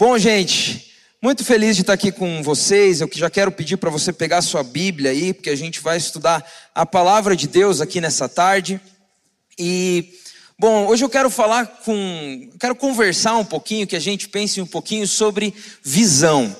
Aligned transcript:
Bom, 0.00 0.16
gente, 0.16 0.94
muito 1.20 1.44
feliz 1.44 1.76
de 1.76 1.82
estar 1.82 1.92
aqui 1.92 2.10
com 2.10 2.42
vocês. 2.42 3.02
Eu 3.02 3.10
já 3.12 3.28
quero 3.28 3.52
pedir 3.52 3.76
para 3.76 3.90
você 3.90 4.14
pegar 4.14 4.40
sua 4.40 4.62
Bíblia 4.62 5.10
aí, 5.10 5.34
porque 5.34 5.50
a 5.50 5.54
gente 5.54 5.78
vai 5.78 5.98
estudar 5.98 6.42
a 6.74 6.86
palavra 6.86 7.36
de 7.36 7.46
Deus 7.46 7.82
aqui 7.82 8.00
nessa 8.00 8.26
tarde. 8.26 8.80
E 9.58 10.14
bom, 10.58 10.86
hoje 10.86 11.04
eu 11.04 11.10
quero 11.10 11.28
falar 11.28 11.66
com, 11.84 12.48
quero 12.58 12.74
conversar 12.74 13.36
um 13.36 13.44
pouquinho, 13.44 13.86
que 13.86 13.94
a 13.94 14.00
gente 14.00 14.26
pense 14.30 14.58
um 14.58 14.66
pouquinho 14.66 15.06
sobre 15.06 15.52
visão, 15.84 16.56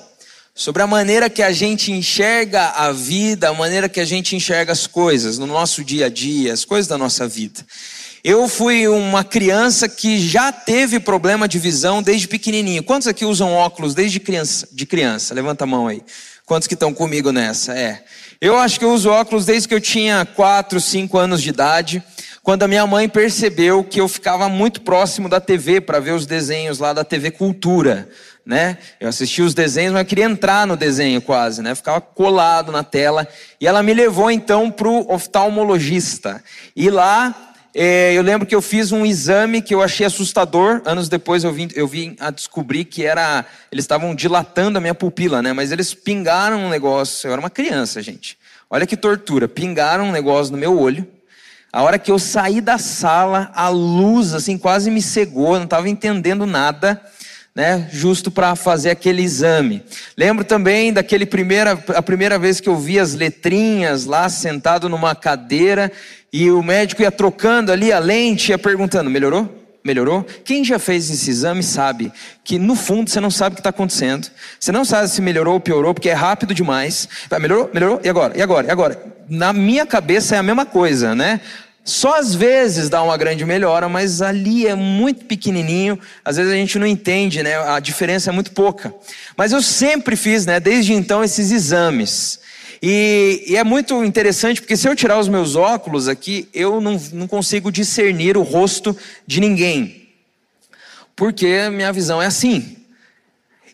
sobre 0.53 0.83
a 0.83 0.87
maneira 0.87 1.27
que 1.27 1.41
a 1.41 1.51
gente 1.51 1.91
enxerga 1.91 2.67
a 2.75 2.91
vida, 2.91 3.49
a 3.49 3.53
maneira 3.55 3.89
que 3.89 3.99
a 3.99 4.05
gente 4.05 4.35
enxerga 4.35 4.71
as 4.71 4.85
coisas 4.85 5.39
no 5.39 5.47
nosso 5.47 5.83
dia 5.83 6.05
a 6.05 6.09
dia, 6.09 6.53
as 6.53 6.63
coisas 6.63 6.87
da 6.87 6.95
nossa 6.95 7.27
vida. 7.27 7.65
Eu 8.23 8.47
fui 8.47 8.87
uma 8.87 9.23
criança 9.23 9.89
que 9.89 10.19
já 10.19 10.51
teve 10.51 10.99
problema 10.99 11.47
de 11.47 11.57
visão 11.57 12.03
desde 12.03 12.27
pequenininho. 12.27 12.83
Quantos 12.83 13.07
aqui 13.07 13.25
usam 13.25 13.51
óculos 13.51 13.95
desde 13.95 14.19
criança? 14.19 14.67
De 14.71 14.85
criança, 14.85 15.33
levanta 15.33 15.63
a 15.63 15.67
mão 15.67 15.87
aí. 15.87 16.03
Quantos 16.45 16.67
que 16.67 16.75
estão 16.75 16.93
comigo 16.93 17.31
nessa? 17.31 17.73
É. 17.73 18.03
Eu 18.39 18.59
acho 18.59 18.77
que 18.77 18.85
eu 18.85 18.93
uso 18.93 19.09
óculos 19.09 19.45
desde 19.45 19.67
que 19.67 19.73
eu 19.73 19.81
tinha 19.81 20.23
4, 20.23 20.79
5 20.79 21.17
anos 21.17 21.41
de 21.41 21.49
idade, 21.49 22.03
quando 22.43 22.61
a 22.61 22.67
minha 22.67 22.85
mãe 22.85 23.09
percebeu 23.09 23.83
que 23.83 23.99
eu 23.99 24.07
ficava 24.07 24.47
muito 24.47 24.81
próximo 24.81 25.27
da 25.27 25.39
TV 25.39 25.81
para 25.81 25.99
ver 25.99 26.11
os 26.11 26.27
desenhos 26.27 26.77
lá 26.77 26.93
da 26.93 27.03
TV 27.03 27.31
Cultura, 27.31 28.07
né? 28.45 28.77
Eu 28.99 29.09
assistia 29.09 29.45
os 29.45 29.55
desenhos, 29.55 29.93
mas 29.93 30.01
eu 30.01 30.07
queria 30.07 30.25
entrar 30.25 30.67
no 30.67 30.75
desenho 30.75 31.21
quase, 31.21 31.61
né? 31.63 31.73
Ficava 31.73 32.01
colado 32.01 32.71
na 32.71 32.83
tela. 32.83 33.27
E 33.59 33.65
ela 33.65 33.81
me 33.81 33.93
levou 33.93 34.29
então 34.29 34.69
para 34.69 34.87
o 34.87 35.11
oftalmologista. 35.11 36.43
E 36.75 36.89
lá 36.89 37.50
é, 37.73 38.13
eu 38.13 38.21
lembro 38.21 38.45
que 38.45 38.53
eu 38.53 38.61
fiz 38.61 38.91
um 38.91 39.05
exame 39.05 39.61
que 39.61 39.73
eu 39.73 39.81
achei 39.81 40.05
assustador. 40.05 40.81
Anos 40.85 41.07
depois 41.07 41.43
eu 41.43 41.53
vim, 41.53 41.69
eu 41.73 41.87
vim 41.87 42.15
a 42.19 42.29
descobrir 42.29 42.85
que 42.85 43.05
era. 43.05 43.45
Eles 43.71 43.83
estavam 43.83 44.13
dilatando 44.13 44.77
a 44.77 44.81
minha 44.81 44.93
pupila, 44.93 45.41
né? 45.41 45.53
Mas 45.53 45.71
eles 45.71 45.93
pingaram 45.93 46.65
um 46.65 46.69
negócio. 46.69 47.27
Eu 47.27 47.31
era 47.31 47.41
uma 47.41 47.49
criança, 47.49 48.01
gente. 48.01 48.37
Olha 48.69 48.85
que 48.85 48.97
tortura. 48.97 49.47
Pingaram 49.47 50.05
um 50.05 50.11
negócio 50.11 50.51
no 50.51 50.57
meu 50.57 50.77
olho. 50.77 51.07
A 51.71 51.81
hora 51.83 51.97
que 51.97 52.11
eu 52.11 52.19
saí 52.19 52.59
da 52.59 52.77
sala, 52.77 53.49
a 53.55 53.69
luz 53.69 54.33
assim 54.33 54.57
quase 54.57 54.91
me 54.91 55.01
cegou, 55.01 55.55
não 55.55 55.63
estava 55.63 55.87
entendendo 55.87 56.45
nada 56.45 57.01
né, 57.53 57.89
justo 57.91 58.31
para 58.31 58.55
fazer 58.55 58.91
aquele 58.91 59.21
exame. 59.21 59.83
Lembro 60.17 60.45
também 60.45 60.93
daquele 60.93 61.25
primeira, 61.25 61.71
a 61.71 62.01
primeira 62.01 62.39
vez 62.39 62.59
que 62.61 62.69
eu 62.69 62.77
vi 62.77 62.97
as 62.97 63.13
letrinhas 63.13 64.05
lá 64.05 64.29
sentado 64.29 64.87
numa 64.87 65.13
cadeira 65.13 65.91
e 66.31 66.49
o 66.49 66.63
médico 66.63 67.01
ia 67.01 67.11
trocando 67.11 67.71
ali 67.71 67.91
a 67.91 67.99
lente, 67.99 68.51
ia 68.51 68.57
perguntando: 68.57 69.09
melhorou? 69.09 69.57
Melhorou? 69.83 70.23
Quem 70.45 70.63
já 70.63 70.77
fez 70.77 71.09
esse 71.09 71.29
exame 71.29 71.63
sabe 71.63 72.11
que 72.43 72.59
no 72.59 72.75
fundo 72.75 73.09
você 73.09 73.19
não 73.19 73.31
sabe 73.31 73.53
o 73.53 73.55
que 73.55 73.61
está 73.61 73.71
acontecendo. 73.71 74.29
Você 74.59 74.71
não 74.71 74.85
sabe 74.85 75.09
se 75.09 75.21
melhorou 75.21 75.55
ou 75.55 75.59
piorou, 75.59 75.93
porque 75.93 76.09
é 76.09 76.13
rápido 76.13 76.53
demais. 76.53 77.09
Melhorou? 77.39 77.69
Melhorou? 77.73 77.99
E 78.03 78.07
agora? 78.09 78.37
E 78.37 78.41
agora? 78.41 78.67
E 78.67 78.69
agora? 78.69 79.03
Na 79.27 79.51
minha 79.51 79.85
cabeça 79.85 80.35
é 80.35 80.37
a 80.37 80.43
mesma 80.43 80.67
coisa, 80.67 81.15
né? 81.15 81.41
Só 81.83 82.19
às 82.19 82.35
vezes 82.35 82.89
dá 82.89 83.01
uma 83.01 83.17
grande 83.17 83.43
melhora, 83.43 83.89
mas 83.89 84.21
ali 84.21 84.67
é 84.67 84.75
muito 84.75 85.25
pequenininho, 85.25 85.99
às 86.23 86.37
vezes 86.37 86.51
a 86.51 86.55
gente 86.55 86.77
não 86.77 86.85
entende, 86.85 87.41
né? 87.41 87.57
A 87.57 87.79
diferença 87.79 88.29
é 88.29 88.33
muito 88.33 88.51
pouca. 88.51 88.93
Mas 89.35 89.51
eu 89.51 89.63
sempre 89.63 90.15
fiz, 90.15 90.45
né, 90.45 90.59
desde 90.59 90.93
então 90.93 91.23
esses 91.23 91.51
exames. 91.51 92.39
E, 92.81 93.43
e, 93.47 93.55
é 93.55 93.63
muito 93.63 94.03
interessante 94.03 94.59
porque 94.59 94.75
se 94.75 94.89
eu 94.89 94.95
tirar 94.95 95.19
os 95.19 95.27
meus 95.27 95.55
óculos 95.55 96.07
aqui, 96.07 96.49
eu 96.51 96.81
não, 96.81 96.99
não 97.13 97.27
consigo 97.27 97.71
discernir 97.71 98.35
o 98.35 98.41
rosto 98.41 98.97
de 99.27 99.39
ninguém. 99.39 100.09
Porque 101.15 101.69
minha 101.69 101.93
visão 101.93 102.19
é 102.19 102.25
assim. 102.25 102.77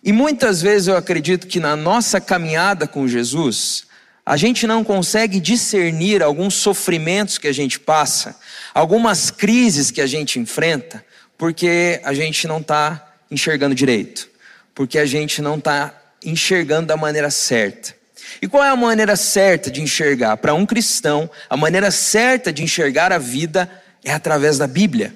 E 0.03 0.11
muitas 0.11 0.61
vezes 0.61 0.89
eu 0.89 0.97
acredito 0.97 1.47
que 1.47 1.59
na 1.59 1.75
nossa 1.75 2.19
caminhada 2.19 2.85
com 2.85 3.07
Jesus, 3.07 3.87
a 4.25 4.35
gente 4.35 4.67
não 4.67 4.83
consegue 4.83 5.39
discernir 5.39 6.21
alguns 6.21 6.55
sofrimentos 6.55 7.37
que 7.37 7.47
a 7.47 7.53
gente 7.53 7.79
passa, 7.79 8.37
algumas 8.73 9.31
crises 9.31 9.89
que 9.89 10.01
a 10.01 10.07
gente 10.07 10.37
enfrenta, 10.37 11.03
porque 11.37 12.01
a 12.03 12.13
gente 12.13 12.45
não 12.45 12.59
está 12.59 13.15
enxergando 13.31 13.73
direito, 13.73 14.29
porque 14.75 14.99
a 14.99 15.05
gente 15.05 15.41
não 15.41 15.57
está 15.57 15.93
enxergando 16.23 16.87
da 16.87 16.97
maneira 16.97 17.29
certa. 17.29 17.96
E 18.41 18.47
qual 18.47 18.63
é 18.63 18.69
a 18.69 18.75
maneira 18.75 19.15
certa 19.15 19.71
de 19.71 19.81
enxergar? 19.81 20.37
Para 20.37 20.53
um 20.53 20.65
cristão, 20.65 21.29
a 21.49 21.57
maneira 21.57 21.91
certa 21.91 22.51
de 22.51 22.63
enxergar 22.63 23.11
a 23.11 23.17
vida 23.17 23.69
é 24.03 24.13
através 24.13 24.57
da 24.57 24.67
Bíblia. 24.67 25.13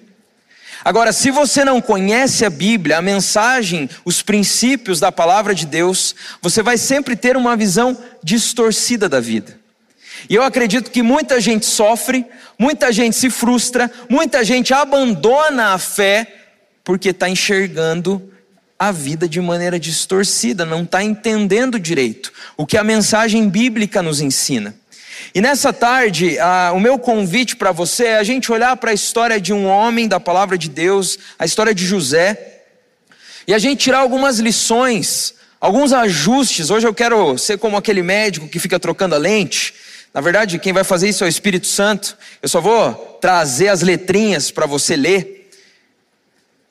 Agora, 0.84 1.14
se 1.14 1.30
você 1.30 1.64
não 1.64 1.80
conhece 1.80 2.44
a 2.44 2.50
Bíblia, 2.50 2.98
a 2.98 3.02
mensagem, 3.02 3.88
os 4.04 4.22
princípios 4.24 5.00
da 5.00 5.12
palavra 5.12 5.54
de 5.54 5.66
Deus, 5.66 6.16
você 6.42 6.64
vai 6.64 6.78
sempre 6.78 7.16
ter 7.16 7.38
uma 7.38 7.56
visão 7.56 7.96
distorcida 8.24 9.08
da 9.08 9.20
vida. 9.20 9.60
E 10.28 10.36
eu 10.36 10.44
acredito 10.44 10.90
que 10.90 11.04
muita 11.04 11.40
gente 11.40 11.66
sofre, 11.66 12.26
muita 12.58 12.92
gente 12.92 13.16
se 13.16 13.30
frustra, 13.30 13.92
muita 14.10 14.44
gente 14.44 14.74
abandona 14.74 15.74
a 15.74 15.78
fé 15.78 16.28
porque 16.84 17.10
está 17.10 17.30
enxergando 17.30 18.31
a 18.82 18.92
vida 18.92 19.30
de 19.30 19.40
maneira 19.40 19.80
distorcida, 19.80 20.66
não 20.66 20.82
está 20.82 21.04
entendendo 21.04 21.80
direito 21.80 22.34
o 22.58 22.66
que 22.66 22.76
a 22.76 22.84
mensagem 22.84 23.48
bíblica 23.48 24.02
nos 24.02 24.20
ensina. 24.20 24.74
E 25.36 25.40
nessa 25.40 25.72
tarde, 25.72 26.36
o 26.74 26.80
meu 26.80 26.98
convite 26.98 27.56
para 27.56 27.72
você 27.72 28.06
é 28.06 28.18
a 28.18 28.24
gente 28.24 28.52
olhar 28.52 28.76
para 28.78 28.90
a 28.90 28.94
história 28.96 29.40
de 29.40 29.54
um 29.54 29.68
homem 29.68 30.08
da 30.08 30.20
palavra 30.20 30.58
de 30.58 30.68
Deus, 30.68 31.20
a 31.38 31.46
história 31.46 31.76
de 31.76 31.86
José, 31.86 32.64
e 33.48 33.54
a 33.54 33.60
gente 33.60 33.84
tirar 33.84 34.00
algumas 34.00 34.40
lições, 34.40 35.36
alguns 35.60 35.94
ajustes. 35.94 36.72
Hoje 36.72 36.88
eu 36.88 36.94
quero 36.94 37.38
ser 37.38 37.60
como 37.60 37.78
aquele 37.78 38.02
médico 38.02 38.48
que 38.48 38.58
fica 38.58 38.80
trocando 38.80 39.14
a 39.14 39.20
lente. 39.20 39.76
Na 40.12 40.22
verdade, 40.22 40.58
quem 40.58 40.74
vai 40.74 40.84
fazer 40.84 41.08
isso 41.08 41.24
é 41.24 41.28
o 41.28 41.30
Espírito 41.30 41.68
Santo. 41.68 42.18
Eu 42.42 42.50
só 42.50 42.60
vou 42.60 42.96
trazer 43.22 43.68
as 43.68 43.84
letrinhas 43.84 44.50
para 44.50 44.66
você 44.66 44.96
ler. 44.96 45.38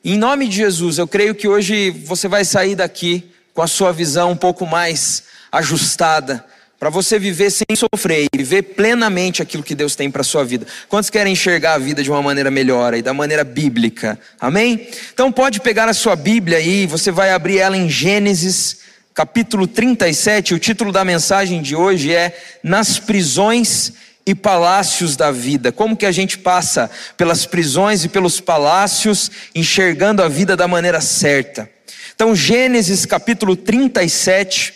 Em 0.03 0.17
nome 0.17 0.49
de 0.49 0.57
Jesus, 0.57 0.97
eu 0.97 1.07
creio 1.07 1.35
que 1.35 1.47
hoje 1.47 1.91
você 1.91 2.27
vai 2.27 2.43
sair 2.43 2.75
daqui 2.75 3.31
com 3.53 3.61
a 3.61 3.67
sua 3.67 3.93
visão 3.93 4.31
um 4.31 4.37
pouco 4.37 4.67
mais 4.67 5.25
ajustada 5.53 6.43
para 6.79 6.89
você 6.89 7.19
viver 7.19 7.51
sem 7.51 7.77
sofrer 7.77 8.27
e 8.33 8.39
viver 8.39 8.63
plenamente 8.63 9.43
aquilo 9.43 9.63
que 9.63 9.75
Deus 9.75 9.95
tem 9.95 10.11
para 10.11 10.23
sua 10.23 10.43
vida. 10.43 10.67
Quantos 10.89 11.11
querem 11.11 11.35
enxergar 11.35 11.75
a 11.75 11.79
vida 11.79 12.03
de 12.03 12.11
uma 12.11 12.23
maneira 12.23 12.51
melhor 12.51 12.95
e 12.95 13.03
da 13.03 13.13
maneira 13.13 13.45
bíblica? 13.45 14.19
Amém? 14.41 14.89
Então 15.13 15.31
pode 15.31 15.61
pegar 15.61 15.87
a 15.87 15.93
sua 15.93 16.17
Bíblia 16.17 16.57
aí, 16.57 16.87
você 16.87 17.11
vai 17.11 17.33
abrir 17.33 17.59
ela 17.59 17.77
em 17.77 17.91
Gênesis, 17.91 18.79
capítulo 19.13 19.67
37. 19.67 20.55
O 20.55 20.59
título 20.59 20.93
da 20.93 21.05
mensagem 21.05 21.61
de 21.61 21.77
hoje 21.77 22.15
é 22.15 22.35
Nas 22.63 22.99
prisões 22.99 23.93
e 24.27 24.35
palácios 24.35 25.17
da 25.17 25.31
vida. 25.31 25.73
Como 25.73 25.97
que 25.97 26.07
a 26.07 26.13
gente 26.13 26.39
passa 26.39 26.91
pelas 27.17 27.47
prisões 27.47 28.05
e 28.05 28.09
pelos 28.09 28.41
palácios, 28.41 29.31
enxergando 29.55 30.23
a 30.23 30.29
vida 30.29 30.57
da 30.57 30.69
maneira 30.69 31.01
certa? 31.01 31.69
Então, 32.15 32.37
Gênesis 32.37 33.07
capítulo 33.07 33.57
37, 33.57 34.75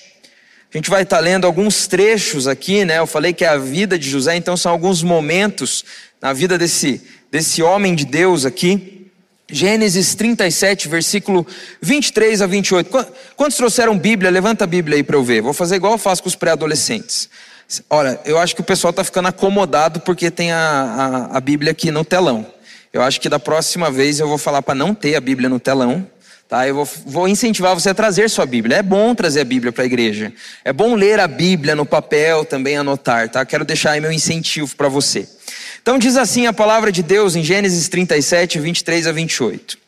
a 0.73 0.77
gente 0.77 0.91
vai 0.91 1.03
estar 1.03 1.21
lendo 1.21 1.47
alguns 1.47 1.87
trechos 1.87 2.49
aqui, 2.49 2.85
né? 2.85 2.99
Eu 2.99 3.07
falei 3.07 3.33
que 3.33 3.45
é 3.45 3.49
a 3.49 3.59
vida 3.59 3.99
de 3.99 4.09
José, 4.09 4.35
então 4.35 4.57
são 4.57 4.73
alguns 4.73 5.03
momentos 5.03 5.85
na 6.21 6.33
vida 6.33 6.59
desse, 6.59 7.03
desse 7.31 7.63
homem 7.63 7.95
de 7.95 8.05
Deus 8.05 8.45
aqui. 8.45 9.11
Gênesis 9.49 10.15
37, 10.15 10.89
versículo 10.89 11.47
23 11.81 12.41
a 12.41 12.47
28. 12.47 12.91
Quantos 13.37 13.57
trouxeram 13.57 13.97
Bíblia? 13.97 14.31
Levanta 14.31 14.65
a 14.65 14.67
Bíblia 14.67 14.97
aí 14.97 15.03
para 15.03 15.17
eu 15.17 15.23
ver. 15.23 15.43
Vou 15.43 15.53
fazer 15.53 15.77
igual 15.77 15.93
eu 15.93 15.99
faço 15.99 16.23
com 16.23 16.29
os 16.29 16.35
pré-adolescentes. 16.35 17.29
Olha, 17.89 18.21
eu 18.25 18.39
acho 18.39 18.55
que 18.55 18.61
o 18.61 18.65
pessoal 18.65 18.91
está 18.91 19.03
ficando 19.03 19.29
acomodado 19.29 20.01
porque 20.01 20.31
tem 20.31 20.53
a, 20.53 21.29
a, 21.33 21.37
a 21.39 21.41
Bíblia 21.41 21.73
aqui 21.73 21.91
no 21.91 22.05
telão. 22.05 22.47
Eu 22.93 23.03
acho 23.03 23.21
que 23.21 23.29
da 23.29 23.39
próxima 23.39 23.91
vez 23.91 24.21
eu 24.21 24.29
vou 24.29 24.39
falar 24.39 24.63
para 24.63 24.75
não 24.75 24.95
ter 24.95 25.17
a 25.17 25.21
Bíblia 25.21 25.49
no 25.49 25.59
telão, 25.59 26.07
Tá? 26.49 26.69
Eu 26.69 26.75
vou, 26.75 26.89
vou, 27.07 27.27
incentivar 27.27 27.75
você 27.75 27.91
a 27.91 27.95
trazer 27.95 28.29
sua 28.29 28.45
Bíblia. 28.45 28.77
É 28.77 28.83
bom 28.83 29.15
trazer 29.15 29.41
a 29.41 29.45
Bíblia 29.45 29.73
para 29.73 29.83
a 29.83 29.87
igreja. 29.87 30.33
É 30.63 30.73
bom 30.73 30.95
ler 30.95 31.19
a 31.19 31.27
Bíblia 31.27 31.75
no 31.75 31.87
papel, 31.87 32.45
também 32.45 32.77
anotar. 32.77 33.29
Tá? 33.31 33.45
Quero 33.47 33.65
deixar 33.65 33.93
aí 33.93 34.01
meu 34.01 34.13
incentivo 34.13 34.77
para 34.77 34.89
você. 34.89 35.27
Então 35.81 35.99
diz 35.99 36.17
assim 36.17 36.47
a 36.47 36.53
palavra 36.53 36.93
de 36.93 37.03
Deus 37.03 37.35
em 37.35 37.43
Gênesis 37.43 37.89
37, 37.89 38.59
23 38.59 39.07
a 39.07 39.13
28. 39.13 39.84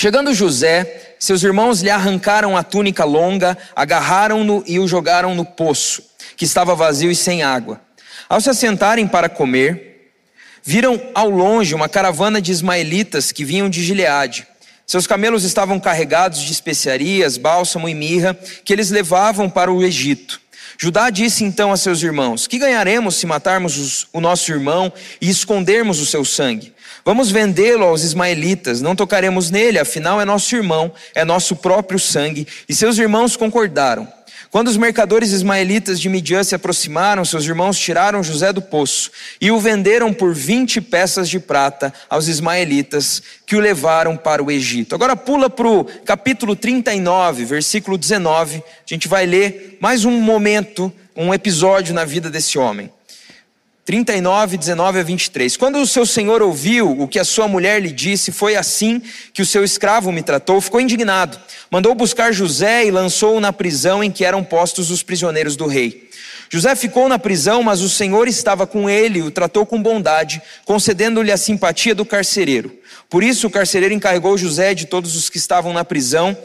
Chegando 0.00 0.32
José, 0.32 1.16
seus 1.18 1.42
irmãos 1.42 1.80
lhe 1.80 1.90
arrancaram 1.90 2.56
a 2.56 2.62
túnica 2.62 3.02
longa, 3.02 3.58
agarraram-no 3.74 4.62
e 4.64 4.78
o 4.78 4.86
jogaram 4.86 5.34
no 5.34 5.44
poço, 5.44 6.04
que 6.36 6.44
estava 6.44 6.72
vazio 6.72 7.10
e 7.10 7.16
sem 7.16 7.42
água. 7.42 7.80
Ao 8.28 8.40
se 8.40 8.48
assentarem 8.48 9.08
para 9.08 9.28
comer, 9.28 10.12
viram 10.62 11.02
ao 11.16 11.28
longe 11.28 11.74
uma 11.74 11.88
caravana 11.88 12.40
de 12.40 12.52
ismaelitas 12.52 13.32
que 13.32 13.44
vinham 13.44 13.68
de 13.68 13.82
Gileade. 13.82 14.46
Seus 14.86 15.04
camelos 15.04 15.42
estavam 15.42 15.80
carregados 15.80 16.42
de 16.42 16.52
especiarias, 16.52 17.36
bálsamo 17.36 17.88
e 17.88 17.94
mirra, 17.94 18.38
que 18.64 18.72
eles 18.72 18.90
levavam 18.90 19.50
para 19.50 19.72
o 19.72 19.82
Egito. 19.82 20.40
Judá 20.78 21.10
disse 21.10 21.42
então 21.42 21.72
a 21.72 21.76
seus 21.76 22.00
irmãos: 22.04 22.46
Que 22.46 22.56
ganharemos 22.56 23.16
se 23.16 23.26
matarmos 23.26 23.76
os, 23.76 24.06
o 24.12 24.20
nosso 24.20 24.52
irmão 24.52 24.92
e 25.20 25.28
escondermos 25.28 25.98
o 25.98 26.06
seu 26.06 26.24
sangue? 26.24 26.72
Vamos 27.08 27.30
vendê-lo 27.30 27.86
aos 27.86 28.02
ismaelitas, 28.04 28.82
não 28.82 28.94
tocaremos 28.94 29.50
nele, 29.50 29.78
afinal 29.78 30.20
é 30.20 30.26
nosso 30.26 30.54
irmão, 30.54 30.92
é 31.14 31.24
nosso 31.24 31.56
próprio 31.56 31.98
sangue. 31.98 32.46
E 32.68 32.74
seus 32.74 32.98
irmãos 32.98 33.34
concordaram. 33.34 34.06
Quando 34.50 34.68
os 34.68 34.76
mercadores 34.76 35.30
ismaelitas 35.30 35.98
de 35.98 36.06
Midian 36.06 36.44
se 36.44 36.54
aproximaram, 36.54 37.24
seus 37.24 37.46
irmãos 37.46 37.78
tiraram 37.78 38.22
José 38.22 38.52
do 38.52 38.60
poço 38.60 39.10
e 39.40 39.50
o 39.50 39.58
venderam 39.58 40.12
por 40.12 40.34
20 40.34 40.82
peças 40.82 41.30
de 41.30 41.40
prata 41.40 41.94
aos 42.10 42.28
ismaelitas, 42.28 43.22
que 43.46 43.56
o 43.56 43.60
levaram 43.60 44.14
para 44.14 44.44
o 44.44 44.50
Egito. 44.50 44.94
Agora 44.94 45.16
pula 45.16 45.48
para 45.48 45.66
o 45.66 45.84
capítulo 46.04 46.54
39, 46.54 47.46
versículo 47.46 47.96
19. 47.96 48.58
A 48.58 48.62
gente 48.84 49.08
vai 49.08 49.24
ler 49.24 49.78
mais 49.80 50.04
um 50.04 50.20
momento, 50.20 50.92
um 51.16 51.32
episódio 51.32 51.94
na 51.94 52.04
vida 52.04 52.28
desse 52.28 52.58
homem. 52.58 52.90
39, 53.88 54.58
19 54.58 55.00
a 55.00 55.02
23. 55.02 55.56
Quando 55.56 55.78
o 55.78 55.86
seu 55.86 56.04
senhor 56.04 56.42
ouviu 56.42 57.00
o 57.00 57.08
que 57.08 57.18
a 57.18 57.24
sua 57.24 57.48
mulher 57.48 57.80
lhe 57.80 57.90
disse, 57.90 58.30
foi 58.30 58.54
assim 58.54 59.00
que 59.32 59.40
o 59.40 59.46
seu 59.46 59.64
escravo 59.64 60.12
me 60.12 60.22
tratou, 60.22 60.60
ficou 60.60 60.78
indignado. 60.78 61.40
Mandou 61.70 61.94
buscar 61.94 62.30
José 62.30 62.84
e 62.84 62.90
lançou-o 62.90 63.40
na 63.40 63.50
prisão 63.50 64.04
em 64.04 64.10
que 64.10 64.26
eram 64.26 64.44
postos 64.44 64.90
os 64.90 65.02
prisioneiros 65.02 65.56
do 65.56 65.66
rei. 65.66 66.06
José 66.50 66.76
ficou 66.76 67.08
na 67.08 67.18
prisão, 67.18 67.62
mas 67.62 67.80
o 67.80 67.88
Senhor 67.88 68.28
estava 68.28 68.66
com 68.66 68.90
ele 68.90 69.20
e 69.20 69.22
o 69.22 69.30
tratou 69.30 69.64
com 69.64 69.82
bondade, 69.82 70.42
concedendo-lhe 70.66 71.32
a 71.32 71.38
simpatia 71.38 71.94
do 71.94 72.04
carcereiro. 72.04 72.70
Por 73.08 73.24
isso 73.24 73.46
o 73.46 73.50
carcereiro 73.50 73.94
encarregou 73.94 74.36
José 74.36 74.74
de 74.74 74.84
todos 74.84 75.16
os 75.16 75.30
que 75.30 75.38
estavam 75.38 75.72
na 75.72 75.82
prisão, 75.82 76.36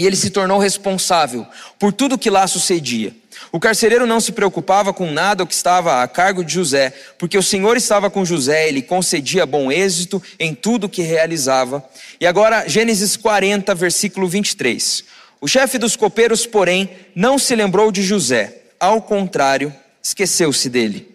e 0.00 0.06
ele 0.06 0.16
se 0.16 0.30
tornou 0.30 0.58
responsável 0.58 1.46
por 1.78 1.92
tudo 1.92 2.16
que 2.16 2.30
lá 2.30 2.46
sucedia. 2.46 3.14
O 3.52 3.60
carcereiro 3.60 4.06
não 4.06 4.18
se 4.18 4.32
preocupava 4.32 4.94
com 4.94 5.10
nada 5.12 5.42
o 5.44 5.46
que 5.46 5.52
estava 5.52 6.02
a 6.02 6.08
cargo 6.08 6.42
de 6.42 6.54
José, 6.54 6.90
porque 7.18 7.36
o 7.36 7.42
Senhor 7.42 7.76
estava 7.76 8.08
com 8.08 8.24
José, 8.24 8.66
ele 8.66 8.80
concedia 8.80 9.44
bom 9.44 9.70
êxito 9.70 10.22
em 10.38 10.54
tudo 10.54 10.88
que 10.88 11.02
realizava. 11.02 11.84
E 12.18 12.26
agora, 12.26 12.66
Gênesis 12.66 13.14
40, 13.14 13.74
versículo 13.74 14.26
23. 14.26 15.04
O 15.38 15.46
chefe 15.46 15.76
dos 15.76 15.96
copeiros, 15.96 16.46
porém, 16.46 16.88
não 17.14 17.38
se 17.38 17.54
lembrou 17.54 17.92
de 17.92 18.02
José, 18.02 18.62
ao 18.80 19.02
contrário, 19.02 19.70
esqueceu-se 20.02 20.70
dele. 20.70 21.09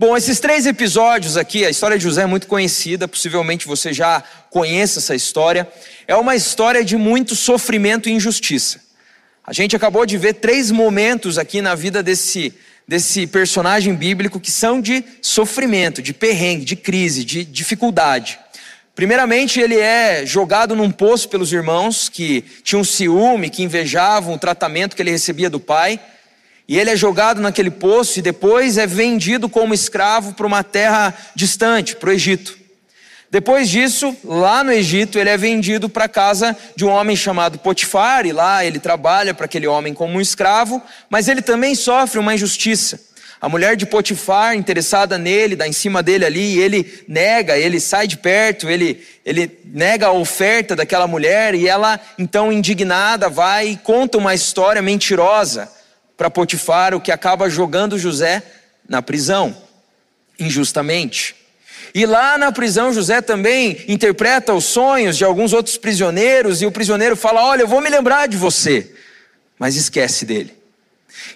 Bom, 0.00 0.16
esses 0.16 0.38
três 0.38 0.64
episódios 0.64 1.36
aqui, 1.36 1.66
a 1.66 1.70
história 1.70 1.98
de 1.98 2.04
José 2.04 2.22
é 2.22 2.26
muito 2.26 2.46
conhecida, 2.46 3.08
possivelmente 3.08 3.66
você 3.66 3.92
já 3.92 4.22
conhece 4.48 4.98
essa 4.98 5.12
história. 5.12 5.68
É 6.06 6.14
uma 6.14 6.36
história 6.36 6.84
de 6.84 6.96
muito 6.96 7.34
sofrimento 7.34 8.08
e 8.08 8.12
injustiça. 8.12 8.80
A 9.44 9.52
gente 9.52 9.74
acabou 9.74 10.06
de 10.06 10.16
ver 10.16 10.34
três 10.34 10.70
momentos 10.70 11.36
aqui 11.36 11.60
na 11.60 11.74
vida 11.74 12.00
desse, 12.00 12.54
desse 12.86 13.26
personagem 13.26 13.92
bíblico 13.92 14.38
que 14.38 14.52
são 14.52 14.80
de 14.80 15.02
sofrimento, 15.20 16.00
de 16.00 16.14
perrengue, 16.14 16.64
de 16.64 16.76
crise, 16.76 17.24
de 17.24 17.44
dificuldade. 17.44 18.38
Primeiramente, 18.94 19.58
ele 19.58 19.80
é 19.80 20.24
jogado 20.24 20.76
num 20.76 20.92
poço 20.92 21.28
pelos 21.28 21.52
irmãos 21.52 22.08
que 22.08 22.44
tinham 22.62 22.84
ciúme, 22.84 23.50
que 23.50 23.64
invejavam 23.64 24.34
o 24.34 24.38
tratamento 24.38 24.94
que 24.94 25.02
ele 25.02 25.10
recebia 25.10 25.50
do 25.50 25.58
pai. 25.58 25.98
E 26.68 26.78
ele 26.78 26.90
é 26.90 26.96
jogado 26.96 27.40
naquele 27.40 27.70
poço 27.70 28.18
e 28.18 28.22
depois 28.22 28.76
é 28.76 28.86
vendido 28.86 29.48
como 29.48 29.72
escravo 29.72 30.34
para 30.34 30.46
uma 30.46 30.62
terra 30.62 31.14
distante, 31.34 31.96
para 31.96 32.10
o 32.10 32.12
Egito. 32.12 32.58
Depois 33.30 33.70
disso, 33.70 34.14
lá 34.22 34.62
no 34.62 34.70
Egito, 34.70 35.18
ele 35.18 35.30
é 35.30 35.36
vendido 35.36 35.88
para 35.88 36.04
a 36.04 36.08
casa 36.08 36.54
de 36.76 36.84
um 36.84 36.90
homem 36.90 37.16
chamado 37.16 37.58
Potifar, 37.58 38.26
e 38.26 38.32
lá 38.32 38.64
ele 38.64 38.78
trabalha 38.78 39.32
para 39.32 39.46
aquele 39.46 39.66
homem 39.66 39.94
como 39.94 40.14
um 40.14 40.20
escravo, 40.20 40.82
mas 41.08 41.26
ele 41.26 41.40
também 41.40 41.74
sofre 41.74 42.18
uma 42.18 42.34
injustiça. 42.34 43.00
A 43.40 43.48
mulher 43.48 43.76
de 43.76 43.86
Potifar, 43.86 44.54
interessada 44.54 45.16
nele, 45.16 45.56
dá 45.56 45.66
em 45.66 45.72
cima 45.72 46.02
dele 46.02 46.24
ali, 46.26 46.56
e 46.56 46.58
ele 46.58 47.04
nega, 47.06 47.56
ele 47.56 47.80
sai 47.80 48.06
de 48.06 48.16
perto, 48.18 48.68
ele, 48.68 49.02
ele 49.24 49.58
nega 49.64 50.08
a 50.08 50.12
oferta 50.12 50.76
daquela 50.76 51.06
mulher, 51.06 51.54
e 51.54 51.66
ela, 51.66 51.98
então, 52.18 52.52
indignada, 52.52 53.28
vai 53.30 53.68
e 53.68 53.76
conta 53.76 54.18
uma 54.18 54.34
história 54.34 54.82
mentirosa 54.82 55.77
para 56.18 56.28
Potifar, 56.28 56.96
o 56.96 57.00
que 57.00 57.12
acaba 57.12 57.48
jogando 57.48 57.96
José 57.96 58.42
na 58.88 59.00
prisão, 59.00 59.56
injustamente. 60.36 61.36
E 61.94 62.04
lá 62.04 62.36
na 62.36 62.50
prisão, 62.50 62.92
José 62.92 63.22
também 63.22 63.84
interpreta 63.86 64.52
os 64.52 64.64
sonhos 64.64 65.16
de 65.16 65.24
alguns 65.24 65.52
outros 65.52 65.78
prisioneiros, 65.78 66.60
e 66.60 66.66
o 66.66 66.72
prisioneiro 66.72 67.16
fala: 67.16 67.44
Olha, 67.44 67.62
eu 67.62 67.68
vou 67.68 67.80
me 67.80 67.88
lembrar 67.88 68.26
de 68.26 68.36
você, 68.36 68.92
mas 69.58 69.76
esquece 69.76 70.26
dele. 70.26 70.58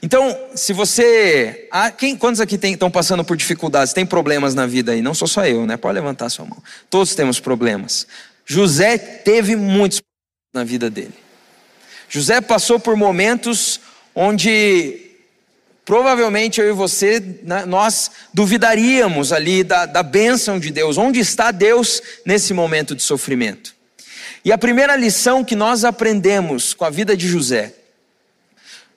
Então, 0.02 0.36
se 0.54 0.72
você. 0.72 1.68
Ah, 1.70 1.92
quem, 1.92 2.16
quantos 2.16 2.40
aqui 2.40 2.56
estão 2.56 2.90
passando 2.90 3.24
por 3.24 3.36
dificuldades, 3.36 3.92
tem 3.92 4.04
problemas 4.04 4.52
na 4.52 4.66
vida 4.66 4.92
aí? 4.92 5.00
Não 5.00 5.14
sou 5.14 5.28
só 5.28 5.46
eu, 5.46 5.64
né? 5.64 5.76
Pode 5.76 5.94
levantar 5.94 6.28
sua 6.28 6.44
mão. 6.44 6.60
Todos 6.90 7.14
temos 7.14 7.38
problemas. 7.38 8.06
José 8.44 8.98
teve 8.98 9.54
muitos 9.54 10.00
problemas 10.00 10.52
na 10.52 10.64
vida 10.64 10.90
dele. 10.90 11.14
José 12.08 12.40
passou 12.40 12.80
por 12.80 12.96
momentos 12.96 13.80
onde 14.14 15.02
Provavelmente 15.84 16.60
eu 16.60 16.68
e 16.68 16.72
você, 16.72 17.18
né, 17.42 17.64
nós 17.66 18.10
duvidaríamos 18.32 19.32
ali 19.32 19.64
da, 19.64 19.84
da 19.84 20.02
bênção 20.02 20.58
de 20.58 20.70
Deus. 20.70 20.96
Onde 20.96 21.18
está 21.18 21.50
Deus 21.50 22.00
nesse 22.24 22.54
momento 22.54 22.94
de 22.94 23.02
sofrimento? 23.02 23.74
E 24.44 24.52
a 24.52 24.58
primeira 24.58 24.94
lição 24.94 25.44
que 25.44 25.56
nós 25.56 25.84
aprendemos 25.84 26.72
com 26.72 26.84
a 26.84 26.90
vida 26.90 27.16
de 27.16 27.26
José, 27.26 27.74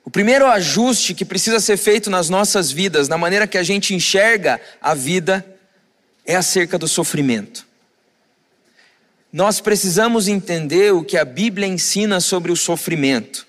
o 0.04 0.10
primeiro 0.10 0.46
ajuste 0.46 1.12
que 1.12 1.24
precisa 1.24 1.58
ser 1.58 1.76
feito 1.76 2.08
nas 2.08 2.30
nossas 2.30 2.70
vidas, 2.70 3.08
na 3.08 3.18
maneira 3.18 3.48
que 3.48 3.58
a 3.58 3.62
gente 3.64 3.92
enxerga 3.92 4.60
a 4.80 4.94
vida, 4.94 5.44
é 6.24 6.36
acerca 6.36 6.78
do 6.78 6.86
sofrimento. 6.86 7.66
Nós 9.32 9.60
precisamos 9.60 10.28
entender 10.28 10.92
o 10.92 11.02
que 11.02 11.16
a 11.16 11.24
Bíblia 11.24 11.66
ensina 11.66 12.20
sobre 12.20 12.52
o 12.52 12.56
sofrimento. 12.56 13.45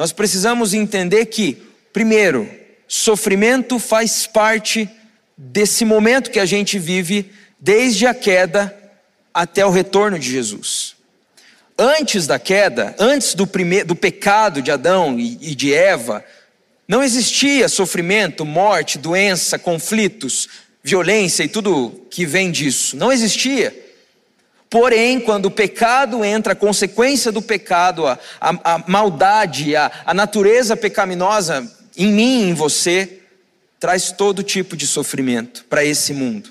Nós 0.00 0.12
precisamos 0.12 0.72
entender 0.72 1.26
que 1.26 1.70
Primeiro, 1.92 2.48
sofrimento 2.86 3.78
faz 3.78 4.26
parte 4.26 4.88
desse 5.36 5.84
momento 5.84 6.30
que 6.30 6.38
a 6.38 6.46
gente 6.46 6.78
vive 6.78 7.32
desde 7.58 8.06
a 8.06 8.14
queda 8.14 8.76
até 9.34 9.66
o 9.66 9.70
retorno 9.70 10.18
de 10.18 10.30
Jesus. 10.30 10.94
Antes 11.76 12.26
da 12.26 12.38
queda, 12.38 12.94
antes 12.98 13.34
do, 13.34 13.46
primeiro, 13.46 13.88
do 13.88 13.96
pecado 13.96 14.62
de 14.62 14.70
Adão 14.70 15.18
e, 15.18 15.38
e 15.40 15.54
de 15.54 15.74
Eva, 15.74 16.24
não 16.86 17.02
existia 17.02 17.68
sofrimento, 17.68 18.44
morte, 18.44 18.98
doença, 18.98 19.58
conflitos, 19.58 20.48
violência 20.82 21.42
e 21.42 21.48
tudo 21.48 22.06
que 22.10 22.24
vem 22.24 22.50
disso. 22.50 22.96
Não 22.96 23.10
existia. 23.10 23.74
Porém, 24.70 25.18
quando 25.18 25.46
o 25.46 25.50
pecado 25.50 26.24
entra, 26.24 26.52
a 26.52 26.56
consequência 26.56 27.32
do 27.32 27.42
pecado, 27.42 28.06
a, 28.06 28.16
a, 28.40 28.74
a 28.74 28.84
maldade, 28.86 29.74
a, 29.74 29.90
a 30.06 30.14
natureza 30.14 30.76
pecaminosa 30.76 31.68
em 31.96 32.12
mim, 32.12 32.48
em 32.50 32.54
você, 32.54 33.20
traz 33.80 34.12
todo 34.12 34.44
tipo 34.44 34.76
de 34.76 34.86
sofrimento 34.86 35.64
para 35.68 35.84
esse 35.84 36.14
mundo. 36.14 36.50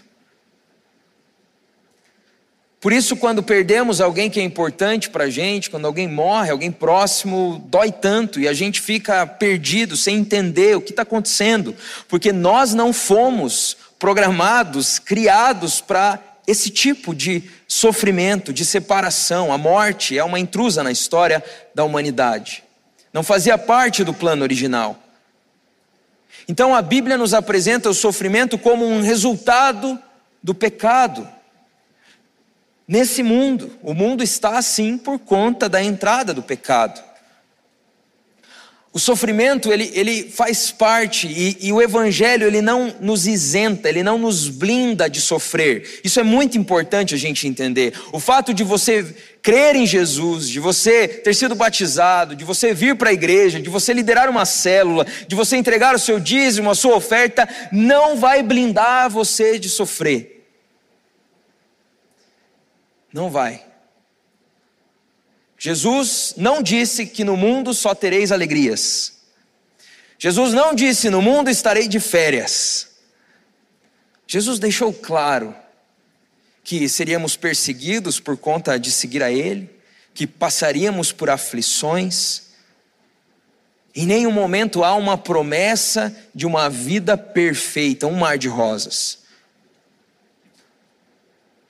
Por 2.81 2.91
isso, 2.91 3.15
quando 3.15 3.41
perdemos 3.41 4.01
alguém 4.01 4.29
que 4.29 4.39
é 4.39 4.43
importante 4.43 5.09
para 5.09 5.25
a 5.25 5.29
gente, 5.29 5.69
quando 5.69 5.85
alguém 5.85 6.07
morre, 6.07 6.49
alguém 6.49 6.71
próximo, 6.71 7.61
dói 7.67 7.91
tanto 7.91 8.39
e 8.39 8.47
a 8.47 8.53
gente 8.53 8.81
fica 8.81 9.25
perdido, 9.25 9.95
sem 9.95 10.17
entender 10.17 10.75
o 10.75 10.81
que 10.81 10.91
está 10.91 11.03
acontecendo, 11.03 11.75
porque 12.07 12.33
nós 12.33 12.73
não 12.73 12.91
fomos 12.91 13.77
programados, 13.97 14.97
criados 14.97 15.81
para 15.81 16.28
esse 16.49 16.71
tipo 16.71 17.13
de 17.13 17.43
sofrimento, 17.67 18.51
de 18.51 18.65
separação. 18.65 19.53
A 19.53 19.57
morte 19.57 20.17
é 20.17 20.23
uma 20.23 20.39
intrusa 20.39 20.81
na 20.81 20.91
história 20.91 21.43
da 21.75 21.83
humanidade, 21.83 22.63
não 23.13 23.21
fazia 23.23 23.57
parte 23.57 24.03
do 24.03 24.13
plano 24.13 24.41
original. 24.41 24.97
Então 26.47 26.73
a 26.73 26.81
Bíblia 26.81 27.17
nos 27.17 27.35
apresenta 27.35 27.89
o 27.89 27.93
sofrimento 27.93 28.57
como 28.57 28.83
um 28.83 29.01
resultado 29.01 29.99
do 30.41 30.55
pecado. 30.55 31.27
Nesse 32.87 33.21
mundo, 33.21 33.77
o 33.83 33.93
mundo 33.93 34.23
está 34.23 34.57
assim 34.57 34.97
por 34.97 35.19
conta 35.19 35.69
da 35.69 35.83
entrada 35.83 36.33
do 36.33 36.41
pecado. 36.41 36.99
O 38.91 38.97
sofrimento, 38.97 39.71
ele, 39.71 39.91
ele 39.93 40.23
faz 40.23 40.71
parte, 40.71 41.27
e, 41.27 41.67
e, 41.67 41.71
o 41.71 41.79
Evangelho, 41.79 42.47
ele 42.47 42.59
não 42.59 42.95
nos 42.99 43.27
isenta, 43.27 43.87
ele 43.87 44.01
não 44.01 44.17
nos 44.17 44.49
blinda 44.49 45.07
de 45.07 45.21
sofrer. 45.21 46.01
Isso 46.03 46.19
é 46.19 46.23
muito 46.23 46.57
importante 46.57 47.13
a 47.13 47.17
gente 47.17 47.47
entender. 47.47 47.93
O 48.11 48.19
fato 48.19 48.51
de 48.51 48.63
você 48.63 49.15
crer 49.43 49.75
em 49.75 49.85
Jesus, 49.85 50.49
de 50.49 50.59
você 50.59 51.07
ter 51.07 51.35
sido 51.35 51.53
batizado, 51.53 52.35
de 52.35 52.43
você 52.43 52.73
vir 52.73 52.95
para 52.95 53.11
a 53.11 53.13
igreja, 53.13 53.61
de 53.61 53.69
você 53.69 53.93
liderar 53.93 54.27
uma 54.27 54.43
célula, 54.43 55.05
de 55.27 55.35
você 55.35 55.55
entregar 55.55 55.93
o 55.93 55.99
seu 55.99 56.19
dízimo, 56.19 56.71
a 56.71 56.75
sua 56.75 56.95
oferta, 56.95 57.47
não 57.71 58.17
vai 58.17 58.41
blindar 58.41 59.07
você 59.07 59.59
de 59.59 59.69
sofrer. 59.69 60.47
Não 63.13 63.29
vai. 63.29 63.68
Jesus 65.59 66.35
não 66.37 66.63
disse 66.63 67.05
que 67.05 67.25
no 67.25 67.35
mundo 67.35 67.73
só 67.73 67.93
tereis 67.93 68.31
alegrias. 68.31 69.19
Jesus 70.17 70.53
não 70.53 70.73
disse 70.73 71.09
no 71.09 71.21
mundo 71.21 71.49
estarei 71.49 71.85
de 71.85 71.99
férias. 71.99 72.87
Jesus 74.25 74.57
deixou 74.57 74.93
claro 74.93 75.53
que 76.63 76.87
seríamos 76.87 77.35
perseguidos 77.35 78.19
por 78.19 78.37
conta 78.37 78.79
de 78.79 78.89
seguir 78.89 79.21
a 79.21 79.31
Ele, 79.31 79.69
que 80.13 80.25
passaríamos 80.25 81.11
por 81.11 81.29
aflições. 81.29 82.43
Em 83.93 84.05
nenhum 84.05 84.31
momento 84.31 84.83
há 84.83 84.95
uma 84.95 85.17
promessa 85.17 86.15
de 86.33 86.45
uma 86.45 86.69
vida 86.69 87.17
perfeita, 87.17 88.07
um 88.07 88.15
mar 88.15 88.37
de 88.37 88.47
rosas. 88.47 89.18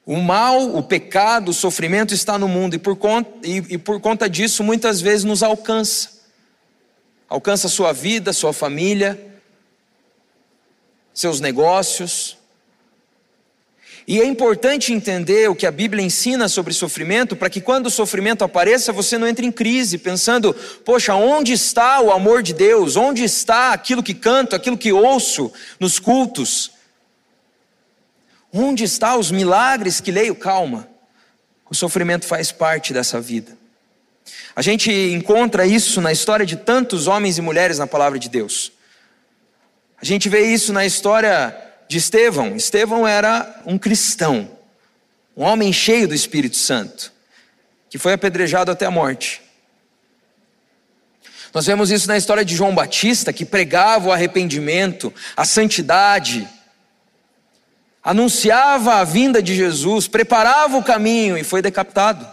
O 0.09 0.17
mal, 0.17 0.75
o 0.75 0.81
pecado, 0.81 1.49
o 1.49 1.53
sofrimento 1.53 2.15
está 2.15 2.35
no 2.35 2.47
mundo 2.47 2.73
e 2.73 2.79
por 2.79 2.95
conta, 2.95 3.29
e, 3.47 3.57
e 3.69 3.77
por 3.77 4.01
conta 4.01 4.27
disso 4.27 4.63
muitas 4.63 4.99
vezes 4.99 5.23
nos 5.23 5.43
alcança. 5.43 6.23
Alcança 7.29 7.67
sua 7.67 7.93
vida, 7.93 8.33
sua 8.33 8.51
família, 8.51 9.23
seus 11.13 11.39
negócios. 11.39 12.39
E 14.07 14.19
é 14.19 14.25
importante 14.25 14.91
entender 14.91 15.47
o 15.47 15.55
que 15.55 15.67
a 15.67 15.71
Bíblia 15.71 16.03
ensina 16.03 16.49
sobre 16.49 16.73
sofrimento, 16.73 17.35
para 17.35 17.47
que 17.47 17.61
quando 17.61 17.85
o 17.85 17.91
sofrimento 17.91 18.43
apareça, 18.43 18.91
você 18.91 19.15
não 19.15 19.27
entre 19.27 19.45
em 19.45 19.51
crise, 19.51 19.99
pensando: 19.99 20.55
poxa, 20.83 21.13
onde 21.13 21.53
está 21.53 22.01
o 22.01 22.11
amor 22.11 22.41
de 22.41 22.51
Deus? 22.51 22.95
Onde 22.95 23.23
está 23.23 23.73
aquilo 23.73 24.01
que 24.01 24.15
canto, 24.15 24.55
aquilo 24.55 24.75
que 24.75 24.91
ouço 24.91 25.53
nos 25.79 25.99
cultos? 25.99 26.78
Onde 28.51 28.84
estão 28.84 29.20
os 29.20 29.32
milagres 29.32 30.01
que 30.01 30.12
leio? 30.12 30.36
Calma, 30.36 30.88
o 31.70 31.75
sofrimento 31.75 32.25
faz 32.25 32.51
parte 32.51 32.94
dessa 32.94 33.22
vida. 33.22 33.58
A 34.56 34.62
gente 34.62 34.91
encontra 34.91 35.65
isso 35.65 36.01
na 36.01 36.12
história 36.12 36.46
de 36.46 36.58
tantos 36.58 37.08
homens 37.08 37.38
e 37.38 37.41
mulheres 37.41 37.77
na 37.77 37.88
palavra 37.88 38.18
de 38.18 38.29
Deus. 38.29 38.72
A 40.01 40.06
gente 40.06 40.29
vê 40.29 40.41
isso 40.41 40.74
na 40.74 40.86
história 40.86 41.56
de 41.88 41.98
Estevão. 41.98 42.56
Estevão 42.56 43.08
era 43.08 43.62
um 43.65 43.77
cristão, 43.77 44.50
um 45.36 45.44
homem 45.44 45.72
cheio 45.72 46.08
do 46.08 46.15
Espírito 46.15 46.58
Santo, 46.58 47.12
que 47.89 47.98
foi 47.98 48.13
apedrejado 48.13 48.72
até 48.72 48.86
a 48.86 48.91
morte. 48.91 49.41
Nós 51.53 51.65
vemos 51.65 51.89
isso 51.89 52.08
na 52.08 52.18
história 52.18 52.46
de 52.46 52.56
João 52.56 52.75
Batista, 52.75 53.34
que 53.34 53.44
pregava 53.44 54.10
o 54.10 54.12
arrependimento, 54.12 55.12
a 55.36 55.46
santidade, 55.46 56.48
anunciava 58.09 58.95
a 58.95 59.03
vinda 59.03 59.39
de 59.39 59.53
Jesus, 59.53 60.07
preparava 60.07 60.75
o 60.75 60.83
caminho 60.83 61.37
e 61.37 61.43
foi 61.43 61.61
decapitado. 61.61 62.27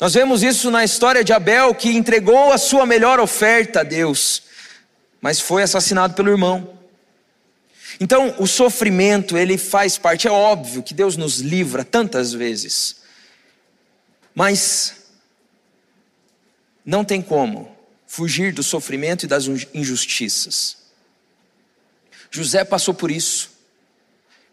Nós 0.00 0.14
vemos 0.14 0.42
isso 0.42 0.70
na 0.70 0.82
história 0.82 1.22
de 1.22 1.30
Abel, 1.30 1.74
que 1.74 1.90
entregou 1.90 2.50
a 2.50 2.56
sua 2.56 2.86
melhor 2.86 3.20
oferta 3.20 3.80
a 3.80 3.82
Deus, 3.82 4.44
mas 5.20 5.38
foi 5.38 5.62
assassinado 5.62 6.14
pelo 6.14 6.30
irmão. 6.30 6.78
Então, 8.00 8.34
o 8.38 8.46
sofrimento, 8.46 9.36
ele 9.36 9.58
faz 9.58 9.98
parte, 9.98 10.26
é 10.26 10.30
óbvio 10.30 10.82
que 10.82 10.94
Deus 10.94 11.18
nos 11.18 11.40
livra 11.40 11.84
tantas 11.84 12.32
vezes, 12.32 13.02
mas 14.34 14.94
não 16.82 17.04
tem 17.04 17.20
como 17.20 17.76
fugir 18.06 18.54
do 18.54 18.62
sofrimento 18.62 19.24
e 19.24 19.28
das 19.28 19.44
injustiças. 19.74 20.78
José 22.30 22.64
passou 22.64 22.94
por 22.94 23.10
isso. 23.10 23.51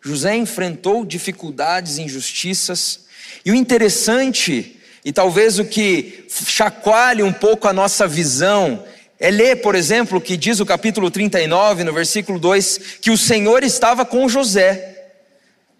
José 0.01 0.35
enfrentou 0.35 1.05
dificuldades, 1.05 1.97
injustiças, 1.97 3.01
e 3.45 3.51
o 3.51 3.55
interessante, 3.55 4.79
e 5.03 5.11
talvez 5.11 5.59
o 5.59 5.65
que 5.65 6.25
chacoalhe 6.29 7.23
um 7.23 7.33
pouco 7.33 7.67
a 7.67 7.73
nossa 7.73 8.07
visão, 8.07 8.83
é 9.19 9.29
ler, 9.29 9.57
por 9.57 9.75
exemplo, 9.75 10.17
o 10.17 10.21
que 10.21 10.37
diz 10.37 10.59
o 10.59 10.65
capítulo 10.65 11.11
39, 11.11 11.83
no 11.83 11.93
versículo 11.93 12.39
2, 12.39 12.79
que 13.01 13.11
o 13.11 13.17
Senhor 13.17 13.63
estava 13.63 14.05
com 14.05 14.29
José, 14.29 15.11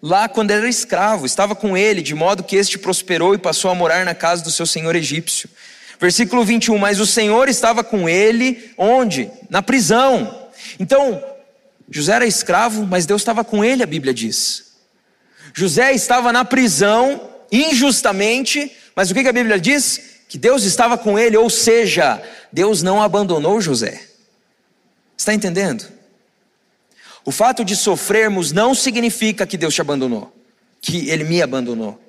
lá 0.02 0.28
quando 0.28 0.50
era 0.50 0.68
escravo, 0.68 1.24
estava 1.24 1.54
com 1.54 1.76
ele, 1.76 2.02
de 2.02 2.14
modo 2.14 2.42
que 2.42 2.56
este 2.56 2.78
prosperou 2.78 3.34
e 3.34 3.38
passou 3.38 3.70
a 3.70 3.74
morar 3.74 4.04
na 4.04 4.14
casa 4.14 4.42
do 4.42 4.50
seu 4.50 4.66
senhor 4.66 4.94
egípcio. 4.94 5.48
Versículo 5.98 6.44
21, 6.44 6.78
mas 6.78 6.98
o 6.98 7.06
Senhor 7.06 7.48
estava 7.48 7.84
com 7.84 8.08
ele, 8.08 8.72
onde? 8.78 9.30
Na 9.50 9.60
prisão. 9.60 10.48
Então, 10.78 11.22
José 11.90 12.12
era 12.12 12.26
escravo, 12.26 12.86
mas 12.86 13.04
Deus 13.04 13.20
estava 13.20 13.44
com 13.44 13.64
ele, 13.64 13.82
a 13.82 13.86
Bíblia 13.86 14.14
diz. 14.14 14.76
José 15.52 15.92
estava 15.92 16.32
na 16.32 16.44
prisão, 16.44 17.28
injustamente, 17.50 18.70
mas 18.94 19.10
o 19.10 19.14
que 19.14 19.26
a 19.26 19.32
Bíblia 19.32 19.58
diz? 19.58 20.22
Que 20.28 20.38
Deus 20.38 20.62
estava 20.62 20.96
com 20.96 21.18
ele, 21.18 21.36
ou 21.36 21.50
seja, 21.50 22.22
Deus 22.52 22.82
não 22.82 23.02
abandonou 23.02 23.60
José. 23.60 24.00
Está 25.16 25.34
entendendo? 25.34 25.84
O 27.24 27.32
fato 27.32 27.64
de 27.64 27.74
sofrermos 27.74 28.52
não 28.52 28.74
significa 28.74 29.46
que 29.46 29.58
Deus 29.58 29.74
te 29.74 29.80
abandonou, 29.80 30.34
que 30.80 31.10
Ele 31.10 31.24
me 31.24 31.42
abandonou. 31.42 32.00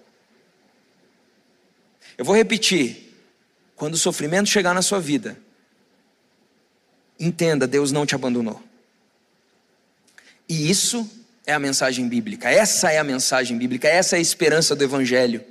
Eu 2.17 2.23
vou 2.23 2.35
repetir: 2.35 3.13
quando 3.75 3.95
o 3.95 3.97
sofrimento 3.97 4.47
chegar 4.47 4.73
na 4.73 4.81
sua 4.81 5.00
vida, 5.00 5.38
entenda, 7.19 7.67
Deus 7.67 7.91
não 7.91 8.05
te 8.05 8.13
abandonou. 8.13 8.61
E 10.51 10.70
isso 10.70 11.10
é 11.46 11.53
a 11.53 11.60
mensagem 11.60 12.10
bíblica, 12.10 12.50
essa 12.50 12.91
é 12.91 12.98
a 12.98 13.05
mensagem 13.05 13.58
bíblica, 13.58 13.88
essa 13.88 14.17
é 14.17 14.20
a 14.20 14.22
esperança 14.22 14.75
do 14.75 14.84
Evangelho. 14.84 15.41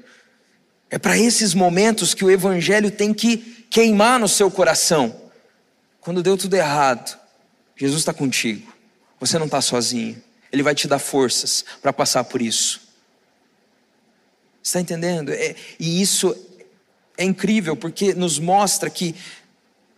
É 0.90 0.98
para 0.98 1.16
esses 1.16 1.54
momentos 1.54 2.12
que 2.12 2.22
o 2.22 2.30
Evangelho 2.30 2.90
tem 2.90 3.14
que 3.14 3.38
queimar 3.70 4.20
no 4.20 4.28
seu 4.28 4.50
coração. 4.50 5.18
Quando 6.02 6.22
deu 6.22 6.36
tudo 6.36 6.52
errado, 6.52 7.18
Jesus 7.74 8.02
está 8.02 8.12
contigo, 8.12 8.70
você 9.18 9.38
não 9.38 9.46
está 9.46 9.62
sozinho, 9.62 10.22
Ele 10.52 10.62
vai 10.62 10.74
te 10.74 10.86
dar 10.86 10.98
forças 10.98 11.64
para 11.80 11.94
passar 11.94 12.24
por 12.24 12.42
isso. 12.42 12.82
Está 14.62 14.82
entendendo? 14.82 15.32
É, 15.32 15.56
e 15.78 16.02
isso 16.02 16.36
é 17.16 17.24
incrível 17.24 17.74
porque 17.74 18.12
nos 18.12 18.38
mostra 18.38 18.90
que 18.90 19.14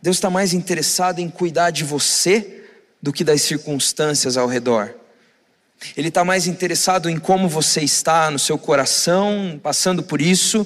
Deus 0.01 0.19
está 0.19 0.31
mais 0.31 0.55
interessado 0.55 1.19
em 1.19 1.29
cuidar 1.29 1.71
de 1.71 1.83
você 1.83 2.62
do 3.03 3.13
que 3.13 3.25
das 3.25 3.43
circunstâncias 3.43 4.37
ao 4.37 4.47
redor. 4.47 4.95
Ele 5.97 6.09
está 6.09 6.25
mais 6.25 6.47
interessado 6.47 7.11
em 7.11 7.19
como 7.19 7.49
você 7.49 7.81
está 7.83 8.31
no 8.31 8.39
seu 8.39 8.57
coração, 8.57 9.59
passando 9.61 10.03
por 10.03 10.23
isso, 10.23 10.65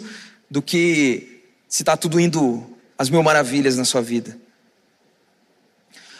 do 0.50 0.60
que 0.60 1.42
se 1.66 1.82
está 1.82 1.96
tudo 1.96 2.20
indo 2.20 2.68
às 2.98 3.08
mil 3.08 3.22
maravilhas 3.22 3.76
na 3.76 3.84
sua 3.84 4.02
vida. 4.02 4.38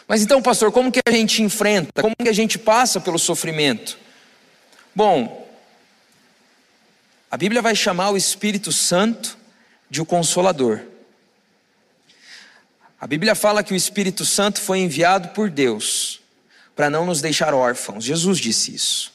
Mas 0.07 0.23
então, 0.23 0.41
pastor, 0.41 0.71
como 0.71 0.91
que 0.91 1.01
a 1.07 1.11
gente 1.11 1.43
enfrenta? 1.43 2.01
Como 2.01 2.15
que 2.15 2.29
a 2.29 2.33
gente 2.33 2.57
passa 2.57 2.99
pelo 2.99 3.19
sofrimento? 3.19 3.99
Bom, 4.95 5.47
a 7.29 7.37
Bíblia 7.37 7.61
vai 7.61 7.75
chamar 7.75 8.11
o 8.11 8.17
Espírito 8.17 8.71
Santo 8.71 9.37
de 9.89 10.01
o 10.01 10.05
Consolador. 10.05 10.81
A 12.99 13.05
Bíblia 13.05 13.35
fala 13.35 13.63
que 13.63 13.73
o 13.73 13.75
Espírito 13.75 14.25
Santo 14.25 14.59
foi 14.59 14.79
enviado 14.79 15.29
por 15.29 15.49
Deus 15.49 16.19
para 16.75 16.89
não 16.89 17.05
nos 17.05 17.21
deixar 17.21 17.53
órfãos. 17.53 18.03
Jesus 18.03 18.39
disse 18.39 18.73
isso. 18.73 19.11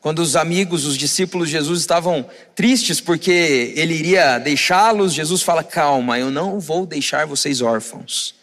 Quando 0.00 0.20
os 0.20 0.36
amigos, 0.36 0.84
os 0.84 0.96
discípulos 0.96 1.48
de 1.48 1.52
Jesus 1.52 1.80
estavam 1.80 2.28
tristes 2.54 3.00
porque 3.00 3.72
ele 3.74 3.94
iria 3.94 4.38
deixá-los, 4.38 5.12
Jesus 5.12 5.42
fala: 5.42 5.64
Calma, 5.64 6.18
eu 6.18 6.30
não 6.30 6.60
vou 6.60 6.86
deixar 6.86 7.26
vocês 7.26 7.60
órfãos. 7.60 8.34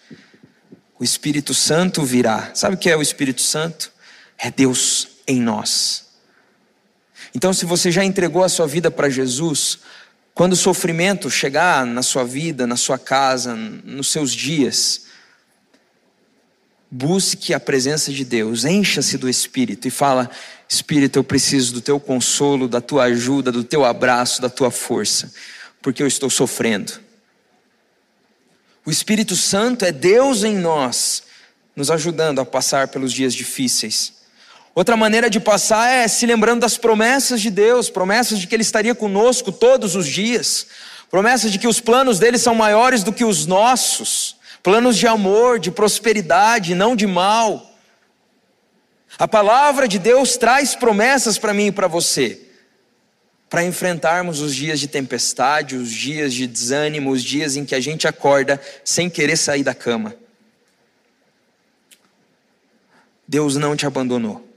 O 1.00 1.04
Espírito 1.04 1.54
Santo 1.54 2.04
virá. 2.04 2.52
Sabe 2.54 2.76
o 2.76 2.78
que 2.78 2.90
é 2.90 2.98
o 2.98 3.02
Espírito 3.02 3.42
Santo? 3.42 3.92
É 4.38 4.52
Deus 4.52 5.08
em 5.28 5.40
nós. 5.40 6.04
Então, 7.36 7.54
se 7.54 7.66
você 7.66 7.92
já 7.92 8.04
entregou 8.04 8.44
a 8.44 8.50
sua 8.50 8.68
vida 8.68 8.92
para 8.92 9.10
Jesus, 9.10 9.80
quando 10.34 10.54
o 10.54 10.58
sofrimento 10.58 11.30
chegar 11.30 11.86
na 11.86 12.02
sua 12.02 12.24
vida, 12.24 12.66
na 12.66 12.76
sua 12.76 12.98
casa, 12.98 13.56
nos 13.56 14.10
seus 14.10 14.32
dias, 14.32 15.06
busque 16.90 17.54
a 17.54 17.60
presença 17.60 18.12
de 18.12 18.26
Deus, 18.26 18.66
encha-se 18.66 19.18
do 19.18 19.30
Espírito 19.30 19.88
e 19.88 19.92
fala: 19.92 20.30
Espírito, 20.68 21.20
eu 21.20 21.24
preciso 21.24 21.74
do 21.74 21.82
teu 21.82 22.00
consolo, 22.00 22.68
da 22.68 22.82
tua 22.82 23.04
ajuda, 23.04 23.52
do 23.52 23.64
teu 23.64 23.86
abraço, 23.86 24.42
da 24.42 24.50
tua 24.50 24.72
força, 24.72 25.32
porque 25.82 26.02
eu 26.02 26.08
estou 26.08 26.30
sofrendo. 26.30 26.94
O 28.86 28.90
Espírito 28.90 29.36
Santo 29.36 29.86
é 29.86 29.92
Deus 29.92 30.44
em 30.44 30.58
nós, 30.58 31.24
nos 31.76 31.92
ajudando 31.92 32.40
a 32.40 32.46
passar 32.46 32.88
pelos 32.88 33.14
dias 33.14 33.34
difíceis. 33.36 34.23
Outra 34.76 34.98
maneira 34.98 35.30
de 35.30 35.40
passar 35.40 35.88
é 35.88 36.08
se 36.08 36.26
lembrando 36.26 36.62
das 36.62 36.78
promessas 36.78 37.40
de 37.40 37.52
Deus, 37.52 37.92
promessas 37.92 38.40
de 38.40 38.48
que 38.48 38.56
Ele 38.56 38.64
estaria 38.64 38.96
conosco 38.96 39.52
todos 39.52 39.96
os 39.96 40.08
dias, 40.08 40.66
promessas 41.12 41.52
de 41.52 41.60
que 41.60 41.68
os 41.68 41.80
planos 41.80 42.18
dele 42.18 42.40
são 42.40 42.56
maiores 42.56 43.04
do 43.04 43.14
que 43.14 43.24
os 43.24 43.46
nossos, 43.46 44.36
planos 44.64 44.98
de 44.98 45.06
amor, 45.06 45.60
de 45.60 45.70
prosperidade, 45.70 46.74
não 46.74 46.96
de 46.96 47.06
mal. 47.06 47.72
A 49.20 49.28
palavra 49.28 49.88
de 49.88 50.00
Deus 50.00 50.38
traz 50.38 50.74
promessas 50.74 51.38
para 51.38 51.54
mim 51.54 51.68
e 51.68 51.72
para 51.72 51.88
você, 51.88 52.42
para 53.48 53.64
enfrentarmos 53.64 54.42
os 54.42 54.56
dias 54.56 54.80
de 54.80 54.88
tempestade, 54.88 55.76
os 55.76 55.92
dias 55.92 56.34
de 56.34 56.48
desânimo, 56.48 57.12
os 57.12 57.24
dias 57.24 57.56
em 57.56 57.64
que 57.64 57.76
a 57.76 57.80
gente 57.80 58.08
acorda 58.08 58.60
sem 58.84 59.08
querer 59.08 59.38
sair 59.38 59.62
da 59.62 59.76
cama. 59.76 60.16
Deus 63.28 63.56
não 63.56 63.76
te 63.76 63.86
abandonou. 63.86 64.53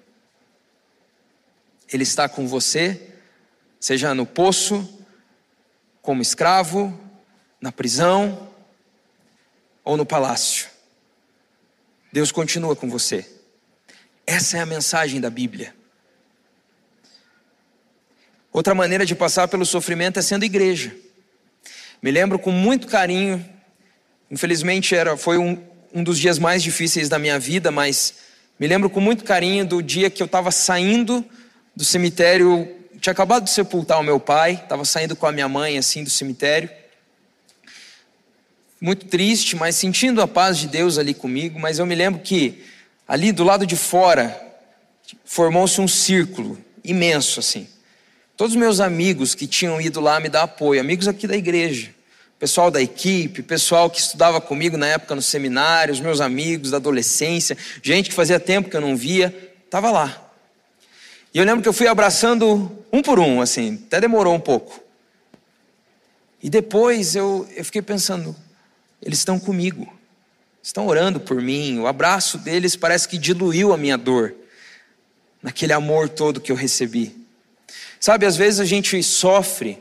Ele 1.93 2.03
está 2.03 2.29
com 2.29 2.47
você, 2.47 3.13
seja 3.79 4.15
no 4.15 4.27
poço, 4.27 5.05
como 6.03 6.23
escravo, 6.23 6.99
na 7.61 7.71
prisão 7.73 8.53
ou 9.85 9.97
no 9.97 10.07
palácio. 10.07 10.69
Deus 12.13 12.33
continua 12.33 12.75
com 12.75 12.89
você. 12.89 13.29
Essa 14.27 14.59
é 14.59 14.61
a 14.61 14.67
mensagem 14.67 15.21
da 15.21 15.31
Bíblia. 15.31 15.75
Outra 18.53 18.75
maneira 18.75 19.05
de 19.05 19.15
passar 19.15 19.49
pelo 19.49 19.67
sofrimento 19.67 20.19
é 20.19 20.23
sendo 20.23 20.45
igreja. 20.45 20.97
Me 22.03 22.11
lembro 22.11 22.39
com 22.39 22.51
muito 22.51 22.87
carinho, 22.87 23.45
infelizmente 24.31 24.95
era, 24.95 25.17
foi 25.17 25.39
um, 25.39 25.63
um 25.93 26.03
dos 26.03 26.19
dias 26.19 26.39
mais 26.39 26.63
difíceis 26.63 27.09
da 27.09 27.19
minha 27.19 27.39
vida, 27.39 27.71
mas 27.71 28.15
me 28.59 28.67
lembro 28.67 28.89
com 28.89 29.01
muito 29.01 29.25
carinho 29.25 29.67
do 29.67 29.83
dia 29.83 30.09
que 30.09 30.23
eu 30.23 30.27
estava 30.27 30.51
saindo 30.51 31.25
do 31.77 31.85
cemitério, 31.85 32.67
tinha 32.99 33.13
acabado 33.13 33.45
de 33.45 33.51
sepultar 33.51 34.01
o 34.01 34.03
meu 34.03 34.19
pai, 34.19 34.55
estava 34.55 34.85
saindo 34.87 35.15
com 35.15 35.27
a 35.27 35.33
minha 35.33 35.49
mãe 35.49 35.77
assim 35.77 36.03
do 36.03 36.09
cemitério. 36.09 36.71
Muito 38.81 39.07
triste, 39.07 39.55
mas 39.55 39.77
sentindo 39.77 40.23
a 40.23 40.27
paz 40.27 40.57
de 40.57 40.69
Deus 40.69 40.97
ali 40.97 41.13
comigo, 41.13 41.59
mas 41.61 41.79
eu 41.79 41.85
me 41.85 41.95
lembro 41.95 42.21
que 42.21 42.65
ali 43.07 43.31
do 43.31 43.45
lado 43.45 43.67
de 43.67 43.77
fora 43.77 44.41
formou-se 45.25 45.79
um 45.81 45.87
círculo 45.87 46.59
imenso 46.83 47.41
assim. 47.41 47.69
Todos 48.37 48.55
os 48.55 48.59
meus 48.59 48.81
amigos 48.81 49.35
que 49.35 49.47
tinham 49.47 49.81
ido 49.81 50.01
lá 50.01 50.19
me 50.19 50.29
dar 50.29 50.43
apoio, 50.43 50.81
amigos 50.81 51.09
aqui 51.09 51.27
da 51.27 51.37
igreja, 51.37 51.91
pessoal 52.39 52.71
da 52.71 52.81
equipe, 52.83 53.43
pessoal 53.43 53.91
que 53.91 54.01
estudava 54.01 54.41
comigo 54.41 54.77
na 54.77 54.87
época 54.87 55.15
no 55.15 55.23
seminário, 55.23 55.93
os 55.93 56.01
meus 56.01 56.21
amigos 56.21 56.71
da 56.71 56.77
adolescência, 56.79 57.57
gente 57.83 58.11
que 58.11 58.15
fazia 58.15 58.41
tempo 58.41 58.69
que 58.69 58.77
eu 58.77 58.81
não 58.81 58.97
via, 58.97 59.35
estava 59.65 59.91
lá. 59.91 60.26
E 61.37 61.39
eu 61.39 61.45
lembro 61.45 61.61
que 61.61 61.69
eu 61.69 61.73
fui 61.75 61.87
abraçando 61.87 62.83
um 62.91 63.03
por 63.03 63.21
um, 63.21 63.43
assim, 63.43 63.79
até 63.87 64.01
demorou 64.01 64.35
um 64.35 64.41
pouco. 64.41 64.83
E 66.43 66.49
depois 66.49 67.15
eu, 67.15 67.47
eu 67.55 67.63
fiquei 67.63 67.83
pensando, 67.83 68.35
eles 69.03 69.19
estão 69.19 69.39
comigo, 69.39 69.87
estão 70.63 70.87
orando 70.87 71.21
por 71.21 71.43
mim, 71.43 71.79
o 71.79 71.87
abraço 71.87 72.39
deles 72.39 72.75
parece 72.75 73.07
que 73.07 73.19
diluiu 73.19 73.75
a 73.75 73.77
minha 73.77 73.99
dor, 73.99 74.35
naquele 75.43 75.75
amor 75.75 76.09
todo 76.09 76.41
que 76.41 76.51
eu 76.51 76.57
recebi. 76.57 77.15
Sabe, 78.01 78.25
às 78.25 78.39
vezes 78.39 78.59
a 78.59 78.65
gente 78.65 79.03
sofre 79.03 79.79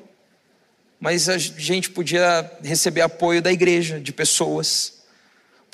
mas 0.99 1.29
a 1.29 1.37
gente 1.37 1.89
podia 1.89 2.51
receber 2.63 2.99
apoio 2.99 3.41
da 3.41 3.51
igreja, 3.51 3.99
de 3.99 4.11
pessoas. 4.11 4.94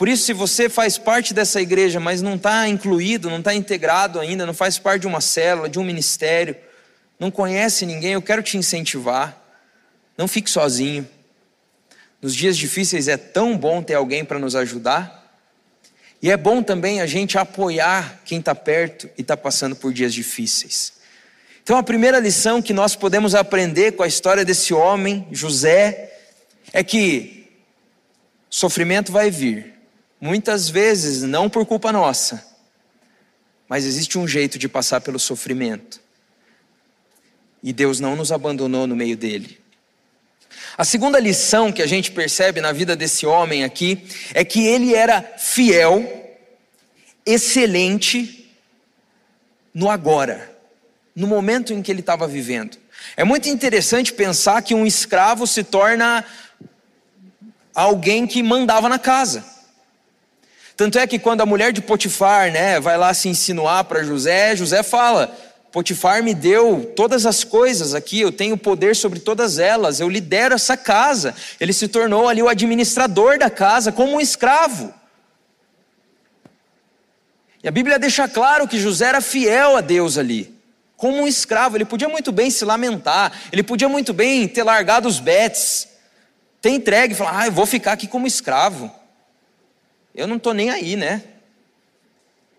Por 0.02 0.10
isso, 0.10 0.24
se 0.24 0.34
você 0.34 0.68
faz 0.68 0.98
parte 0.98 1.32
dessa 1.32 1.62
igreja, 1.62 2.00
mas 2.00 2.24
não 2.24 2.34
está 2.34 2.68
incluído, 2.68 3.30
não 3.30 3.38
está 3.38 3.54
integrado 3.54 4.20
ainda, 4.20 4.48
não 4.48 4.54
faz 4.56 4.80
parte 4.80 5.02
de 5.02 5.08
uma 5.08 5.22
célula, 5.22 5.70
de 5.70 5.78
um 5.78 5.84
ministério, 5.84 6.56
não 7.20 7.30
conhece 7.30 7.86
ninguém, 7.86 8.14
eu 8.14 8.22
quero 8.24 8.42
te 8.42 8.58
incentivar. 8.58 9.40
Não 10.18 10.28
fique 10.28 10.50
sozinho. 10.50 11.08
Nos 12.20 12.36
dias 12.36 12.58
difíceis 12.58 13.08
é 13.08 13.16
tão 13.16 13.56
bom 13.56 13.84
ter 13.84 13.94
alguém 13.94 14.26
para 14.26 14.40
nos 14.40 14.56
ajudar. 14.56 15.40
E 16.20 16.32
é 16.32 16.36
bom 16.36 16.64
também 16.64 17.00
a 17.00 17.06
gente 17.06 17.38
apoiar 17.38 18.22
quem 18.26 18.40
está 18.40 18.56
perto 18.56 19.08
e 19.16 19.22
está 19.22 19.38
passando 19.38 19.76
por 19.76 19.94
dias 19.94 20.16
difíceis. 20.16 20.94
Então, 21.62 21.78
a 21.78 21.84
primeira 21.84 22.18
lição 22.18 22.60
que 22.60 22.74
nós 22.74 22.96
podemos 22.96 23.36
aprender 23.36 23.92
com 23.92 24.02
a 24.02 24.08
história 24.08 24.44
desse 24.44 24.74
homem, 24.74 25.28
José, 25.32 26.12
é 26.74 26.84
que 26.84 27.52
sofrimento 28.50 29.12
vai 29.12 29.30
vir, 29.30 29.80
muitas 30.22 30.70
vezes 30.70 31.24
não 31.24 31.50
por 31.50 31.66
culpa 31.66 31.92
nossa, 31.92 32.46
mas 33.68 33.86
existe 33.86 34.18
um 34.18 34.28
jeito 34.28 34.60
de 34.60 34.70
passar 34.70 35.02
pelo 35.02 35.18
sofrimento. 35.18 36.00
E 37.64 37.74
Deus 37.74 38.00
não 38.00 38.16
nos 38.16 38.32
abandonou 38.32 38.86
no 38.88 38.96
meio 38.96 39.18
dele. 39.18 39.60
A 40.78 40.86
segunda 40.86 41.20
lição 41.20 41.72
que 41.72 41.82
a 41.82 41.88
gente 41.88 42.12
percebe 42.12 42.62
na 42.62 42.72
vida 42.72 42.96
desse 42.96 43.26
homem 43.26 43.64
aqui 43.64 44.08
é 44.34 44.46
que 44.46 44.66
ele 44.66 44.94
era 44.94 45.22
fiel, 45.38 46.38
excelente 47.26 48.52
no 49.74 49.90
agora 49.90 50.52
no 51.16 51.28
momento 51.28 51.74
em 51.74 51.82
que 51.82 51.92
ele 51.92 52.00
estava 52.00 52.28
vivendo. 52.28 52.78
É 53.18 53.24
muito 53.24 53.50
interessante 53.50 54.14
pensar 54.14 54.62
que 54.62 54.74
um 54.74 54.86
escravo 54.86 55.46
se 55.46 55.64
torna 55.64 56.26
alguém 57.74 58.26
que 58.28 58.42
mandava 58.42 58.88
na 58.88 59.00
casa. 59.00 59.46
Tanto 60.82 60.98
é 60.98 61.06
que 61.06 61.20
quando 61.20 61.42
a 61.42 61.46
mulher 61.46 61.72
de 61.72 61.80
Potifar, 61.80 62.52
né, 62.52 62.80
vai 62.80 62.98
lá 62.98 63.14
se 63.14 63.30
insinuar 63.30 63.84
para 63.84 64.04
José, 64.04 64.56
José 64.56 64.82
fala: 64.82 65.32
Potifar 65.72 66.24
me 66.24 66.34
deu 66.34 66.92
todas 66.96 67.28
as 67.28 67.44
coisas 67.44 67.94
aqui, 67.94 68.20
eu 68.20 68.32
tenho 68.32 68.58
poder 68.58 68.96
sobre 68.96 69.20
todas 69.20 69.60
elas, 69.60 70.00
eu 70.00 70.10
lidero 70.10 70.56
essa 70.56 70.76
casa. 70.76 71.36
Ele 71.60 71.72
se 71.72 71.88
tornou 71.88 72.28
ali 72.28 72.42
o 72.42 72.50
administrador 72.50 73.38
da 73.38 73.48
casa, 73.48 73.92
como 73.92 74.14
um 74.14 74.20
escravo. 74.20 74.92
E 77.64 77.68
a 77.68 77.72
Bíblia 77.72 78.00
deixa 78.00 78.28
claro 78.28 78.68
que 78.68 78.80
José 78.80 79.06
era 79.06 79.22
fiel 79.22 79.78
a 79.78 79.82
Deus 79.82 80.18
ali 80.18 80.52
como 80.98 81.22
um 81.22 81.28
escravo. 81.28 81.78
Ele 81.78 81.86
podia 81.86 82.10
muito 82.10 82.32
bem 82.32 82.50
se 82.50 82.66
lamentar, 82.66 83.32
ele 83.52 83.62
podia 83.62 83.88
muito 83.88 84.14
bem 84.14 84.48
ter 84.48 84.64
largado 84.64 85.08
os 85.08 85.20
betes, 85.20 85.90
ter 86.60 86.72
entregue 86.72 87.14
e 87.14 87.18
falar: 87.18 87.42
ah, 87.42 87.46
eu 87.46 87.52
vou 87.52 87.68
ficar 87.68 87.92
aqui 87.92 88.08
como 88.08 88.26
escravo. 88.26 89.00
Eu 90.14 90.28
não 90.28 90.38
estou 90.38 90.54
nem 90.54 90.70
aí, 90.70 90.96
né? 90.96 91.24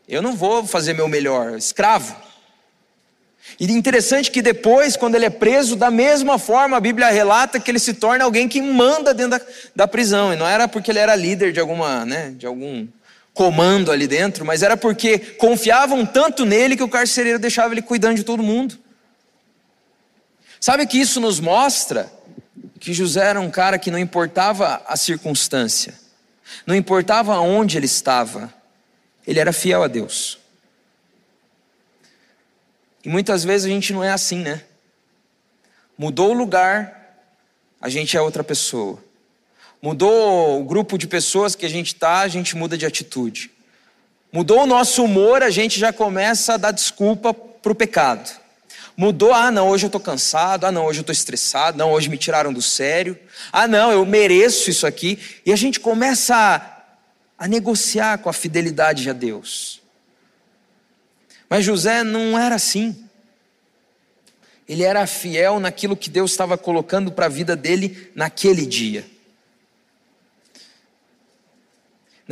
Eu 0.09 0.23
não 0.23 0.35
vou 0.35 0.67
fazer 0.67 0.93
meu 0.93 1.09
melhor, 1.09 1.57
escravo. 1.57 2.17
E 3.59 3.71
interessante 3.71 4.31
que 4.31 4.41
depois, 4.41 4.97
quando 4.97 5.15
ele 5.15 5.27
é 5.27 5.31
preso, 5.31 5.77
da 5.77 5.91
mesma 5.91 6.39
forma, 6.39 6.77
a 6.77 6.81
Bíblia 6.81 7.11
relata 7.11 7.61
que 7.61 7.71
ele 7.71 7.79
se 7.79 7.95
torna 7.95 8.25
alguém 8.25 8.49
que 8.49 8.63
manda 8.63 9.13
dentro 9.13 9.39
da, 9.39 9.47
da 9.75 9.89
prisão. 9.89 10.33
E 10.33 10.37
não 10.37 10.47
era 10.47 10.67
porque 10.69 10.91
ele 10.91 10.99
era 10.99 11.15
líder 11.15 11.53
de 11.53 11.61
alguma, 11.61 12.05
né, 12.05 12.31
de 12.37 12.47
algum 12.47 12.87
comando 13.35 13.91
ali 13.91 14.07
dentro, 14.07 14.45
mas 14.45 14.63
era 14.63 14.77
porque 14.77 15.19
confiavam 15.19 16.05
tanto 16.05 16.45
nele 16.45 16.77
que 16.77 16.83
o 16.83 16.89
carcereiro 16.89 17.39
deixava 17.39 17.73
ele 17.73 17.83
cuidando 17.83 18.17
de 18.17 18.25
todo 18.25 18.43
mundo. 18.43 18.79
Sabe 20.61 20.87
que 20.87 21.01
isso 21.01 21.19
nos 21.19 21.41
mostra 21.41 22.13
que 22.79 22.93
José 22.93 23.25
era 23.25 23.41
um 23.41 23.51
cara 23.51 23.79
que 23.79 23.91
não 23.91 23.99
importava 23.99 24.83
a 24.87 24.97
circunstância, 24.97 25.95
não 26.67 26.75
importava 26.75 27.39
onde 27.39 27.77
ele 27.77 27.87
estava, 27.87 28.53
ele 29.27 29.39
era 29.39 29.53
fiel 29.53 29.83
a 29.83 29.89
Deus. 29.89 30.39
E 33.05 33.09
muitas 33.09 33.45
vezes 33.45 33.67
a 33.67 33.71
gente 33.71 33.93
não 33.93 34.03
é 34.03 34.11
assim, 34.11 34.39
né? 34.39 34.63
Mudou 35.99 36.31
o 36.31 36.35
lugar, 36.35 37.17
a 37.81 37.89
gente 37.89 38.17
é 38.17 38.21
outra 38.21 38.45
pessoa. 38.45 38.99
Mudou 39.81 40.61
o 40.61 40.65
grupo 40.65 40.97
de 40.97 41.09
pessoas 41.09 41.57
que 41.57 41.67
a 41.67 41.69
gente 41.69 41.89
está, 41.89 42.21
a 42.21 42.29
gente 42.29 42.57
muda 42.57 42.79
de 42.79 42.87
atitude. 42.87 43.51
Mudou 44.33 44.63
o 44.63 44.67
nosso 44.67 45.05
humor, 45.05 45.43
a 45.43 45.51
gente 45.51 45.79
já 45.79 45.93
começa 45.93 46.55
a 46.55 46.57
dar 46.57 46.71
desculpa 46.71 47.35
para 47.35 47.73
o 47.73 47.75
pecado. 47.75 48.42
Mudou, 48.97 49.33
ah 49.33 49.51
não, 49.51 49.69
hoje 49.69 49.85
eu 49.85 49.89
estou 49.89 50.01
cansado, 50.01 50.65
ah 50.65 50.73
não, 50.73 50.85
hoje 50.85 51.01
eu 51.01 51.03
estou 51.03 51.13
estressado, 51.13 51.79
não, 51.79 51.93
hoje 51.93 52.09
me 52.09 52.19
tiraram 52.19 52.53
do 52.53 52.61
sério, 52.61 53.19
ah 53.51 53.67
não, 53.67 53.91
eu 53.91 54.05
mereço 54.05 54.69
isso 54.71 54.87
aqui. 54.87 55.19
E 55.45 55.53
a 55.53 55.57
gente 55.57 55.81
começa 55.81 56.37
a, 56.37 57.45
a 57.45 57.49
negociar 57.49 58.19
com 58.19 58.29
a 58.29 58.33
fidelidade 58.33 59.09
a 59.09 59.13
Deus. 59.13 59.81
Mas 61.49 61.65
José 61.65 62.03
não 62.03 62.39
era 62.39 62.55
assim. 62.55 63.05
Ele 64.69 64.83
era 64.83 65.07
fiel 65.07 65.59
naquilo 65.59 65.97
que 65.97 66.09
Deus 66.09 66.31
estava 66.31 66.57
colocando 66.57 67.13
para 67.13 67.27
a 67.27 67.29
vida 67.29 67.57
dele 67.57 68.11
naquele 68.15 68.65
dia. 68.65 69.05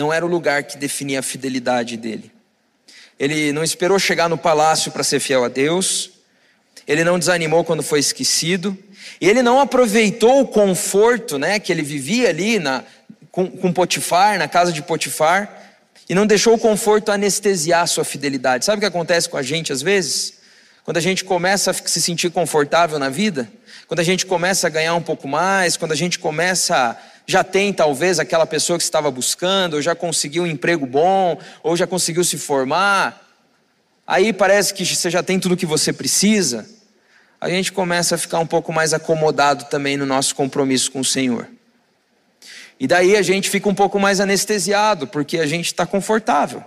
não 0.01 0.12
era 0.12 0.25
o 0.25 0.29
lugar 0.29 0.64
que 0.64 0.79
definia 0.79 1.20
a 1.20 1.23
fidelidade 1.23 1.96
dele. 1.96 2.33
Ele 3.18 3.53
não 3.53 3.62
esperou 3.62 3.99
chegar 3.99 4.29
no 4.29 4.38
palácio 4.38 4.90
para 4.90 5.05
ser 5.05 5.20
fiel 5.20 5.44
a 5.44 5.49
Deus, 5.49 6.11
ele 6.87 7.05
não 7.05 7.19
desanimou 7.19 7.64
quando 7.64 7.83
foi 7.83 7.99
esquecido, 7.99 8.77
e 9.21 9.29
ele 9.29 9.43
não 9.43 9.61
aproveitou 9.61 10.40
o 10.40 10.47
conforto 10.47 11.38
né, 11.38 11.59
que 11.59 11.73
ele 11.73 11.83
vivia 11.83 12.29
ali 12.29 12.59
na, 12.59 12.85
com, 13.31 13.47
com 13.49 13.73
Potifar, 13.73 14.38
na 14.38 14.49
casa 14.49 14.73
de 14.73 14.83
Potifar, 14.83 15.49
e 16.09 16.14
não 16.14 16.27
deixou 16.27 16.55
o 16.55 16.59
conforto 16.59 17.12
anestesiar 17.12 17.83
a 17.83 17.87
sua 17.87 18.05
fidelidade. 18.05 18.64
Sabe 18.64 18.79
o 18.79 18.81
que 18.81 18.87
acontece 18.87 19.29
com 19.29 19.37
a 19.37 19.43
gente 19.43 19.73
às 19.73 19.81
vezes? 19.81 20.40
Quando 20.85 20.97
a 20.97 21.01
gente 21.01 21.25
começa 21.25 21.71
a 21.71 21.75
se 21.75 22.01
sentir 22.03 22.31
confortável 22.31 22.99
na 22.99 23.09
vida, 23.09 23.49
quando 23.87 24.01
a 24.01 24.05
gente 24.05 24.27
começa 24.27 24.66
a 24.66 24.71
ganhar 24.71 24.95
um 24.95 25.03
pouco 25.03 25.29
mais, 25.29 25.77
quando 25.77 25.93
a 25.93 25.97
gente 25.97 26.19
começa 26.19 26.99
já 27.27 27.45
tem 27.45 27.73
talvez 27.73 28.19
aquela 28.19 28.45
pessoa 28.45 28.77
que 28.77 28.83
estava 28.83 29.09
buscando, 29.09 29.75
ou 29.75 29.83
já 29.83 29.95
conseguiu 29.95 30.43
um 30.43 30.47
emprego 30.47 30.85
bom, 30.85 31.38
ou 31.62 31.77
já 31.77 31.87
conseguiu 31.87 32.25
se 32.25 32.37
formar. 32.37 33.30
Aí 34.11 34.33
parece 34.33 34.75
que 34.75 34.85
você 34.85 35.09
já 35.09 35.23
tem 35.23 35.38
tudo 35.38 35.53
o 35.53 35.57
que 35.57 35.64
você 35.64 35.92
precisa. 35.92 36.68
A 37.40 37.49
gente 37.49 37.70
começa 37.70 38.16
a 38.16 38.18
ficar 38.18 38.40
um 38.40 38.46
pouco 38.46 38.73
mais 38.73 38.92
acomodado 38.92 39.66
também 39.66 39.96
no 39.96 40.05
nosso 40.05 40.35
compromisso 40.35 40.90
com 40.90 40.99
o 40.99 41.05
Senhor. 41.05 41.46
E 42.81 42.88
daí 42.88 43.16
a 43.16 43.23
gente 43.23 43.49
fica 43.49 43.68
um 43.68 43.75
pouco 43.75 44.01
mais 44.01 44.18
anestesiado, 44.18 45.07
porque 45.07 45.38
a 45.38 45.46
gente 45.46 45.66
está 45.66 45.87
confortável. 45.87 46.64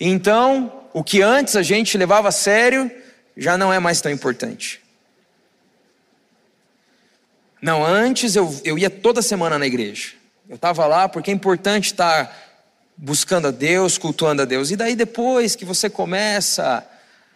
Então, 0.00 0.88
o 0.94 1.04
que 1.04 1.20
antes 1.20 1.54
a 1.54 1.62
gente 1.62 1.98
levava 1.98 2.28
a 2.28 2.32
sério 2.32 2.90
já 3.36 3.58
não 3.58 3.70
é 3.70 3.78
mais 3.78 4.00
tão 4.00 4.10
importante. 4.10 4.80
Não, 7.60 7.84
antes 7.84 8.34
eu, 8.34 8.58
eu 8.64 8.78
ia 8.78 8.88
toda 8.88 9.20
semana 9.20 9.58
na 9.58 9.66
igreja. 9.66 10.12
Eu 10.48 10.56
estava 10.56 10.86
lá 10.86 11.06
porque 11.06 11.30
é 11.30 11.34
importante 11.34 11.92
estar 11.92 12.49
buscando 13.02 13.48
a 13.48 13.50
Deus, 13.50 13.96
cultuando 13.96 14.42
a 14.42 14.44
Deus. 14.44 14.70
E 14.70 14.76
daí 14.76 14.94
depois 14.94 15.56
que 15.56 15.64
você 15.64 15.88
começa. 15.88 16.86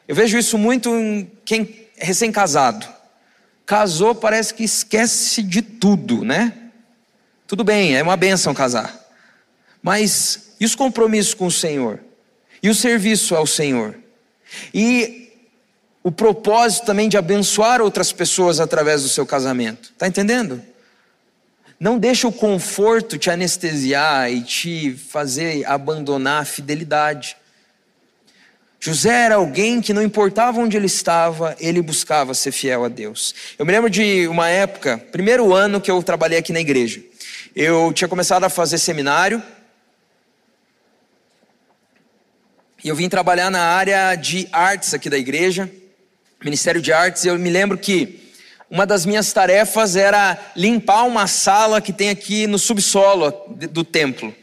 Eu 0.06 0.14
vejo 0.14 0.36
isso 0.36 0.58
muito 0.58 0.94
em 0.94 1.30
quem 1.44 1.88
é 1.96 2.04
recém-casado. 2.04 2.86
Casou, 3.64 4.14
parece 4.14 4.52
que 4.52 4.62
esquece 4.62 5.42
de 5.42 5.62
tudo, 5.62 6.22
né? 6.22 6.52
Tudo 7.46 7.64
bem, 7.64 7.96
é 7.96 8.02
uma 8.02 8.16
benção 8.16 8.52
casar. 8.52 8.94
Mas 9.82 10.54
e 10.60 10.66
os 10.66 10.74
compromissos 10.74 11.32
com 11.32 11.46
o 11.46 11.50
Senhor? 11.50 11.98
E 12.62 12.68
o 12.68 12.74
serviço 12.74 13.34
ao 13.34 13.46
Senhor? 13.46 13.94
E 14.72 15.32
o 16.02 16.12
propósito 16.12 16.84
também 16.84 17.08
de 17.08 17.16
abençoar 17.16 17.80
outras 17.80 18.12
pessoas 18.12 18.60
através 18.60 19.02
do 19.02 19.08
seu 19.08 19.24
casamento. 19.24 19.90
Está 19.92 20.06
entendendo? 20.06 20.62
Não 21.78 21.98
deixa 21.98 22.28
o 22.28 22.32
conforto 22.32 23.18
te 23.18 23.30
anestesiar 23.30 24.30
e 24.32 24.42
te 24.42 24.92
fazer 24.92 25.64
abandonar 25.66 26.42
a 26.42 26.44
fidelidade. 26.44 27.36
José 28.80 29.24
era 29.24 29.36
alguém 29.36 29.80
que 29.80 29.92
não 29.92 30.02
importava 30.02 30.60
onde 30.60 30.76
ele 30.76 30.86
estava, 30.86 31.56
ele 31.58 31.80
buscava 31.80 32.34
ser 32.34 32.52
fiel 32.52 32.84
a 32.84 32.88
Deus. 32.88 33.34
Eu 33.58 33.64
me 33.64 33.72
lembro 33.72 33.88
de 33.88 34.28
uma 34.28 34.48
época, 34.48 34.98
primeiro 35.10 35.54
ano 35.54 35.80
que 35.80 35.90
eu 35.90 36.02
trabalhei 36.02 36.38
aqui 36.38 36.52
na 36.52 36.60
igreja. 36.60 37.02
Eu 37.56 37.92
tinha 37.92 38.08
começado 38.08 38.44
a 38.44 38.50
fazer 38.50 38.78
seminário. 38.78 39.42
E 42.84 42.88
eu 42.88 42.94
vim 42.94 43.08
trabalhar 43.08 43.50
na 43.50 43.62
área 43.62 44.14
de 44.16 44.46
artes 44.52 44.92
aqui 44.92 45.08
da 45.08 45.16
igreja. 45.16 45.70
Ministério 46.44 46.82
de 46.82 46.92
Artes, 46.92 47.24
eu 47.24 47.38
me 47.38 47.48
lembro 47.48 47.78
que 47.78 48.23
uma 48.74 48.84
das 48.84 49.06
minhas 49.06 49.32
tarefas 49.32 49.94
era 49.94 50.36
limpar 50.56 51.04
uma 51.04 51.28
sala 51.28 51.80
que 51.80 51.92
tem 51.92 52.10
aqui 52.10 52.48
no 52.48 52.58
subsolo 52.58 53.32
do 53.70 53.84
templo. 53.84 54.34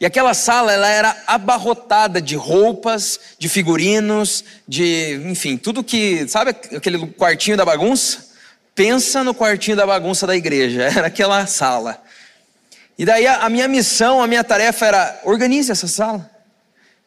E 0.00 0.06
aquela 0.06 0.34
sala 0.34 0.72
ela 0.72 0.88
era 0.88 1.16
abarrotada 1.26 2.22
de 2.22 2.36
roupas, 2.36 3.18
de 3.40 3.48
figurinos, 3.48 4.44
de, 4.68 5.20
enfim, 5.26 5.56
tudo 5.56 5.82
que, 5.82 6.28
sabe 6.28 6.50
aquele 6.50 7.08
quartinho 7.08 7.56
da 7.56 7.64
bagunça? 7.64 8.30
Pensa 8.72 9.24
no 9.24 9.34
quartinho 9.34 9.76
da 9.76 9.84
bagunça 9.84 10.28
da 10.28 10.36
igreja, 10.36 10.84
era 10.96 11.08
aquela 11.08 11.44
sala. 11.48 12.00
E 12.96 13.04
daí 13.04 13.26
a, 13.26 13.48
minha 13.48 13.66
missão, 13.66 14.22
a 14.22 14.28
minha 14.28 14.44
tarefa 14.44 14.86
era 14.86 15.20
organize 15.24 15.72
essa 15.72 15.88
sala. 15.88 16.30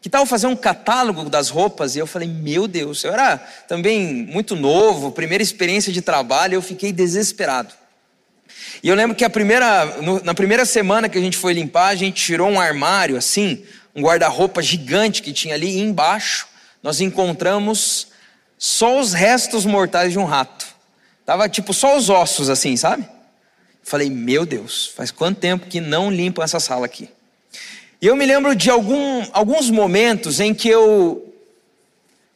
Que 0.05 0.09
tal 0.09 0.23
fazer 0.23 0.45
um 0.45 0.55
catálogo 0.55 1.31
das 1.31 1.49
roupas? 1.49 1.95
E 1.95 1.99
eu 1.99 2.05
falei, 2.05 2.27
meu 2.27 2.67
Deus, 2.67 3.03
eu 3.03 3.11
era 3.11 3.37
também 3.67 4.03
muito 4.05 4.55
novo, 4.55 5.11
primeira 5.11 5.41
experiência 5.41 5.91
de 5.91 5.99
trabalho, 5.99 6.53
eu 6.53 6.61
fiquei 6.61 6.93
desesperado. 6.93 7.73
E 8.83 8.87
eu 8.87 8.93
lembro 8.93 9.15
que 9.15 9.25
a 9.25 9.29
primeira, 9.31 9.97
na 10.23 10.35
primeira 10.35 10.63
semana 10.63 11.09
que 11.09 11.17
a 11.17 11.21
gente 11.21 11.35
foi 11.35 11.53
limpar, 11.53 11.87
a 11.87 11.95
gente 11.95 12.23
tirou 12.23 12.47
um 12.47 12.59
armário 12.59 13.17
assim, 13.17 13.65
um 13.95 14.03
guarda-roupa 14.03 14.61
gigante 14.61 15.23
que 15.23 15.33
tinha 15.33 15.55
ali, 15.55 15.69
e 15.69 15.81
embaixo 15.81 16.49
nós 16.83 17.01
encontramos 17.01 18.09
só 18.59 18.99
os 18.99 19.11
restos 19.11 19.65
mortais 19.65 20.11
de 20.11 20.19
um 20.19 20.25
rato. 20.25 20.67
Tava 21.25 21.49
tipo 21.49 21.73
só 21.73 21.97
os 21.97 22.11
ossos 22.11 22.47
assim, 22.47 22.77
sabe? 22.77 23.09
Falei, 23.81 24.11
meu 24.11 24.45
Deus, 24.45 24.85
faz 24.95 25.09
quanto 25.09 25.39
tempo 25.39 25.65
que 25.65 25.81
não 25.81 26.11
limpam 26.11 26.43
essa 26.43 26.59
sala 26.59 26.85
aqui? 26.85 27.09
E 28.05 28.07
eu 28.07 28.15
me 28.15 28.23
lembro 28.23 28.55
de 28.55 28.69
algum, 28.69 29.25
alguns 29.33 29.71
momentos 29.71 30.39
em 30.39 30.53
que 30.53 30.69
eu 30.69 31.33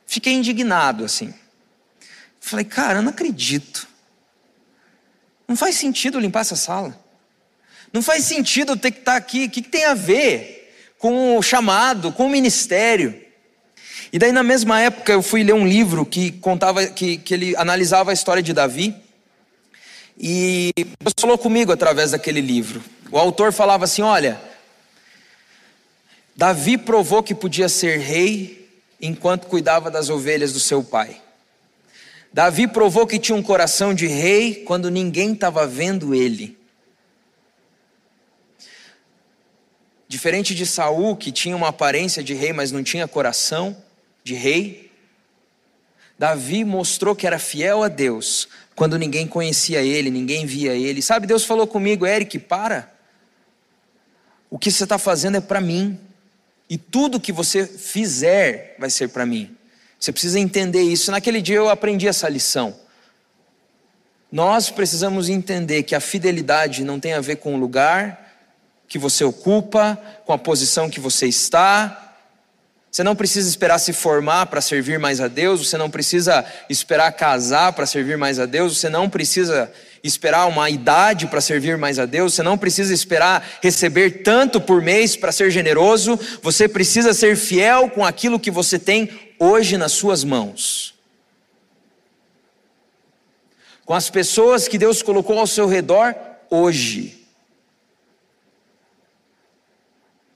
fiquei 0.08 0.34
indignado 0.34 1.06
assim. 1.06 1.32
Falei, 2.40 2.66
cara, 2.66 2.98
eu 2.98 3.04
não 3.04 3.12
acredito. 3.12 3.88
Não 5.48 5.56
faz 5.56 5.76
sentido 5.76 6.20
limpar 6.20 6.40
essa 6.40 6.56
sala. 6.56 7.00
Não 7.94 8.02
faz 8.02 8.24
sentido 8.24 8.76
ter 8.76 8.90
que 8.90 8.98
estar 8.98 9.16
aqui. 9.16 9.46
O 9.46 9.50
que, 9.52 9.62
que 9.62 9.70
tem 9.70 9.86
a 9.86 9.94
ver 9.94 10.74
com 10.98 11.38
o 11.38 11.42
chamado, 11.44 12.12
com 12.12 12.26
o 12.26 12.30
ministério? 12.32 13.24
E 14.12 14.18
daí, 14.18 14.32
na 14.32 14.42
mesma 14.42 14.82
época, 14.82 15.14
eu 15.14 15.22
fui 15.22 15.44
ler 15.44 15.54
um 15.54 15.68
livro 15.68 16.04
que 16.04 16.32
contava, 16.32 16.88
que, 16.88 17.20
que 17.20 17.32
ele 17.32 17.56
analisava 17.56 18.10
a 18.10 18.14
história 18.16 18.42
de 18.42 18.54
Davi. 18.54 18.96
E 20.18 20.74
Deus 20.76 21.14
falou 21.20 21.38
comigo 21.38 21.72
através 21.72 22.10
daquele 22.10 22.42
livro. 22.42 22.84
O 23.12 23.20
autor 23.20 23.54
falava 23.54 23.84
assim: 23.84 24.02
olha, 24.02 24.49
Davi 26.40 26.78
provou 26.78 27.22
que 27.22 27.36
podia 27.36 27.68
ser 27.68 27.98
rei 27.98 28.72
enquanto 29.02 29.48
cuidava 29.48 29.92
das 29.92 30.10
ovelhas 30.10 30.54
do 30.54 30.60
seu 30.62 30.82
pai. 30.82 31.22
Davi 32.32 32.66
provou 32.66 33.06
que 33.06 33.20
tinha 33.20 33.36
um 33.36 33.44
coração 33.44 33.94
de 33.94 34.08
rei 34.08 34.64
quando 34.64 34.90
ninguém 34.90 35.34
estava 35.34 35.68
vendo 35.68 36.16
ele. 36.16 36.58
Diferente 40.08 40.56
de 40.56 40.66
Saul, 40.66 41.18
que 41.18 41.30
tinha 41.30 41.58
uma 41.58 41.68
aparência 41.68 42.24
de 42.24 42.34
rei, 42.34 42.54
mas 42.54 42.72
não 42.72 42.84
tinha 42.84 43.06
coração 43.06 43.76
de 44.24 44.34
rei, 44.34 44.94
Davi 46.18 46.64
mostrou 46.64 47.18
que 47.18 47.28
era 47.28 47.38
fiel 47.38 47.84
a 47.84 47.90
Deus 47.90 48.48
quando 48.78 48.98
ninguém 48.98 49.28
conhecia 49.28 49.82
ele, 49.82 50.10
ninguém 50.10 50.46
via 50.46 50.72
ele. 50.72 51.02
Sabe, 51.02 51.28
Deus 51.28 51.44
falou 51.44 51.68
comigo, 51.68 52.08
Eric, 52.08 52.40
para. 52.40 52.90
O 54.50 54.58
que 54.58 54.72
você 54.72 54.86
está 54.86 54.98
fazendo 54.98 55.36
é 55.36 55.42
para 55.42 55.60
mim. 55.60 56.00
E 56.70 56.78
tudo 56.78 57.20
que 57.20 57.32
você 57.32 57.66
fizer 57.66 58.76
vai 58.78 58.90
ser 58.90 59.10
para 59.10 59.26
mim. 59.26 59.56
Você 60.00 60.12
precisa 60.12 60.40
entender 60.40 60.82
isso. 60.82 61.12
Naquele 61.12 61.42
dia 61.42 61.58
eu 61.58 61.70
aprendi 61.70 62.08
essa 62.08 62.30
lição. 62.30 62.76
Nós 64.32 64.70
precisamos 64.70 65.28
entender 65.28 65.84
que 65.84 65.96
a 65.96 66.00
fidelidade 66.00 66.84
não 66.84 67.00
tem 67.00 67.14
a 67.14 67.22
ver 67.22 67.38
com 67.38 67.56
o 67.56 67.58
lugar 67.58 68.28
que 68.88 68.98
você 68.98 69.24
ocupa, 69.24 70.00
com 70.26 70.34
a 70.34 70.38
posição 70.38 70.90
que 70.90 71.00
você 71.00 71.28
está. 71.28 72.16
Você 72.92 73.04
não 73.04 73.16
precisa 73.16 73.48
esperar 73.48 73.78
se 73.78 73.94
formar 73.94 74.48
para 74.48 74.62
servir 74.62 74.98
mais 74.98 75.22
a 75.22 75.28
Deus, 75.28 75.68
você 75.68 75.78
não 75.78 75.92
precisa 75.92 76.44
esperar 76.70 77.12
casar 77.12 77.74
para 77.74 77.86
servir 77.86 78.18
mais 78.18 78.40
a 78.40 78.48
Deus, 78.48 78.78
você 78.78 78.90
não 78.90 79.08
precisa 79.08 79.72
esperar 80.04 80.46
uma 80.48 80.70
idade 80.70 81.28
para 81.28 81.42
servir 81.42 81.78
mais 81.78 82.00
a 82.00 82.06
Deus, 82.06 82.34
você 82.34 82.44
não 82.44 82.58
precisa 82.58 82.94
esperar 82.94 83.60
receber 83.62 84.24
tanto 84.24 84.60
por 84.62 84.82
mês 84.82 85.16
para 85.16 85.32
ser 85.32 85.52
generoso, 85.52 86.20
você 86.42 86.68
precisa 86.68 87.14
ser 87.14 87.36
fiel 87.36 87.90
com 87.90 88.06
aquilo 88.06 88.40
que 88.40 88.52
você 88.52 88.78
tem 88.78 89.10
hoje 89.40 89.78
nas 89.78 89.92
suas 89.92 90.24
mãos. 90.24 90.94
Com 93.86 93.94
as 93.94 94.10
pessoas 94.10 94.68
que 94.68 94.78
Deus 94.78 95.02
colocou 95.02 95.40
ao 95.40 95.48
seu 95.48 95.68
redor 95.68 96.16
hoje. 96.50 97.20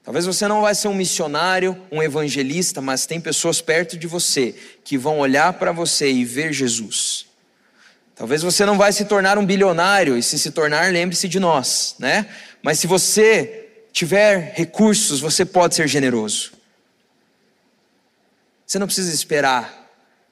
Talvez 0.04 0.26
você 0.26 0.48
não 0.50 0.62
vai 0.62 0.76
ser 0.76 0.90
um 0.90 0.94
missionário, 0.94 1.82
um 1.90 2.04
evangelista, 2.04 2.82
mas 2.82 3.06
tem 3.06 3.22
pessoas 3.22 3.62
perto 3.62 3.98
de 3.98 4.06
você 4.06 4.54
que 4.84 4.98
vão 4.98 5.20
olhar 5.20 5.54
para 5.54 5.72
você 5.72 6.12
e 6.12 6.26
ver 6.26 6.52
Jesus. 6.52 7.13
Talvez 8.16 8.44
você 8.44 8.66
não 8.66 8.78
vai 8.78 8.94
se 8.94 9.06
tornar 9.06 9.38
um 9.38 9.46
bilionário, 9.46 10.18
e 10.18 10.24
se 10.24 10.38
se 10.38 10.52
tornar, 10.52 10.92
lembre-se 10.92 11.28
de 11.28 11.40
nós, 11.40 11.96
né? 11.98 12.28
Mas 12.62 12.80
se 12.80 12.88
você 12.88 13.70
tiver 13.92 14.54
recursos, 14.56 15.20
você 15.20 15.44
pode 15.46 15.76
ser 15.76 15.88
generoso. 15.88 16.54
Você 18.66 18.80
não 18.80 18.88
precisa 18.88 19.14
esperar 19.14 19.84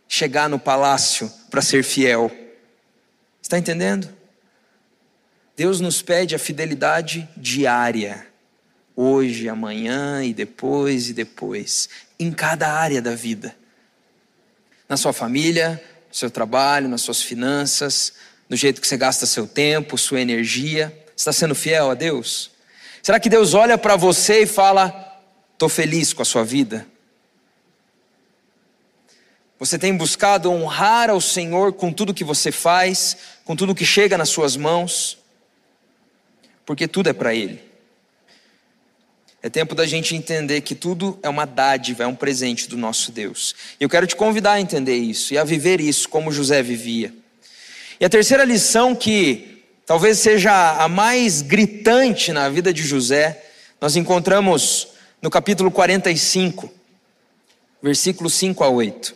chegar 0.08 0.50
no 0.50 0.60
palácio 0.60 1.32
para 1.50 1.62
ser 1.62 1.84
fiel. 1.84 2.32
Está 3.42 3.58
entendendo? 3.58 4.10
Deus 5.56 5.80
nos 5.80 6.02
pede 6.02 6.36
a 6.36 6.40
fidelidade 6.40 7.30
diária. 7.38 8.28
Hoje, 8.96 9.48
amanhã 9.48 10.24
e 10.24 10.34
depois 10.34 11.10
e 11.10 11.14
depois. 11.14 11.88
Em 12.20 12.32
cada 12.32 12.72
área 12.74 13.02
da 13.02 13.16
vida. 13.16 13.56
Na 14.90 14.98
sua 14.98 15.14
família, 15.14 15.82
no 16.12 16.16
seu 16.16 16.30
trabalho, 16.30 16.90
nas 16.90 17.02
suas 17.02 17.24
finanças, 17.24 18.12
no 18.50 18.58
jeito 18.58 18.82
que 18.82 18.88
você 18.88 18.98
gasta 18.98 19.26
seu 19.26 19.48
tempo, 19.48 19.98
sua 19.98 20.20
energia. 20.20 20.96
Está 21.16 21.32
sendo 21.32 21.56
fiel 21.56 21.90
a 21.90 21.94
Deus? 21.94 22.52
Será 23.02 23.18
que 23.18 23.30
Deus 23.30 23.54
olha 23.54 23.78
para 23.78 23.96
você 23.96 24.42
e 24.42 24.46
fala: 24.46 25.24
estou 25.54 25.70
feliz 25.70 26.12
com 26.12 26.22
a 26.22 26.26
sua 26.26 26.44
vida? 26.44 26.86
Você 29.58 29.80
tem 29.80 29.96
buscado 29.96 30.52
honrar 30.52 31.10
ao 31.10 31.22
Senhor 31.22 31.72
com 31.72 31.94
tudo 31.94 32.14
que 32.14 32.24
você 32.24 32.52
faz, 32.52 33.16
com 33.46 33.56
tudo 33.56 33.76
que 33.76 33.86
chega 33.86 34.18
nas 34.18 34.30
suas 34.30 34.58
mãos, 34.58 35.18
porque 36.66 36.88
tudo 36.88 37.10
é 37.10 37.14
para 37.14 37.34
Ele. 37.34 37.71
É 39.44 39.50
tempo 39.50 39.74
da 39.74 39.88
gente 39.88 40.16
entender 40.16 40.62
que 40.62 40.76
tudo 40.76 41.18
é 41.24 41.30
uma 41.30 41.46
dádiva, 41.46 42.04
é 42.04 42.08
um 42.08 42.16
presente 42.16 42.70
do 42.70 42.78
nosso 42.78 43.12
Deus. 43.12 43.56
E 43.80 43.84
eu 43.84 43.90
quero 43.90 44.06
te 44.06 44.16
convidar 44.16 44.54
a 44.54 44.62
entender 44.62 44.98
isso 44.98 45.34
e 45.34 45.38
a 45.38 45.44
viver 45.44 45.82
isso 45.82 46.08
como 46.08 46.32
José 46.32 46.62
vivia. 46.62 47.12
E 48.00 48.06
a 48.06 48.10
terceira 48.10 48.44
lição 48.44 48.94
que 48.94 49.64
talvez 49.86 50.20
seja 50.20 50.78
a 50.78 50.88
mais 50.88 51.42
gritante 51.42 52.32
na 52.32 52.50
vida 52.50 52.72
de 52.72 52.84
José, 52.84 53.44
nós 53.80 53.96
encontramos 53.96 54.90
no 55.22 55.30
capítulo 55.30 55.72
45. 55.72 56.72
versículos 57.82 58.36
5 58.36 58.64
a 58.64 58.70
8. 58.70 59.16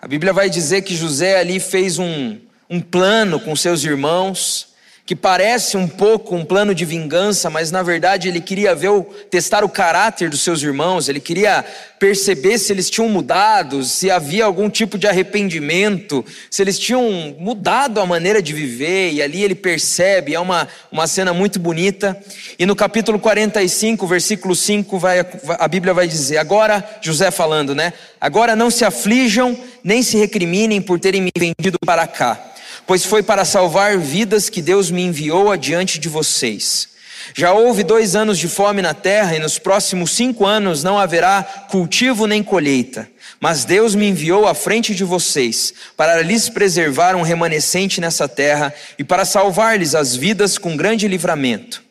A 0.00 0.06
Bíblia 0.06 0.32
vai 0.32 0.48
dizer 0.48 0.82
que 0.82 0.94
José 0.94 1.40
ali 1.40 1.58
fez 1.58 1.98
um, 1.98 2.38
um 2.68 2.80
plano 2.80 3.40
com 3.40 3.54
seus 3.56 3.82
irmãos, 3.84 4.68
que 5.10 5.16
parece 5.16 5.76
um 5.76 5.88
pouco 5.88 6.36
um 6.36 6.44
plano 6.44 6.72
de 6.72 6.84
vingança, 6.84 7.50
mas 7.50 7.72
na 7.72 7.82
verdade 7.82 8.28
ele 8.28 8.40
queria 8.40 8.76
ver 8.76 8.90
o, 8.90 9.02
testar 9.02 9.64
o 9.64 9.68
caráter 9.68 10.30
dos 10.30 10.40
seus 10.40 10.62
irmãos, 10.62 11.08
ele 11.08 11.18
queria 11.18 11.64
perceber 11.98 12.58
se 12.58 12.72
eles 12.72 12.88
tinham 12.88 13.08
mudado, 13.08 13.82
se 13.82 14.08
havia 14.08 14.44
algum 14.44 14.70
tipo 14.70 14.96
de 14.96 15.08
arrependimento, 15.08 16.24
se 16.48 16.62
eles 16.62 16.78
tinham 16.78 17.34
mudado 17.40 17.98
a 17.98 18.06
maneira 18.06 18.40
de 18.40 18.52
viver, 18.52 19.12
e 19.12 19.20
ali 19.20 19.42
ele 19.42 19.56
percebe, 19.56 20.32
é 20.32 20.38
uma, 20.38 20.68
uma 20.92 21.08
cena 21.08 21.34
muito 21.34 21.58
bonita. 21.58 22.16
E 22.56 22.64
no 22.64 22.76
capítulo 22.76 23.18
45, 23.18 24.06
versículo 24.06 24.54
5, 24.54 24.96
vai, 24.96 25.26
a 25.58 25.66
Bíblia 25.66 25.92
vai 25.92 26.06
dizer: 26.06 26.36
Agora, 26.36 26.88
José 27.02 27.32
falando, 27.32 27.74
né? 27.74 27.94
Agora 28.20 28.54
não 28.54 28.70
se 28.70 28.84
aflijam, 28.84 29.58
nem 29.82 30.04
se 30.04 30.16
recriminem 30.16 30.80
por 30.80 31.00
terem 31.00 31.20
me 31.20 31.32
vendido 31.36 31.80
para 31.84 32.06
cá 32.06 32.50
pois 32.86 33.04
foi 33.04 33.22
para 33.22 33.44
salvar 33.44 33.98
vidas 33.98 34.48
que 34.48 34.62
Deus 34.62 34.90
me 34.90 35.02
enviou 35.02 35.50
adiante 35.50 35.98
de 35.98 36.08
vocês. 36.08 36.88
Já 37.34 37.52
houve 37.52 37.84
dois 37.84 38.16
anos 38.16 38.38
de 38.38 38.48
fome 38.48 38.82
na 38.82 38.94
terra, 38.94 39.36
e 39.36 39.38
nos 39.38 39.58
próximos 39.58 40.10
cinco 40.12 40.44
anos 40.44 40.82
não 40.82 40.98
haverá 40.98 41.42
cultivo 41.70 42.26
nem 42.26 42.42
colheita. 42.42 43.08
Mas 43.38 43.64
Deus 43.64 43.94
me 43.94 44.08
enviou 44.08 44.46
à 44.46 44.54
frente 44.54 44.94
de 44.94 45.04
vocês, 45.04 45.72
para 45.96 46.20
lhes 46.22 46.48
preservar 46.48 47.14
um 47.14 47.22
remanescente 47.22 48.00
nessa 48.00 48.28
terra 48.28 48.74
e 48.98 49.04
para 49.04 49.24
salvar-lhes 49.24 49.94
as 49.94 50.16
vidas 50.16 50.58
com 50.58 50.76
grande 50.76 51.06
livramento. 51.06 51.82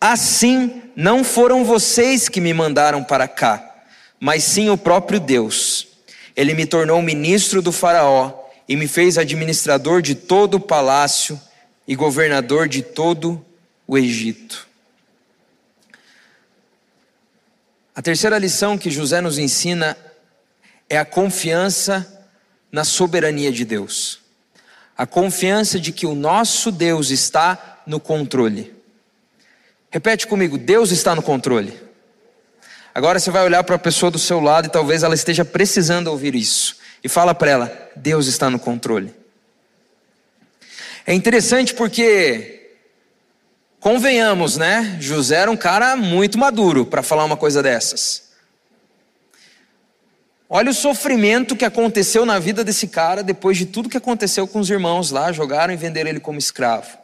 Assim, 0.00 0.82
não 0.94 1.22
foram 1.22 1.64
vocês 1.64 2.28
que 2.28 2.40
me 2.40 2.52
mandaram 2.52 3.04
para 3.04 3.28
cá, 3.28 3.64
mas 4.18 4.44
sim 4.44 4.68
o 4.68 4.76
próprio 4.76 5.20
Deus. 5.20 5.86
Ele 6.34 6.54
me 6.54 6.66
tornou 6.66 7.00
ministro 7.00 7.62
do 7.62 7.72
Faraó 7.72 8.45
e 8.68 8.74
me 8.74 8.88
fez 8.88 9.16
administrador 9.16 10.02
de 10.02 10.14
todo 10.14 10.54
o 10.54 10.60
palácio 10.60 11.40
e 11.86 11.94
governador 11.94 12.68
de 12.68 12.82
todo 12.82 13.44
o 13.86 13.96
Egito. 13.96 14.66
A 17.94 18.02
terceira 18.02 18.38
lição 18.38 18.76
que 18.76 18.90
José 18.90 19.20
nos 19.20 19.38
ensina 19.38 19.96
é 20.90 20.98
a 20.98 21.04
confiança 21.04 22.26
na 22.70 22.84
soberania 22.84 23.52
de 23.52 23.64
Deus. 23.64 24.20
A 24.98 25.06
confiança 25.06 25.78
de 25.78 25.92
que 25.92 26.06
o 26.06 26.14
nosso 26.14 26.72
Deus 26.72 27.10
está 27.10 27.82
no 27.86 28.00
controle. 28.00 28.74
Repete 29.90 30.26
comigo: 30.26 30.58
Deus 30.58 30.90
está 30.90 31.14
no 31.14 31.22
controle. 31.22 31.80
Agora 32.94 33.18
você 33.18 33.30
vai 33.30 33.44
olhar 33.44 33.62
para 33.62 33.76
a 33.76 33.78
pessoa 33.78 34.10
do 34.10 34.18
seu 34.18 34.40
lado 34.40 34.66
e 34.66 34.70
talvez 34.70 35.02
ela 35.02 35.14
esteja 35.14 35.44
precisando 35.44 36.08
ouvir 36.08 36.34
isso 36.34 36.76
e 37.06 37.08
fala 37.08 37.32
para 37.32 37.50
ela: 37.50 37.90
Deus 37.94 38.26
está 38.26 38.50
no 38.50 38.58
controle. 38.58 39.14
É 41.06 41.14
interessante 41.14 41.72
porque, 41.72 42.72
convenhamos, 43.78 44.56
né? 44.56 44.98
José 45.00 45.36
era 45.36 45.50
um 45.50 45.56
cara 45.56 45.96
muito 45.96 46.36
maduro 46.36 46.84
para 46.84 47.04
falar 47.04 47.24
uma 47.24 47.36
coisa 47.36 47.62
dessas. 47.62 48.26
Olha 50.48 50.70
o 50.70 50.74
sofrimento 50.74 51.54
que 51.54 51.64
aconteceu 51.64 52.26
na 52.26 52.40
vida 52.40 52.64
desse 52.64 52.88
cara 52.88 53.22
depois 53.22 53.56
de 53.56 53.66
tudo 53.66 53.88
que 53.88 53.96
aconteceu 53.96 54.48
com 54.48 54.58
os 54.58 54.68
irmãos 54.68 55.12
lá, 55.12 55.30
jogaram 55.30 55.72
e 55.72 55.76
venderam 55.76 56.10
ele 56.10 56.20
como 56.20 56.40
escravo. 56.40 56.98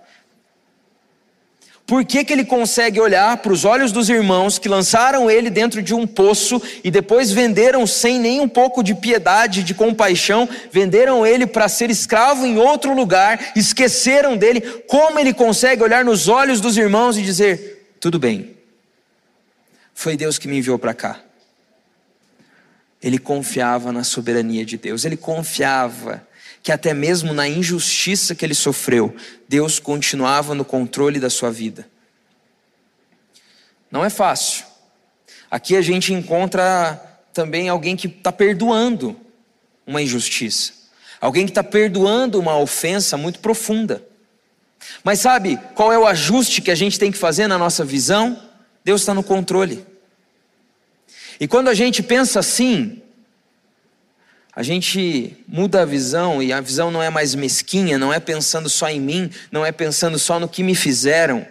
Por 1.86 2.04
que, 2.04 2.24
que 2.24 2.32
ele 2.32 2.44
consegue 2.44 3.00
olhar 3.00 3.36
para 3.38 3.52
os 3.52 3.64
olhos 3.64 3.90
dos 3.90 4.08
irmãos 4.08 4.58
que 4.58 4.68
lançaram 4.68 5.30
ele 5.30 5.50
dentro 5.50 5.82
de 5.82 5.92
um 5.92 6.06
poço 6.06 6.62
e 6.82 6.90
depois 6.90 7.32
venderam 7.32 7.86
sem 7.86 8.18
nem 8.18 8.40
um 8.40 8.48
pouco 8.48 8.82
de 8.82 8.94
piedade, 8.94 9.64
de 9.64 9.74
compaixão, 9.74 10.48
venderam 10.70 11.26
ele 11.26 11.46
para 11.46 11.68
ser 11.68 11.90
escravo 11.90 12.46
em 12.46 12.56
outro 12.56 12.94
lugar, 12.94 13.52
esqueceram 13.56 14.36
dele? 14.36 14.60
Como 14.86 15.18
ele 15.18 15.34
consegue 15.34 15.82
olhar 15.82 16.04
nos 16.04 16.28
olhos 16.28 16.60
dos 16.60 16.76
irmãos 16.76 17.18
e 17.18 17.22
dizer: 17.22 17.94
tudo 18.00 18.18
bem, 18.18 18.56
foi 19.92 20.16
Deus 20.16 20.38
que 20.38 20.48
me 20.48 20.58
enviou 20.58 20.78
para 20.78 20.94
cá? 20.94 21.20
Ele 23.02 23.18
confiava 23.18 23.90
na 23.92 24.04
soberania 24.04 24.64
de 24.64 24.78
Deus, 24.78 25.04
ele 25.04 25.16
confiava 25.16 26.26
que 26.62 26.70
até 26.70 26.94
mesmo 26.94 27.34
na 27.34 27.48
injustiça 27.48 28.34
que 28.34 28.44
ele 28.44 28.54
sofreu, 28.54 29.14
Deus 29.48 29.80
continuava 29.80 30.54
no 30.54 30.64
controle 30.64 31.18
da 31.18 31.28
sua 31.28 31.50
vida. 31.50 31.88
Não 33.90 34.04
é 34.04 34.08
fácil. 34.08 34.64
Aqui 35.50 35.76
a 35.76 35.82
gente 35.82 36.12
encontra 36.12 37.02
também 37.32 37.68
alguém 37.68 37.96
que 37.96 38.06
está 38.06 38.30
perdoando 38.30 39.16
uma 39.86 40.00
injustiça, 40.00 40.72
alguém 41.20 41.44
que 41.44 41.50
está 41.50 41.64
perdoando 41.64 42.38
uma 42.38 42.56
ofensa 42.56 43.16
muito 43.16 43.40
profunda. 43.40 44.02
Mas 45.02 45.20
sabe 45.20 45.58
qual 45.74 45.92
é 45.92 45.98
o 45.98 46.06
ajuste 46.06 46.62
que 46.62 46.70
a 46.70 46.74
gente 46.74 46.98
tem 46.98 47.10
que 47.10 47.18
fazer 47.18 47.48
na 47.48 47.58
nossa 47.58 47.84
visão? 47.84 48.40
Deus 48.84 49.02
está 49.02 49.12
no 49.12 49.22
controle. 49.22 49.84
E 51.40 51.48
quando 51.48 51.68
a 51.68 51.74
gente 51.74 52.02
pensa 52.02 52.38
assim, 52.38 53.01
a 54.54 54.62
gente 54.62 55.36
muda 55.48 55.80
a 55.80 55.84
visão 55.86 56.42
e 56.42 56.52
a 56.52 56.60
visão 56.60 56.90
não 56.90 57.02
é 57.02 57.08
mais 57.08 57.34
mesquinha, 57.34 57.98
não 57.98 58.12
é 58.12 58.20
pensando 58.20 58.68
só 58.68 58.88
em 58.88 59.00
mim, 59.00 59.30
não 59.50 59.64
é 59.64 59.72
pensando 59.72 60.18
só 60.18 60.38
no 60.38 60.48
que 60.48 60.62
me 60.62 60.74
fizeram. 60.74 61.46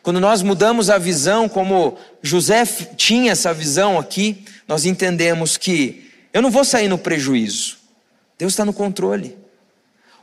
Quando 0.00 0.20
nós 0.20 0.40
mudamos 0.40 0.88
a 0.88 0.98
visão, 0.98 1.48
como 1.48 1.98
José 2.22 2.64
tinha 2.96 3.32
essa 3.32 3.52
visão 3.52 3.98
aqui, 3.98 4.44
nós 4.68 4.84
entendemos 4.84 5.56
que 5.56 6.12
eu 6.32 6.40
não 6.40 6.50
vou 6.50 6.64
sair 6.64 6.86
no 6.86 6.98
prejuízo, 6.98 7.78
Deus 8.38 8.52
está 8.52 8.64
no 8.64 8.72
controle. 8.72 9.36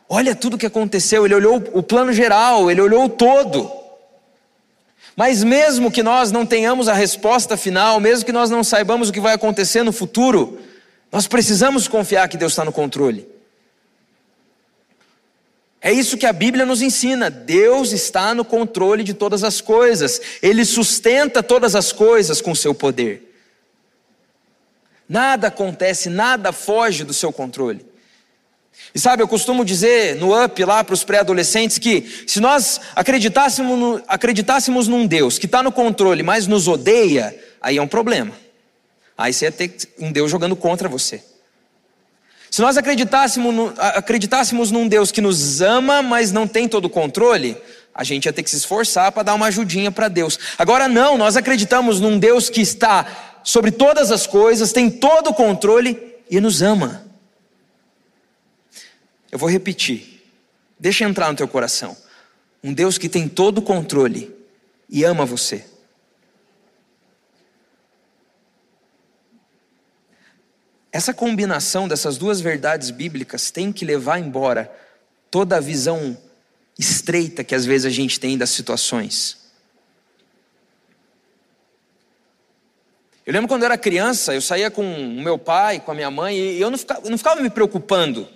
Olha 0.08 0.36
tudo 0.36 0.54
o 0.54 0.58
que 0.58 0.66
aconteceu, 0.66 1.26
ele 1.26 1.36
olhou 1.36 1.64
o 1.74 1.84
plano 1.84 2.14
geral, 2.14 2.72
ele 2.72 2.82
olhou 2.82 3.06
o 3.06 3.10
todo. 3.10 3.72
Mas 5.18 5.44
mesmo 5.44 5.92
que 5.92 6.04
nós 6.04 6.32
não 6.32 6.46
tenhamos 6.46 6.88
a 6.88 6.94
resposta 6.94 7.58
final, 7.58 8.00
mesmo 8.00 8.26
que 8.26 8.32
nós 8.32 8.50
não 8.50 8.64
saibamos 8.64 9.10
o 9.10 9.14
que 9.14 9.20
vai 9.20 9.34
acontecer 9.34 9.84
no 9.84 9.92
futuro, 9.92 10.60
nós 11.12 11.28
precisamos 11.28 11.88
confiar 11.88 12.30
que 12.30 12.38
Deus 12.38 12.54
está 12.54 12.64
no 12.64 12.72
controle. 12.72 13.28
É 15.82 15.92
isso 15.92 16.18
que 16.18 16.28
a 16.28 16.34
Bíblia 16.34 16.66
nos 16.66 16.82
ensina. 16.82 17.30
Deus 17.30 17.92
está 17.92 18.36
no 18.36 18.46
controle 18.46 19.04
de 19.04 19.16
todas 19.16 19.44
as 19.44 19.60
coisas. 19.60 20.22
Ele 20.42 20.64
sustenta 20.64 21.42
todas 21.42 21.76
as 21.76 21.92
coisas 21.92 22.40
com 22.40 22.54
seu 22.54 22.74
poder. 22.74 23.30
Nada 25.10 25.48
acontece, 25.48 26.08
nada 26.08 26.54
foge 26.54 27.04
do 27.04 27.14
seu 27.14 27.34
controle. 27.34 27.86
E 28.94 29.00
sabe, 29.00 29.24
eu 29.24 29.28
costumo 29.28 29.66
dizer 29.66 30.16
no 30.16 30.42
up 30.42 30.64
lá 30.64 30.84
para 30.84 30.94
os 30.94 31.04
pré-adolescentes 31.04 31.78
que 31.78 32.24
se 32.28 32.40
nós 32.40 32.80
acreditássemos, 32.96 33.78
no, 33.78 34.04
acreditássemos 34.08 34.88
num 34.88 35.06
Deus 35.06 35.38
que 35.38 35.46
está 35.48 35.64
no 35.64 35.72
controle, 35.72 36.24
mas 36.24 36.48
nos 36.48 36.68
odeia, 36.68 37.36
aí 37.60 37.78
é 37.78 37.82
um 37.82 37.88
problema. 37.88 38.34
Aí 39.18 39.34
você 39.34 39.46
ia 39.46 39.52
ter 39.52 39.76
um 40.00 40.12
Deus 40.12 40.30
jogando 40.32 40.56
contra 40.56 40.90
você. 40.90 41.24
Se 42.50 42.62
nós 42.62 42.76
acreditássemos, 42.76 43.74
acreditássemos 43.78 44.72
num 44.72 44.88
Deus 44.88 45.12
que 45.12 45.22
nos 45.22 45.62
ama, 45.62 46.02
mas 46.02 46.32
não 46.32 46.46
tem 46.46 46.68
todo 46.68 46.86
o 46.86 46.90
controle, 46.90 47.56
a 47.94 48.04
gente 48.04 48.26
ia 48.26 48.34
ter 48.34 48.44
que 48.44 48.50
se 48.50 48.58
esforçar 48.58 49.12
para 49.12 49.24
dar 49.24 49.36
uma 49.36 49.48
ajudinha 49.48 49.92
para 49.92 50.08
Deus. 50.10 50.38
Agora 50.58 50.88
não, 50.88 51.18
nós 51.18 51.38
acreditamos 51.38 52.00
num 52.00 52.20
Deus 52.20 52.50
que 52.50 52.60
está 52.60 53.40
sobre 53.44 53.72
todas 53.72 54.12
as 54.12 54.28
coisas, 54.28 54.74
tem 54.74 54.90
todo 54.90 55.30
o 55.30 55.34
controle 55.34 55.98
e 56.30 56.42
nos 56.42 56.62
ama. 56.62 57.06
Eu 59.32 59.40
vou 59.40 59.50
repetir. 59.50 60.22
Deixa 60.78 61.06
entrar 61.06 61.30
no 61.30 61.38
teu 61.38 61.48
coração. 61.48 61.96
Um 62.62 62.74
Deus 62.74 62.98
que 62.98 63.08
tem 63.08 63.30
todo 63.30 63.60
o 63.60 63.62
controle 63.62 64.36
e 64.90 65.06
ama 65.06 65.26
você. 65.26 65.66
Essa 70.92 71.14
combinação 71.14 71.88
dessas 71.88 72.18
duas 72.18 72.42
verdades 72.42 72.92
bíblicas 72.92 73.50
tem 73.50 73.72
que 73.72 73.86
levar 73.86 74.20
embora 74.20 74.72
toda 75.30 75.58
a 75.58 75.60
visão 75.62 76.18
estreita 76.78 77.44
que 77.44 77.56
às 77.56 77.66
vezes 77.66 77.86
a 77.86 77.90
gente 77.90 78.20
tem 78.20 78.38
das 78.38 78.50
situações. 78.50 79.38
Eu 83.26 83.34
lembro 83.34 83.48
quando 83.48 83.62
eu 83.62 83.68
era 83.68 83.78
criança, 83.78 84.34
eu 84.34 84.42
saía 84.42 84.70
com 84.70 84.84
o 84.84 85.22
meu 85.22 85.38
pai, 85.38 85.80
com 85.80 85.92
a 85.92 85.96
minha 85.96 86.12
mãe, 86.12 86.36
e 86.36 86.60
eu 86.60 86.70
não 86.70 86.78
ficava, 86.78 87.02
eu 87.06 87.12
não 87.12 87.18
ficava 87.18 87.40
me 87.40 87.50
preocupando. 87.50 88.28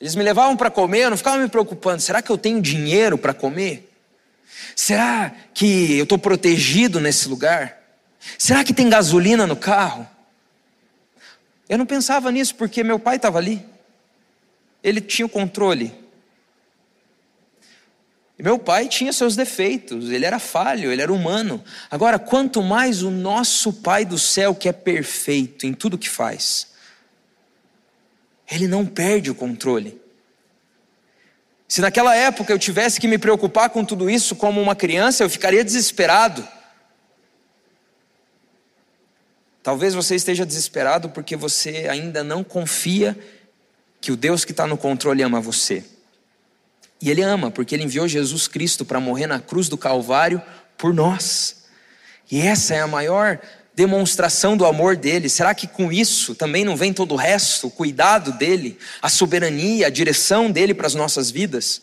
Eles 0.00 0.14
me 0.14 0.22
levavam 0.22 0.56
para 0.56 0.70
comer, 0.70 1.04
eu 1.04 1.10
não 1.10 1.16
ficava 1.16 1.38
me 1.38 1.48
preocupando. 1.48 2.00
Será 2.00 2.22
que 2.22 2.30
eu 2.30 2.38
tenho 2.38 2.60
dinheiro 2.60 3.18
para 3.18 3.34
comer? 3.34 3.92
Será 4.74 5.32
que 5.52 5.98
eu 5.98 6.04
estou 6.04 6.18
protegido 6.18 7.00
nesse 7.00 7.28
lugar? 7.28 7.78
Será 8.38 8.64
que 8.64 8.72
tem 8.72 8.88
gasolina 8.88 9.46
no 9.46 9.56
carro? 9.56 10.08
Eu 11.68 11.78
não 11.78 11.86
pensava 11.86 12.30
nisso 12.32 12.54
porque 12.54 12.82
meu 12.82 12.98
pai 12.98 13.16
estava 13.16 13.38
ali. 13.38 13.64
Ele 14.82 15.00
tinha 15.00 15.26
o 15.26 15.28
controle. 15.28 15.92
E 18.38 18.42
meu 18.42 18.58
pai 18.58 18.86
tinha 18.86 19.12
seus 19.12 19.34
defeitos, 19.34 20.10
ele 20.10 20.24
era 20.24 20.38
falho, 20.38 20.92
ele 20.92 21.02
era 21.02 21.12
humano. 21.12 21.62
Agora, 21.90 22.20
quanto 22.20 22.62
mais 22.62 23.02
o 23.02 23.10
nosso 23.10 23.72
Pai 23.72 24.04
do 24.04 24.16
céu, 24.16 24.54
que 24.54 24.68
é 24.68 24.72
perfeito 24.72 25.66
em 25.66 25.72
tudo 25.72 25.98
que 25.98 26.08
faz, 26.08 26.68
ele 28.48 28.68
não 28.68 28.86
perde 28.86 29.28
o 29.28 29.34
controle. 29.34 30.00
Se 31.66 31.80
naquela 31.80 32.14
época 32.14 32.52
eu 32.52 32.58
tivesse 32.58 33.00
que 33.00 33.08
me 33.08 33.18
preocupar 33.18 33.70
com 33.70 33.84
tudo 33.84 34.08
isso 34.08 34.36
como 34.36 34.62
uma 34.62 34.76
criança, 34.76 35.24
eu 35.24 35.28
ficaria 35.28 35.64
desesperado. 35.64 36.46
Talvez 39.62 39.94
você 39.94 40.14
esteja 40.14 40.46
desesperado 40.46 41.10
porque 41.10 41.36
você 41.36 41.88
ainda 41.90 42.22
não 42.22 42.42
confia 42.42 43.18
que 44.00 44.12
o 44.12 44.16
Deus 44.16 44.44
que 44.44 44.52
está 44.52 44.66
no 44.66 44.76
controle 44.76 45.22
ama 45.22 45.40
você. 45.40 45.84
E 47.00 47.10
Ele 47.10 47.22
ama, 47.22 47.50
porque 47.50 47.74
Ele 47.74 47.84
enviou 47.84 48.08
Jesus 48.08 48.48
Cristo 48.48 48.84
para 48.84 49.00
morrer 49.00 49.26
na 49.26 49.40
cruz 49.40 49.68
do 49.68 49.76
Calvário 49.76 50.42
por 50.76 50.94
nós. 50.94 51.64
E 52.30 52.40
essa 52.40 52.74
é 52.74 52.80
a 52.80 52.86
maior 52.86 53.40
demonstração 53.74 54.56
do 54.56 54.66
amor 54.66 54.96
dele. 54.96 55.28
Será 55.28 55.54
que 55.54 55.68
com 55.68 55.92
isso 55.92 56.34
também 56.34 56.64
não 56.64 56.76
vem 56.76 56.92
todo 56.92 57.12
o 57.12 57.16
resto, 57.16 57.68
o 57.68 57.70
cuidado 57.70 58.32
dele, 58.32 58.76
a 59.00 59.08
soberania, 59.08 59.86
a 59.86 59.90
direção 59.90 60.50
dele 60.50 60.74
para 60.74 60.86
as 60.86 60.94
nossas 60.94 61.30
vidas? 61.30 61.82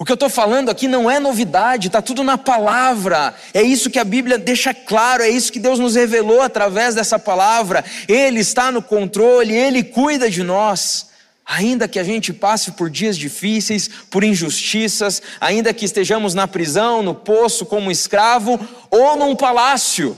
O 0.00 0.04
que 0.04 0.12
eu 0.12 0.14
estou 0.14 0.30
falando 0.30 0.70
aqui 0.70 0.86
não 0.86 1.10
é 1.10 1.18
novidade, 1.18 1.88
está 1.88 2.00
tudo 2.00 2.22
na 2.22 2.38
palavra. 2.38 3.34
É 3.52 3.62
isso 3.62 3.90
que 3.90 3.98
a 3.98 4.04
Bíblia 4.04 4.38
deixa 4.38 4.72
claro, 4.72 5.24
é 5.24 5.28
isso 5.28 5.52
que 5.52 5.58
Deus 5.58 5.80
nos 5.80 5.96
revelou 5.96 6.40
através 6.40 6.94
dessa 6.94 7.18
palavra. 7.18 7.84
Ele 8.06 8.38
está 8.38 8.70
no 8.70 8.80
controle, 8.80 9.52
Ele 9.52 9.82
cuida 9.82 10.30
de 10.30 10.44
nós. 10.44 11.08
Ainda 11.44 11.88
que 11.88 11.98
a 11.98 12.04
gente 12.04 12.32
passe 12.32 12.72
por 12.72 12.88
dias 12.88 13.18
difíceis, 13.18 13.88
por 14.08 14.22
injustiças, 14.22 15.20
ainda 15.40 15.74
que 15.74 15.84
estejamos 15.84 16.32
na 16.32 16.46
prisão, 16.46 17.02
no 17.02 17.14
poço 17.14 17.66
como 17.66 17.90
escravo 17.90 18.60
ou 18.90 19.16
num 19.16 19.34
palácio, 19.34 20.16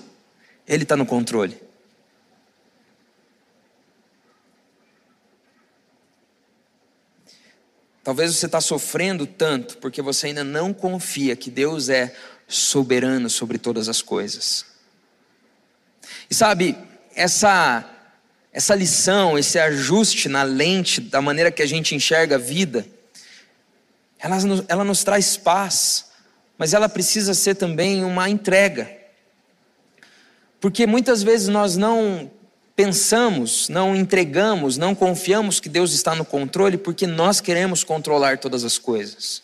Ele 0.68 0.82
está 0.82 0.94
no 0.94 1.06
controle. 1.06 1.69
Talvez 8.02 8.34
você 8.34 8.46
está 8.46 8.60
sofrendo 8.60 9.26
tanto 9.26 9.76
porque 9.78 10.00
você 10.00 10.28
ainda 10.28 10.42
não 10.42 10.72
confia 10.72 11.36
que 11.36 11.50
Deus 11.50 11.88
é 11.88 12.14
soberano 12.48 13.28
sobre 13.28 13.58
todas 13.58 13.88
as 13.88 14.00
coisas. 14.00 14.64
E 16.30 16.34
sabe, 16.34 16.76
essa 17.14 17.96
essa 18.52 18.74
lição, 18.74 19.38
esse 19.38 19.60
ajuste 19.60 20.28
na 20.28 20.42
lente 20.42 21.00
da 21.00 21.22
maneira 21.22 21.52
que 21.52 21.62
a 21.62 21.66
gente 21.66 21.94
enxerga 21.94 22.34
a 22.34 22.38
vida, 22.38 22.84
ela 24.18 24.36
ela 24.66 24.84
nos 24.84 25.04
traz 25.04 25.36
paz, 25.36 26.06
mas 26.58 26.74
ela 26.74 26.88
precisa 26.88 27.32
ser 27.32 27.54
também 27.54 28.04
uma 28.04 28.28
entrega. 28.28 28.90
Porque 30.60 30.86
muitas 30.86 31.22
vezes 31.22 31.48
nós 31.48 31.76
não 31.76 32.30
pensamos, 32.74 33.68
não 33.68 33.94
entregamos, 33.94 34.76
não 34.76 34.94
confiamos 34.94 35.61
que 35.61 35.68
Deus 35.68 35.92
está 35.92 36.14
no 36.14 36.24
controle 36.24 36.76
porque 36.76 37.06
nós 37.06 37.40
queremos 37.40 37.85
controlar 37.85 38.38
todas 38.38 38.64
as 38.64 38.78
coisas. 38.78 39.42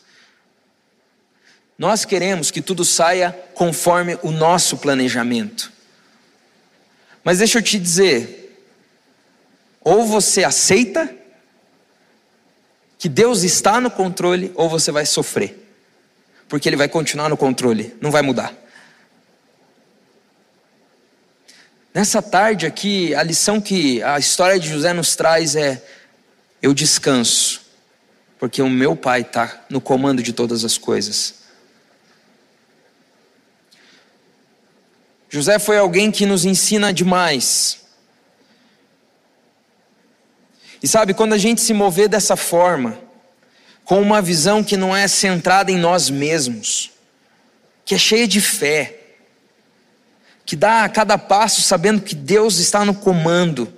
Nós 1.79 2.05
queremos 2.05 2.51
que 2.51 2.63
tudo 2.63 2.85
saia 2.85 3.33
conforme 3.55 4.19
o 4.23 4.31
nosso 4.31 4.79
planejamento. 4.79 5.71
Mas 7.23 7.39
deixa 7.39 7.59
eu 7.59 7.63
te 7.63 7.79
dizer, 7.79 8.65
ou 9.83 10.07
você 10.07 10.43
aceita 10.43 11.15
que 12.99 13.09
Deus 13.09 13.43
está 13.43 13.81
no 13.81 13.91
controle, 13.91 14.51
ou 14.55 14.69
você 14.69 14.91
vai 14.91 15.05
sofrer. 15.05 15.65
Porque 16.49 16.69
Ele 16.69 16.77
vai 16.77 16.89
continuar 16.89 17.29
no 17.29 17.37
controle, 17.37 17.95
não 18.01 18.11
vai 18.11 18.23
mudar. 18.23 18.55
Nessa 21.97 22.21
tarde 22.21 22.67
aqui, 22.67 23.15
a 23.15 23.23
lição 23.23 23.59
que 23.59 24.03
a 24.03 24.19
história 24.19 24.61
de 24.61 24.69
José 24.69 24.93
nos 24.93 25.17
traz 25.17 25.57
é: 25.57 25.83
eu 26.61 26.75
descanso, 26.75 27.63
porque 28.39 28.61
o 28.61 28.69
meu 28.69 28.95
pai 28.95 29.23
está 29.23 29.65
no 29.71 29.81
comando 29.81 30.23
de 30.23 30.35
todas 30.35 30.63
as 30.63 30.77
coisas. 30.77 31.37
José 35.31 35.59
foi 35.59 35.79
alguém 35.79 36.11
que 36.11 36.27
nos 36.27 36.45
ensina 36.45 36.93
demais. 36.93 37.81
E 40.83 40.87
sabe, 40.87 41.15
quando 41.15 41.33
a 41.33 41.39
gente 41.39 41.63
se 41.63 41.73
mover 41.73 42.11
dessa 42.11 42.37
forma, 42.37 43.01
com 43.87 44.03
uma 44.03 44.21
visão 44.21 44.63
que 44.63 44.77
não 44.77 44.95
é 44.95 45.09
centrada 45.09 45.73
em 45.73 45.79
nós 45.79 46.11
mesmos, 46.11 46.91
que 47.87 47.95
é 47.95 47.99
cheia 47.99 48.29
de 48.29 48.43
fé, 48.43 49.06
que 50.47 50.55
dá 50.55 50.85
a 50.85 50.89
cada 50.89 51.19
passo 51.19 51.61
sabendo 51.61 52.01
que 52.01 52.15
Deus 52.15 52.59
está 52.59 52.85
no 52.85 52.95
comando, 52.95 53.71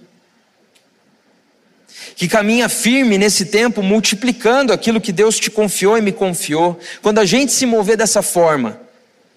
que 2.15 2.29
caminha 2.29 2.69
firme 2.69 3.17
nesse 3.17 3.47
tempo, 3.47 3.83
multiplicando 3.83 4.71
aquilo 4.71 5.01
que 5.01 5.11
Deus 5.11 5.39
te 5.39 5.51
confiou 5.51 5.97
e 5.97 6.03
me 6.03 6.13
confiou. 6.13 6.79
Quando 7.01 7.21
a 7.21 7.25
gente 7.25 7.53
se 7.53 7.65
mover 7.65 7.97
dessa 7.97 8.21
forma, 8.21 8.79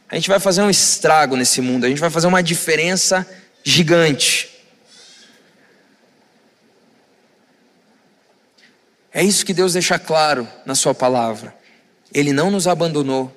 a 0.10 0.16
gente 0.16 0.28
vai 0.28 0.42
fazer 0.42 0.62
um 0.62 0.70
estrago 0.70 1.38
nesse 1.38 1.62
mundo, 1.62 1.86
a 1.86 1.90
gente 1.90 2.02
vai 2.02 2.10
fazer 2.10 2.28
uma 2.28 2.44
diferença 2.44 3.26
gigante. 3.64 4.50
É 9.14 9.24
isso 9.24 9.46
que 9.46 9.54
Deus 9.54 9.74
deixa 9.74 9.98
claro 9.98 10.48
na 10.66 10.76
Sua 10.76 10.94
palavra. 10.94 11.56
Ele 12.14 12.34
não 12.34 12.52
nos 12.52 12.68
abandonou, 12.68 13.32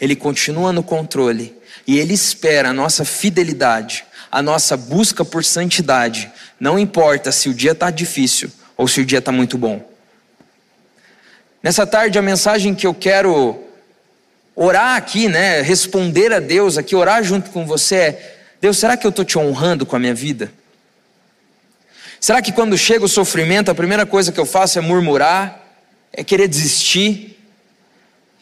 Ele 0.00 0.14
continua 0.14 0.72
no 0.72 0.84
controle 0.84 1.59
e 1.86 1.98
Ele 1.98 2.14
espera 2.14 2.70
a 2.70 2.72
nossa 2.72 3.04
fidelidade, 3.04 4.04
a 4.30 4.42
nossa 4.42 4.76
busca 4.76 5.24
por 5.24 5.44
santidade. 5.44 6.30
Não 6.58 6.78
importa 6.78 7.32
se 7.32 7.48
o 7.48 7.54
dia 7.54 7.72
está 7.72 7.90
difícil 7.90 8.50
ou 8.76 8.86
se 8.86 9.00
o 9.00 9.06
dia 9.06 9.18
está 9.18 9.32
muito 9.32 9.58
bom. 9.58 9.88
Nessa 11.62 11.86
tarde, 11.86 12.18
a 12.18 12.22
mensagem 12.22 12.74
que 12.74 12.86
eu 12.86 12.94
quero 12.94 13.62
orar 14.54 14.96
aqui, 14.96 15.28
né, 15.28 15.60
responder 15.60 16.32
a 16.32 16.40
Deus 16.40 16.78
aqui, 16.78 16.96
orar 16.96 17.22
junto 17.22 17.50
com 17.50 17.66
você 17.66 17.94
é: 17.96 18.36
Deus, 18.60 18.78
será 18.78 18.96
que 18.96 19.06
eu 19.06 19.10
estou 19.10 19.24
te 19.24 19.38
honrando 19.38 19.84
com 19.84 19.96
a 19.96 19.98
minha 19.98 20.14
vida? 20.14 20.52
Será 22.20 22.42
que 22.42 22.52
quando 22.52 22.76
chega 22.76 23.04
o 23.04 23.08
sofrimento, 23.08 23.70
a 23.70 23.74
primeira 23.74 24.04
coisa 24.04 24.30
que 24.30 24.38
eu 24.38 24.44
faço 24.44 24.78
é 24.78 24.82
murmurar, 24.82 25.64
é 26.12 26.22
querer 26.22 26.48
desistir, 26.48 27.39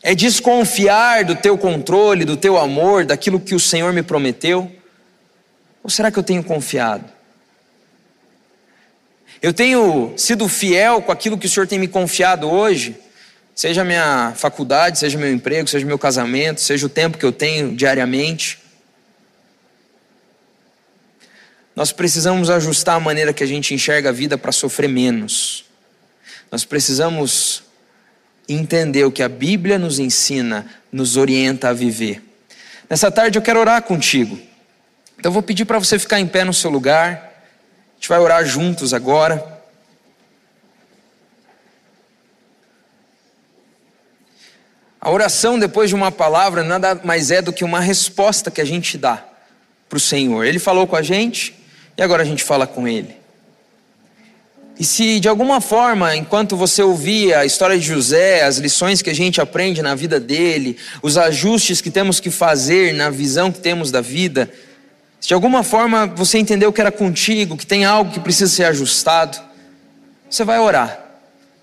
é 0.02 0.14
desconfiar 0.14 1.24
do 1.24 1.34
teu 1.34 1.58
controle, 1.58 2.24
do 2.24 2.36
teu 2.36 2.56
amor, 2.56 3.04
daquilo 3.04 3.40
que 3.40 3.54
o 3.54 3.60
Senhor 3.60 3.92
me 3.92 4.02
prometeu? 4.02 4.70
Ou 5.82 5.90
será 5.90 6.10
que 6.10 6.18
eu 6.18 6.22
tenho 6.22 6.42
confiado? 6.44 7.04
Eu 9.40 9.52
tenho 9.52 10.14
sido 10.16 10.48
fiel 10.48 11.00
com 11.00 11.12
aquilo 11.12 11.38
que 11.38 11.46
o 11.46 11.48
Senhor 11.48 11.66
tem 11.66 11.78
me 11.78 11.86
confiado 11.86 12.48
hoje, 12.48 12.96
seja 13.54 13.84
minha 13.84 14.32
faculdade, 14.36 14.98
seja 14.98 15.16
meu 15.16 15.32
emprego, 15.32 15.68
seja 15.68 15.86
meu 15.86 15.98
casamento, 15.98 16.60
seja 16.60 16.86
o 16.86 16.88
tempo 16.88 17.18
que 17.18 17.24
eu 17.24 17.32
tenho 17.32 17.74
diariamente. 17.74 18.58
Nós 21.74 21.92
precisamos 21.92 22.50
ajustar 22.50 22.96
a 22.96 23.00
maneira 23.00 23.32
que 23.32 23.44
a 23.44 23.46
gente 23.46 23.72
enxerga 23.72 24.08
a 24.08 24.12
vida 24.12 24.36
para 24.36 24.50
sofrer 24.50 24.88
menos. 24.88 25.64
Nós 26.50 26.64
precisamos 26.64 27.62
entender 28.48 29.04
o 29.04 29.12
que 29.12 29.22
a 29.22 29.28
Bíblia 29.28 29.78
nos 29.78 29.98
ensina, 29.98 30.66
nos 30.90 31.16
orienta 31.16 31.68
a 31.68 31.72
viver. 31.72 32.22
Nessa 32.88 33.10
tarde 33.10 33.38
eu 33.38 33.42
quero 33.42 33.60
orar 33.60 33.82
contigo. 33.82 34.38
Então 35.18 35.30
eu 35.30 35.32
vou 35.32 35.42
pedir 35.42 35.64
para 35.64 35.78
você 35.78 35.98
ficar 35.98 36.18
em 36.18 36.26
pé 36.26 36.44
no 36.44 36.54
seu 36.54 36.70
lugar. 36.70 37.44
A 37.92 37.94
gente 37.96 38.08
vai 38.08 38.18
orar 38.18 38.44
juntos 38.46 38.94
agora. 38.94 39.58
A 45.00 45.10
oração 45.10 45.58
depois 45.58 45.90
de 45.90 45.94
uma 45.94 46.10
palavra 46.10 46.62
nada 46.62 47.00
mais 47.04 47.30
é 47.30 47.42
do 47.42 47.52
que 47.52 47.64
uma 47.64 47.80
resposta 47.80 48.50
que 48.50 48.60
a 48.60 48.64
gente 48.64 48.96
dá 48.96 49.24
para 49.88 49.96
o 49.96 50.00
Senhor. 50.00 50.44
Ele 50.44 50.58
falou 50.58 50.86
com 50.86 50.96
a 50.96 51.02
gente, 51.02 51.54
e 51.96 52.02
agora 52.02 52.22
a 52.22 52.26
gente 52.26 52.44
fala 52.44 52.66
com 52.66 52.86
ele. 52.86 53.17
E 54.78 54.84
se 54.84 55.18
de 55.18 55.28
alguma 55.28 55.60
forma, 55.60 56.14
enquanto 56.14 56.56
você 56.56 56.82
ouvia 56.82 57.40
a 57.40 57.44
história 57.44 57.76
de 57.76 57.84
José, 57.84 58.44
as 58.44 58.58
lições 58.58 59.02
que 59.02 59.10
a 59.10 59.14
gente 59.14 59.40
aprende 59.40 59.82
na 59.82 59.94
vida 59.94 60.20
dele, 60.20 60.76
os 61.02 61.18
ajustes 61.18 61.80
que 61.80 61.90
temos 61.90 62.20
que 62.20 62.30
fazer 62.30 62.94
na 62.94 63.10
visão 63.10 63.50
que 63.50 63.58
temos 63.58 63.90
da 63.90 64.00
vida, 64.00 64.48
se 65.20 65.28
de 65.28 65.34
alguma 65.34 65.64
forma 65.64 66.06
você 66.06 66.38
entendeu 66.38 66.72
que 66.72 66.80
era 66.80 66.92
contigo, 66.92 67.56
que 67.56 67.66
tem 67.66 67.84
algo 67.84 68.12
que 68.12 68.20
precisa 68.20 68.54
ser 68.54 68.64
ajustado, 68.64 69.38
você 70.30 70.44
vai 70.44 70.60
orar. 70.60 71.06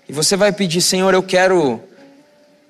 E 0.08 0.12
você 0.12 0.36
vai 0.36 0.52
pedir, 0.52 0.82
Senhor, 0.82 1.14
eu 1.14 1.22
quero 1.22 1.82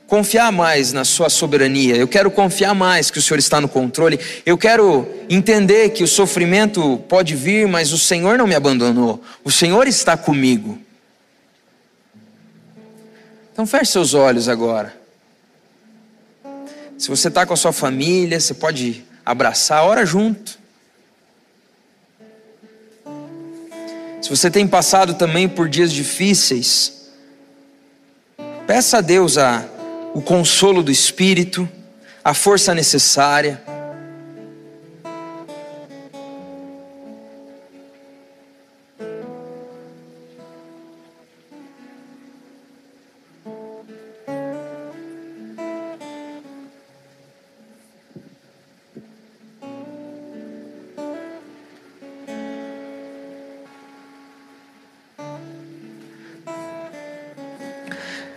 confiar 0.07 0.53
mais 0.53 0.93
na 0.93 1.05
Sua 1.05 1.29
soberania, 1.29 1.97
eu 1.97 2.07
quero 2.07 2.31
confiar 2.31 2.75
mais 2.75 3.11
que 3.11 3.19
o 3.19 3.23
Senhor 3.23 3.39
está 3.39 3.61
no 3.61 3.69
controle, 3.69 4.19
eu 4.45 4.57
quero 4.57 5.07
entender 5.29 5.91
que 5.91 6.05
o 6.05 6.09
sofrimento 6.09 6.99
pode 7.09 7.35
vir, 7.35 7.67
mas 7.67 7.93
o 7.93 7.99
Senhor 7.99 8.39
não 8.39 8.47
me 8.47 8.55
abandonou, 8.55 9.23
o 9.45 9.51
Senhor 9.51 9.87
está 9.89 10.17
comigo. 10.17 10.79
Então 13.53 13.67
feche 13.67 13.93
seus 13.93 14.15
olhos 14.15 14.49
agora. 14.49 14.95
Se 16.99 17.09
você 17.09 17.29
está 17.29 17.45
com 17.45 17.53
a 17.53 17.57
sua 17.57 17.73
família, 17.73 18.39
você 18.39 18.55
pode 18.55 19.05
abraçar, 19.25 19.85
ora 19.85 20.07
junto. 20.07 20.59
Se 24.23 24.31
você 24.31 24.51
tem 24.51 24.67
passado 24.67 25.15
também 25.15 25.49
por 25.49 25.69
dias 25.69 25.93
difíceis, 25.93 27.11
peça 28.67 28.99
a 28.99 29.01
Deus 29.01 29.39
a, 29.39 29.65
o 30.17 30.23
consolo 30.23 30.83
do 30.83 30.91
Espírito, 30.91 31.69
a 32.25 32.33
força 32.33 32.75
necessária. 32.75 33.61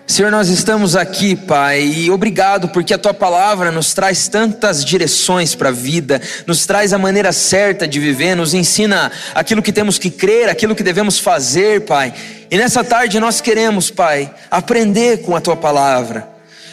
Senhor, 0.09 0.31
nós 0.31 0.49
estamos 0.49 0.95
aqui, 0.95 1.35
Pai, 1.35 1.83
e 1.83 2.09
obrigado 2.09 2.67
porque 2.69 2.95
a 2.95 2.97
tua 2.97 3.13
palavra 3.13 3.71
nos 3.71 3.93
traz 3.93 4.27
tantas 4.27 4.83
direções 4.83 5.53
para 5.53 5.69
a 5.69 5.71
vida, 5.71 6.19
nos 6.47 6.65
traz 6.65 6.93
a 6.93 6.97
maneira 6.97 7.31
certa 7.31 7.87
de 7.87 7.99
viver, 7.99 8.33
nos 8.33 8.55
ensina 8.55 9.11
aquilo 9.35 9.61
que 9.61 9.71
temos 9.71 9.99
que 9.99 10.09
crer, 10.09 10.49
aquilo 10.49 10.75
que 10.75 10.81
devemos 10.81 11.19
fazer, 11.19 11.81
Pai. 11.81 12.11
E 12.49 12.57
nessa 12.57 12.83
tarde 12.83 13.19
nós 13.19 13.39
queremos, 13.39 13.91
Pai, 13.91 14.33
aprender 14.49 15.21
com 15.21 15.35
a 15.35 15.41
tua 15.41 15.55
palavra. 15.55 16.27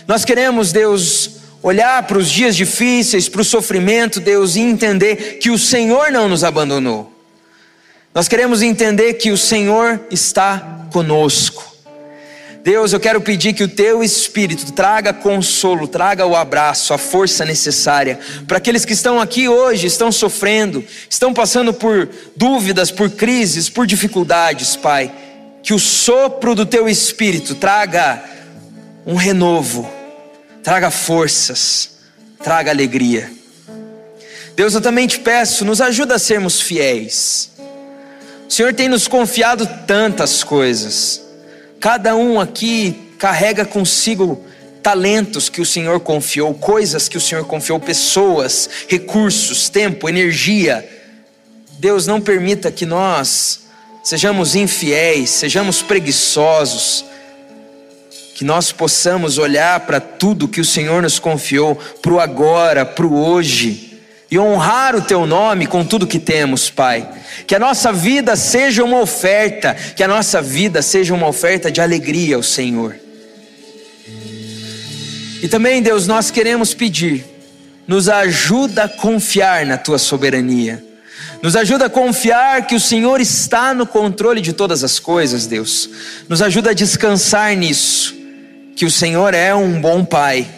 Nós 0.09 0.25
queremos, 0.25 0.73
Deus, 0.73 1.33
olhar 1.63 2.05
para 2.05 2.17
os 2.17 2.31
dias 2.31 2.57
difíceis, 2.57 3.29
para 3.29 3.43
o 3.43 3.45
sofrimento, 3.45 4.19
Deus, 4.19 4.57
e 4.57 4.61
entender 4.61 5.41
que 5.43 5.51
o 5.51 5.59
Senhor 5.59 6.11
não 6.11 6.27
nos 6.27 6.43
abandonou. 6.43 7.13
Nós 8.15 8.29
queremos 8.29 8.63
entender 8.63 9.13
que 9.13 9.31
o 9.31 9.37
Senhor 9.37 10.01
está 10.11 10.87
conosco. 10.91 11.76
Deus, 12.67 12.93
eu 12.93 12.99
quero 12.99 13.21
pedir 13.21 13.53
que 13.53 13.63
o 13.63 13.69
teu 13.69 14.03
espírito 14.03 14.73
traga 14.73 15.13
consolo, 15.13 15.87
traga 15.87 16.27
o 16.27 16.35
abraço, 16.35 16.93
a 16.93 16.99
força 16.99 17.45
necessária 17.45 18.19
para 18.45 18.59
aqueles 18.59 18.85
que 18.85 18.93
estão 18.93 19.21
aqui 19.21 19.49
hoje, 19.49 19.87
estão 19.87 20.11
sofrendo, 20.11 20.85
estão 21.09 21.33
passando 21.33 21.73
por 21.73 22.09
dúvidas, 22.35 22.91
por 22.91 23.09
crises, 23.09 23.69
por 23.69 23.87
dificuldades, 23.87 24.75
Pai. 24.75 25.13
Que 25.63 25.73
o 25.73 25.79
sopro 25.79 26.57
do 26.57 26.67
teu 26.67 26.89
espírito 26.89 27.55
traga 27.55 28.21
um 29.07 29.15
renovo, 29.15 29.89
traga 30.61 30.91
forças, 30.91 31.99
traga 32.43 32.73
alegria. 32.73 33.31
Deus, 34.57 34.75
eu 34.75 34.81
também 34.81 35.07
te 35.07 35.21
peço, 35.21 35.65
nos 35.65 35.81
ajuda 35.81 36.17
a 36.17 36.19
sermos 36.19 36.61
fiéis. 36.61 37.49
O 38.49 38.53
Senhor 38.53 38.75
tem 38.75 38.89
nos 38.89 39.07
confiado 39.07 39.69
tantas 39.87 40.43
coisas. 40.43 41.26
Cada 41.81 42.17
um 42.17 42.41
aqui 42.41 43.13
carrega 43.19 43.65
consigo 43.65 44.45
talentos 44.83 45.49
que 45.49 45.61
o 45.61 45.67
Senhor 45.67 45.99
confiou, 46.01 46.55
coisas 46.55 47.09
que 47.09 47.17
o 47.17 47.21
Senhor 47.21 47.45
confiou, 47.45 47.81
pessoas, 47.81 48.69
recursos, 48.89 49.69
tempo, 49.69 50.09
energia. 50.09 50.89
Deus 51.79 52.07
não 52.07 52.21
permita 52.21 52.71
que 52.71 52.87
nós 52.87 53.67
sejamos 54.05 54.55
infiéis, 54.55 55.31
sejamos 55.31 55.83
preguiçosos, 55.83 57.05
que 58.37 58.45
nós 58.45 58.71
possamos 58.71 59.39
olhar 59.39 59.81
para 59.81 59.99
tudo 59.99 60.47
que 60.47 60.61
o 60.61 60.65
Senhor 60.65 61.03
nos 61.03 61.19
confiou, 61.19 61.75
para 62.01 62.13
o 62.13 62.21
agora, 62.21 62.85
para 62.85 63.07
o 63.07 63.19
hoje 63.19 63.96
e 64.31 64.39
honrar 64.39 64.97
o 64.97 65.03
teu 65.03 65.27
nome 65.27 65.67
com 65.67 65.85
tudo 65.85 66.07
que 66.07 66.19
temos, 66.19 66.69
Pai. 66.69 67.09
Que 67.47 67.55
a 67.55 67.59
nossa 67.59 67.93
vida 67.93 68.35
seja 68.35 68.83
uma 68.83 69.01
oferta, 69.01 69.75
que 69.75 70.03
a 70.03 70.09
nossa 70.09 70.43
vida 70.43 70.83
seja 70.83 71.15
uma 71.15 71.29
oferta 71.29 71.71
de 71.71 71.81
alegria 71.81 72.37
ao 72.37 72.43
Senhor. 72.43 72.97
E 75.43 75.49
também, 75.49 75.81
Deus, 75.81 76.07
nós 76.07 76.31
queremos 76.31 76.75
pedir, 76.75 77.25
nos 77.87 78.09
ajuda 78.09 78.85
a 78.85 78.89
confiar 78.89 79.65
na 79.65 79.79
tua 79.79 79.99
soberania. 79.99 80.83
Nos 81.41 81.55
ajuda 81.55 81.87
a 81.87 81.91
confiar 81.91 82.67
que 82.67 82.75
o 82.75 82.81
Senhor 82.81 83.21
está 83.21 83.73
no 83.73 83.87
controle 83.87 84.41
de 84.41 84.53
todas 84.53 84.83
as 84.83 84.99
coisas, 84.99 85.47
Deus. 85.47 85.89
Nos 86.29 86.43
ajuda 86.43 86.71
a 86.71 86.75
descansar 86.75 87.55
nisso, 87.55 88.17
que 88.75 88.85
o 88.85 88.91
Senhor 88.91 89.35
é 89.35 89.55
um 89.55 89.81
bom 89.81 90.05
Pai 90.05 90.56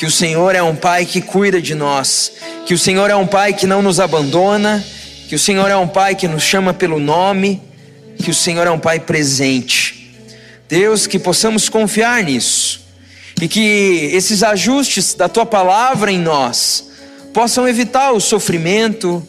que 0.00 0.06
o 0.06 0.10
Senhor 0.10 0.54
é 0.54 0.62
um 0.62 0.74
Pai 0.74 1.04
que 1.04 1.20
cuida 1.20 1.60
de 1.60 1.74
nós, 1.74 2.32
que 2.64 2.72
o 2.72 2.78
Senhor 2.78 3.10
é 3.10 3.14
um 3.14 3.26
Pai 3.26 3.52
que 3.52 3.66
não 3.66 3.82
nos 3.82 4.00
abandona, 4.00 4.82
que 5.28 5.34
o 5.34 5.38
Senhor 5.38 5.70
é 5.70 5.76
um 5.76 5.86
Pai 5.86 6.14
que 6.14 6.26
nos 6.26 6.42
chama 6.42 6.72
pelo 6.72 6.98
nome, 6.98 7.60
que 8.16 8.30
o 8.30 8.34
Senhor 8.34 8.66
é 8.66 8.70
um 8.70 8.78
Pai 8.78 8.98
presente. 8.98 10.10
Deus, 10.66 11.06
que 11.06 11.18
possamos 11.18 11.68
confiar 11.68 12.22
nisso 12.22 12.80
e 13.42 13.46
que 13.46 14.08
esses 14.14 14.42
ajustes 14.42 15.12
da 15.12 15.28
tua 15.28 15.44
palavra 15.44 16.10
em 16.10 16.18
nós 16.18 16.88
possam 17.34 17.68
evitar 17.68 18.12
o 18.12 18.20
sofrimento, 18.20 19.22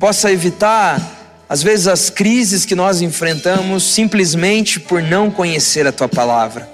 possa 0.00 0.32
evitar 0.32 1.44
às 1.46 1.62
vezes 1.62 1.86
as 1.86 2.08
crises 2.08 2.64
que 2.64 2.74
nós 2.74 3.02
enfrentamos 3.02 3.82
simplesmente 3.82 4.80
por 4.80 5.02
não 5.02 5.30
conhecer 5.30 5.86
a 5.86 5.92
tua 5.92 6.08
palavra. 6.08 6.71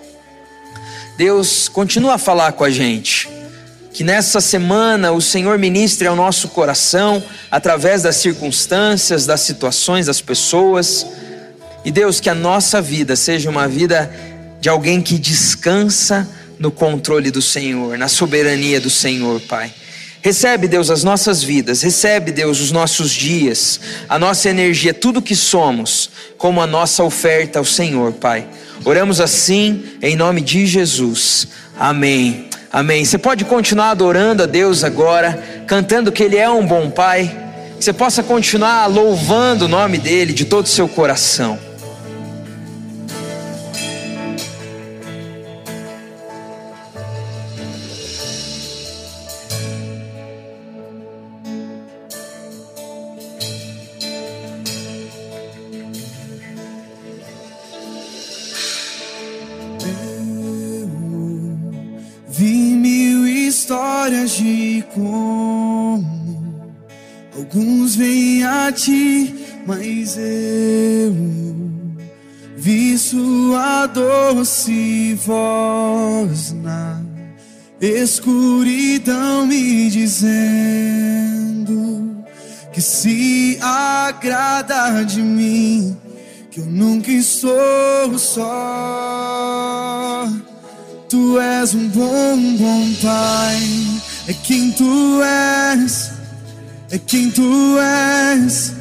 Deus 1.19 1.69
continua 1.69 2.15
a 2.15 2.19
falar 2.19 2.53
com 2.53 2.63
a 2.63 2.71
gente. 2.71 3.29
Que 3.93 4.05
nessa 4.05 4.41
semana 4.41 5.11
o 5.11 5.21
Senhor 5.21 5.59
ministre 5.59 6.07
ao 6.07 6.15
nosso 6.15 6.47
coração, 6.47 7.21
através 7.51 8.03
das 8.03 8.15
circunstâncias, 8.15 9.27
das 9.27 9.41
situações, 9.41 10.07
das 10.07 10.21
pessoas. 10.21 11.05
E 11.85 11.91
Deus, 11.91 12.21
que 12.21 12.31
a 12.31 12.37
nossa 12.37 12.81
vida 12.81 13.17
seja 13.17 13.51
uma 13.51 13.67
vida 13.67 14.09
de 14.61 14.69
alguém 14.69 15.03
que 15.03 15.19
descansa 15.19 16.29
no 16.57 16.71
controle 16.71 17.33
do 17.33 17.43
Senhor, 17.43 17.99
na 17.99 18.07
soberania 18.07 18.81
do 18.81 18.89
Senhor, 18.89 19.41
Pai. 19.41 19.75
Recebe, 20.21 20.67
Deus, 20.67 20.91
as 20.91 21.05
nossas 21.05 21.43
vidas, 21.43 21.83
recebe, 21.83 22.33
Deus, 22.33 22.61
os 22.61 22.73
nossos 22.73 23.11
dias, 23.11 23.81
a 24.09 24.19
nossa 24.19 24.51
energia, 24.51 24.93
tudo 24.93 25.23
que 25.23 25.37
somos, 25.37 26.11
como 26.37 26.61
a 26.61 26.67
nossa 26.67 27.05
oferta 27.05 27.59
ao 27.59 27.65
Senhor, 27.65 28.13
Pai. 28.13 28.47
Oramos 28.85 29.21
assim 29.21 29.85
em 30.03 30.17
nome 30.17 30.41
de 30.41 30.67
Jesus. 30.67 31.49
Amém. 31.79 32.49
Amém. 32.73 33.05
Você 33.05 33.17
pode 33.17 33.45
continuar 33.45 33.91
adorando 33.91 34.43
a 34.43 34.47
Deus 34.47 34.83
agora, 34.83 35.65
cantando 35.67 36.13
que 36.13 36.23
Ele 36.23 36.37
é 36.37 36.51
um 36.51 36.67
bom 36.67 36.91
Pai. 36.91 37.45
Que 37.79 37.85
você 37.85 37.93
possa 37.93 38.23
continuar 38.23 38.87
louvando 38.87 39.67
o 39.67 39.69
nome 39.69 39.99
dEle 39.99 40.33
de 40.33 40.45
todo 40.45 40.67
o 40.67 40.69
seu 40.69 40.89
coração. 40.89 41.68
Ti, 68.73 69.35
mas 69.67 70.17
eu 70.17 71.15
vi 72.57 72.99
sua 72.99 73.87
doce 73.87 75.15
voz 75.15 76.53
na 76.53 77.01
escuridão 77.81 79.47
me 79.47 79.89
dizendo 79.89 80.39
que 82.73 82.81
se 82.81 83.59
agrada 83.61 85.05
de 85.05 85.23
mim, 85.23 85.97
que 86.51 86.61
eu 86.61 86.67
nunca 86.67 87.11
estou 87.11 88.19
só. 88.19 88.49
Tu 91.09 91.41
és 91.41 91.75
um 91.75 91.89
bom, 91.89 92.57
bom 92.57 92.95
Pai, 93.01 93.61
é 94.29 94.35
quem 94.35 94.73
tu 94.73 95.23
és, 95.23 96.11
é 96.91 96.99
quem 96.99 97.31
tu 97.31 97.79
és, 97.79 98.73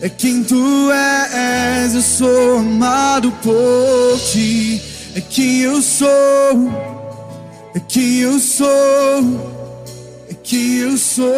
é 0.00 0.08
quem 0.08 0.42
tu 0.42 0.90
és. 0.90 1.94
Eu 1.94 2.02
sou 2.02 2.58
amado 2.58 3.30
por 3.42 4.18
ti, 4.32 4.80
é 5.14 5.20
quem 5.20 5.60
eu 5.60 5.82
sou, 5.82 6.08
é 7.74 7.80
quem 7.80 8.20
eu 8.20 8.38
sou, 8.38 8.68
é 10.30 10.34
quem 10.42 10.76
eu 10.76 10.96
sou. 10.96 11.34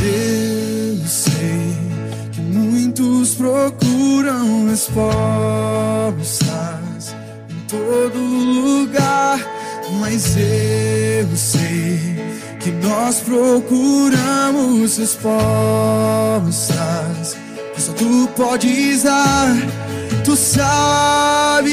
Eu 0.00 1.06
sei 1.06 1.76
que 2.32 2.40
muitos 2.40 3.34
procuram 3.34 4.66
respostas 4.68 6.48
todo 7.68 8.18
lugar, 8.18 8.47
mas 10.00 10.36
eu 10.36 11.36
sei 11.36 12.16
que 12.60 12.70
nós 12.70 13.20
procuramos 13.20 14.98
respostas 14.98 15.28
que 17.74 17.80
só 17.80 17.92
tu 17.92 18.28
podes 18.36 19.04
dar. 19.04 19.54
Tu 20.24 20.36
sabes 20.36 21.68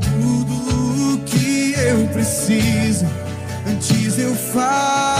tudo 0.00 1.14
o 1.14 1.18
que 1.24 1.74
eu 1.76 2.06
preciso 2.08 3.06
antes 3.66 4.18
eu 4.18 4.34
falar. 4.34 5.10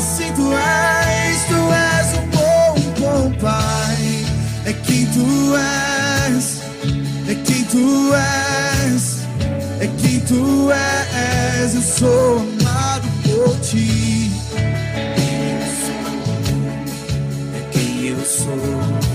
Sim, 0.00 0.32
tu 0.34 0.52
és, 0.52 1.44
tu 1.48 1.72
és 1.72 2.14
um 2.18 2.26
bom, 2.28 2.74
bom 3.00 3.32
pai. 3.40 4.24
É 4.64 4.72
quem 4.72 5.06
tu 5.06 5.56
és, 5.56 6.60
é 7.28 7.34
quem 7.34 7.64
tu 7.64 8.14
és, 8.14 8.67
é 9.80 9.86
quem 10.00 10.20
tu 10.20 10.70
és. 10.70 11.74
Eu 11.74 11.82
sou 11.82 12.38
amado 12.38 13.08
por 13.22 13.58
ti. 13.60 14.30
É 17.54 17.60
quem 17.72 18.08
eu 18.08 18.24
sou. 18.24 19.08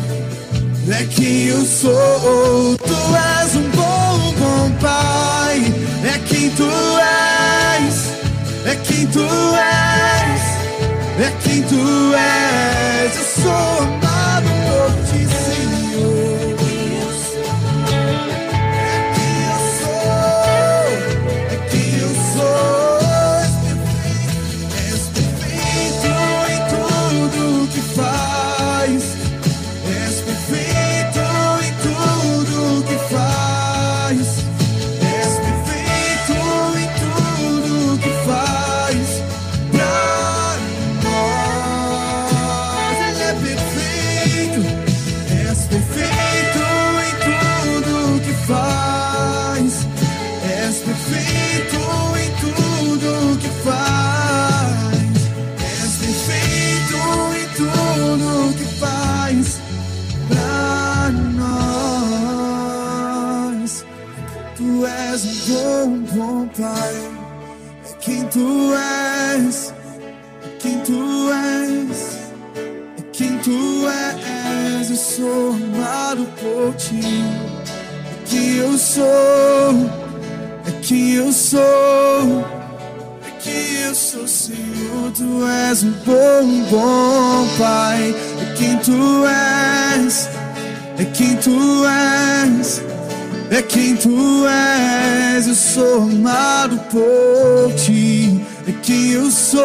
É 0.89 1.05
quem 1.05 1.45
eu 1.45 1.65
sou, 1.65 2.77
tu 2.77 3.15
és 3.15 3.55
um 3.55 3.69
bom, 3.69 4.33
bom 4.37 4.71
pai. 4.81 5.61
É 6.03 6.19
quem 6.27 6.49
tu 6.51 6.69
és, 6.69 8.11
é 8.65 8.75
quem 8.75 9.07
tu 9.07 9.21
és, 9.21 10.41
é 11.25 11.31
quem 11.41 11.61
tu 11.63 12.13
és. 12.13 13.15
Eu 13.15 13.43
sou 13.43 13.83
amado 13.83 14.12
sou 95.73 96.03
amado 96.03 96.77
por 96.91 97.73
ti, 97.73 98.39
é 98.67 98.71
quem 98.83 99.13
eu 99.13 99.31
sou. 99.31 99.63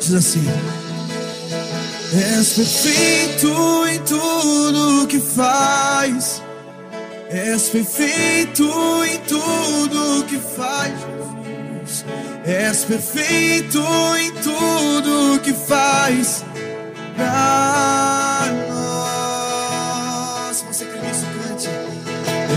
Diz 0.00 0.14
assim. 0.14 0.46
És 2.14 2.52
perfeito 2.52 3.48
em 3.88 3.98
tudo 4.00 5.08
que 5.08 5.18
faz. 5.18 6.40
És 7.30 7.68
perfeito 7.68 8.64
em 9.04 9.18
tudo 9.26 10.24
que 10.26 10.38
faz. 10.38 10.94
És 12.44 12.84
perfeito 12.84 13.80
em 14.20 14.30
tudo 14.34 15.40
que 15.40 15.52
faz 15.52 16.44
pra 17.16 18.65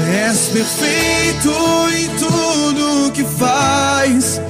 És 0.09 0.49
perfeito 0.51 1.51
em 1.93 2.09
tudo 2.17 3.11
que 3.11 3.23
faz. 3.23 4.41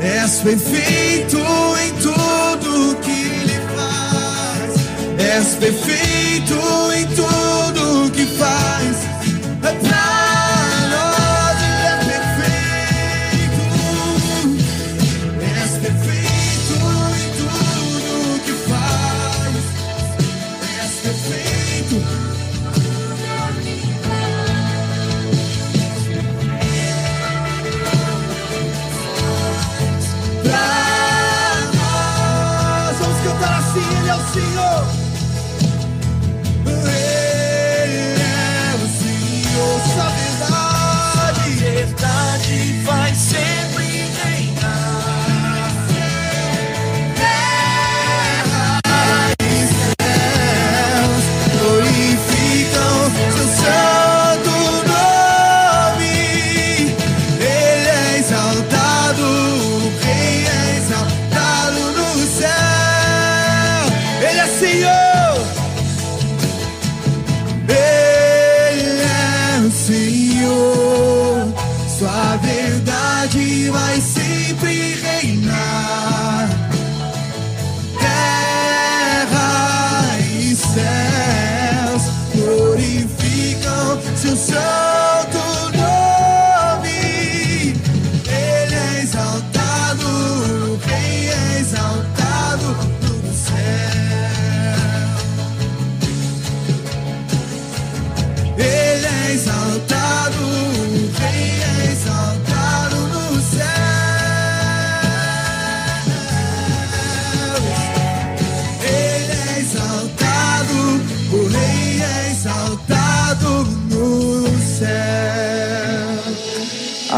És 0.00 0.40
perfeito 0.40 1.38
em 1.38 1.92
tudo 2.02 2.96
que 3.00 3.10
ele 3.10 3.60
faz. 3.76 4.74
És 5.18 5.54
perfeito 5.54 6.21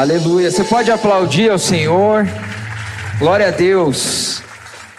Aleluia. 0.04 0.50
Você 0.50 0.62
pode 0.62 0.90
aplaudir 0.90 1.50
ao 1.50 1.58
Senhor. 1.58 2.28
Glória 3.18 3.48
a 3.48 3.50
Deus. 3.50 4.42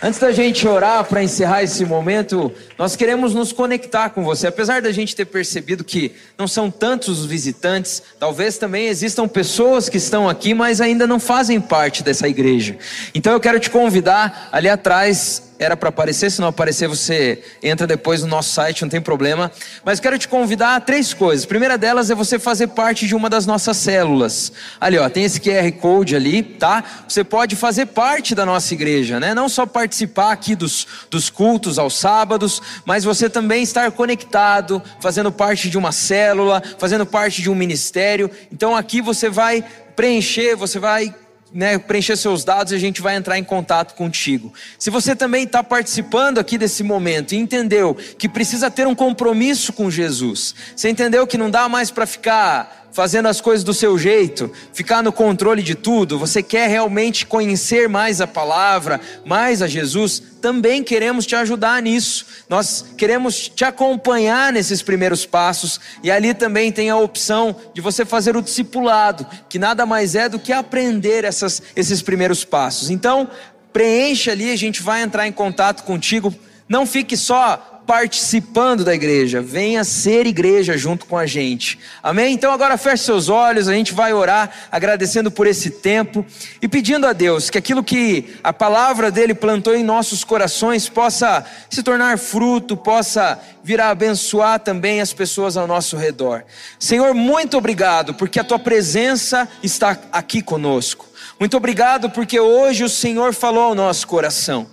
Antes 0.02 0.20
da 0.20 0.32
gente 0.32 0.68
orar 0.68 1.04
para 1.04 1.22
encerrar 1.22 1.62
esse 1.62 1.86
momento, 1.86 2.52
nós 2.78 2.96
queremos 2.96 3.34
nos 3.34 3.52
conectar 3.52 4.10
com 4.10 4.24
você. 4.24 4.48
Apesar 4.48 4.82
da 4.82 4.92
gente 4.92 5.16
ter 5.16 5.26
percebido 5.26 5.84
que 5.84 6.14
não 6.38 6.48
são 6.48 6.70
tantos 6.70 7.20
os 7.20 7.26
visitantes, 7.26 8.02
talvez 8.20 8.58
também 8.58 8.88
existam 8.88 9.28
pessoas 9.28 9.88
que 9.88 9.98
estão 9.98 10.28
aqui, 10.28 10.54
mas 10.54 10.82
ainda 10.82 11.08
não 11.08 11.20
fazem 11.20 11.60
parte 11.60 12.04
dessa 12.04 12.28
igreja. 12.28 12.78
Então 13.14 13.34
eu 13.34 13.40
quero 13.40 13.60
te 13.60 13.70
convidar 13.70 14.50
ali 14.52 14.70
atrás 14.70 15.46
era 15.58 15.78
para 15.78 15.90
aparecer, 15.90 16.30
se 16.30 16.42
não 16.42 16.50
aparecer 16.50 16.88
você 16.88 17.42
entra 17.64 17.88
depois 17.88 18.22
no 18.22 18.28
nosso 18.28 18.50
site, 18.50 18.82
não 18.82 18.90
tem 18.90 19.00
problema. 19.00 19.52
Mas 19.84 20.00
quero 20.00 20.18
te 20.18 20.28
convidar 20.28 20.76
a 20.76 20.82
três 20.82 21.14
coisas. 21.14 21.46
A 21.46 21.48
primeira 21.48 21.78
delas 21.78 22.10
é 22.10 22.16
você 22.16 22.38
fazer 22.38 22.68
parte 22.68 23.08
de 23.08 23.16
uma 23.16 23.30
das 23.30 23.46
nossas 23.46 23.78
células. 23.78 24.52
Ali, 24.80 24.98
ó, 24.98 25.10
tem 25.10 25.24
esse 25.24 25.40
QR 25.40 25.72
Code 25.80 26.16
ali, 26.16 26.44
tá? 26.44 26.84
Você 27.08 27.24
pode 27.24 27.56
fazer 27.56 27.88
parte 27.88 28.36
da 28.36 28.46
nossa 28.46 28.74
igreja, 28.74 29.20
né? 29.20 29.34
Não 29.34 29.48
só 29.48 29.66
participar 29.66 30.32
aqui 30.32 30.56
dos, 30.56 30.86
dos 31.10 31.30
cultos 31.30 31.80
aos 31.80 31.98
sábados, 31.98 32.62
mas 32.86 33.04
você 33.04 33.30
também 33.30 33.64
estar 33.64 33.92
conectado, 33.92 34.82
fazendo 35.00 35.32
parte 35.32 35.70
de 35.70 35.78
uma 35.78 35.92
célula, 35.92 36.62
fazendo 36.78 37.06
parte 37.06 37.42
de 37.42 37.50
um 37.50 37.56
ministério. 37.56 38.30
Então 38.52 38.76
aqui 38.76 39.02
você 39.02 39.30
vai 39.30 39.64
preencher, 39.96 40.56
você 40.56 40.80
vai 40.80 41.14
né, 41.56 41.78
preencher 41.78 42.18
seus 42.18 42.44
dados 42.44 42.74
e 42.74 42.76
a 42.76 42.80
gente 42.80 43.02
vai 43.02 43.16
entrar 43.16 43.40
em 43.40 43.44
contato 43.44 43.96
contigo. 43.96 44.54
Se 44.78 44.90
você 44.90 45.16
também 45.16 45.44
está 45.44 45.64
participando 45.64 46.38
aqui 46.38 46.58
desse 46.58 46.84
momento 46.84 47.34
e 47.34 47.38
entendeu 47.38 47.96
que 48.18 48.28
precisa 48.28 48.70
ter 48.70 48.86
um 48.86 48.94
compromisso 48.94 49.72
com 49.72 49.90
Jesus, 49.90 50.54
você 50.76 50.90
entendeu 50.90 51.26
que 51.26 51.38
não 51.38 51.50
dá 51.50 51.70
mais 51.70 51.90
para 51.90 52.06
ficar 52.06 52.85
fazendo 52.96 53.28
as 53.28 53.42
coisas 53.42 53.62
do 53.62 53.74
seu 53.74 53.98
jeito, 53.98 54.50
ficar 54.72 55.04
no 55.04 55.12
controle 55.12 55.62
de 55.62 55.76
tudo, 55.76 56.18
você 56.18 56.42
quer 56.42 56.70
realmente 56.70 57.26
conhecer 57.26 57.90
mais 57.90 58.22
a 58.22 58.26
palavra, 58.26 59.02
mais 59.26 59.62
a 59.62 59.68
Jesus, 59.68 60.24
também 60.42 60.82
queremos 60.82 61.26
te 61.26 61.36
ajudar 61.36 61.82
nisso. 61.82 62.26
Nós 62.48 62.86
queremos 62.98 63.50
te 63.50 63.66
acompanhar 63.66 64.54
nesses 64.54 64.82
primeiros 64.82 65.26
passos 65.26 65.78
e 66.02 66.10
ali 66.10 66.34
também 66.34 66.72
tem 66.72 66.90
a 66.90 66.96
opção 66.96 67.54
de 67.74 67.82
você 67.82 68.06
fazer 68.06 68.38
o 68.38 68.42
discipulado, 68.42 69.28
que 69.50 69.60
nada 69.60 69.86
mais 69.86 70.16
é 70.16 70.30
do 70.30 70.40
que 70.40 70.54
aprender 70.54 71.26
essas, 71.26 71.62
esses 71.76 72.02
primeiros 72.02 72.46
passos. 72.46 72.90
Então, 72.90 73.30
preencha 73.74 74.32
ali, 74.32 74.50
a 74.50 74.56
gente 74.56 74.82
vai 74.82 75.02
entrar 75.02 75.28
em 75.28 75.34
contato 75.34 75.84
contigo. 75.84 76.34
Não 76.70 76.86
fique 76.86 77.18
só 77.18 77.75
participando 77.86 78.84
da 78.84 78.94
igreja, 78.94 79.42
venha 79.42 79.84
ser 79.84 80.26
igreja 80.26 80.78
junto 80.78 81.06
com 81.06 81.18
a 81.18 81.26
gente. 81.26 81.78
Amém? 82.02 82.34
Então 82.34 82.52
agora 82.52 82.78
feche 82.78 83.04
seus 83.04 83.30
olhos, 83.30 83.68
a 83.68 83.74
gente 83.74 83.94
vai 83.94 84.14
orar 84.14 84.52
agradecendo 84.72 85.30
por 85.30 85.46
esse 85.46 85.70
tempo 85.70 86.26
e 86.62 86.68
pedindo 86.68 87.06
a 87.06 87.14
Deus 87.14 87.50
que 87.50 87.58
aquilo 87.58 87.84
que 87.84 88.36
a 88.44 88.52
palavra 88.52 89.12
dele 89.12 89.34
plantou 89.34 89.76
em 89.76 89.84
nossos 89.84 90.24
corações 90.24 90.90
possa 90.90 91.46
se 91.70 91.84
tornar 91.84 92.18
fruto, 92.18 92.76
possa 92.76 93.40
vir 93.64 93.80
a 93.80 93.90
abençoar 93.90 94.60
também 94.60 95.02
as 95.02 95.14
pessoas 95.14 95.56
ao 95.58 95.68
nosso 95.68 95.96
redor. 95.98 96.44
Senhor, 96.80 97.14
muito 97.14 97.58
obrigado 97.58 98.14
porque 98.14 98.40
a 98.40 98.44
tua 98.44 98.60
presença 98.60 99.48
está 99.62 99.98
aqui 100.12 100.42
conosco. 100.42 101.08
Muito 101.40 101.58
obrigado 101.58 102.10
porque 102.10 102.40
hoje 102.40 102.84
o 102.84 102.90
Senhor 102.90 103.34
falou 103.34 103.64
ao 103.64 103.76
nosso 103.76 104.08
coração. 104.08 104.68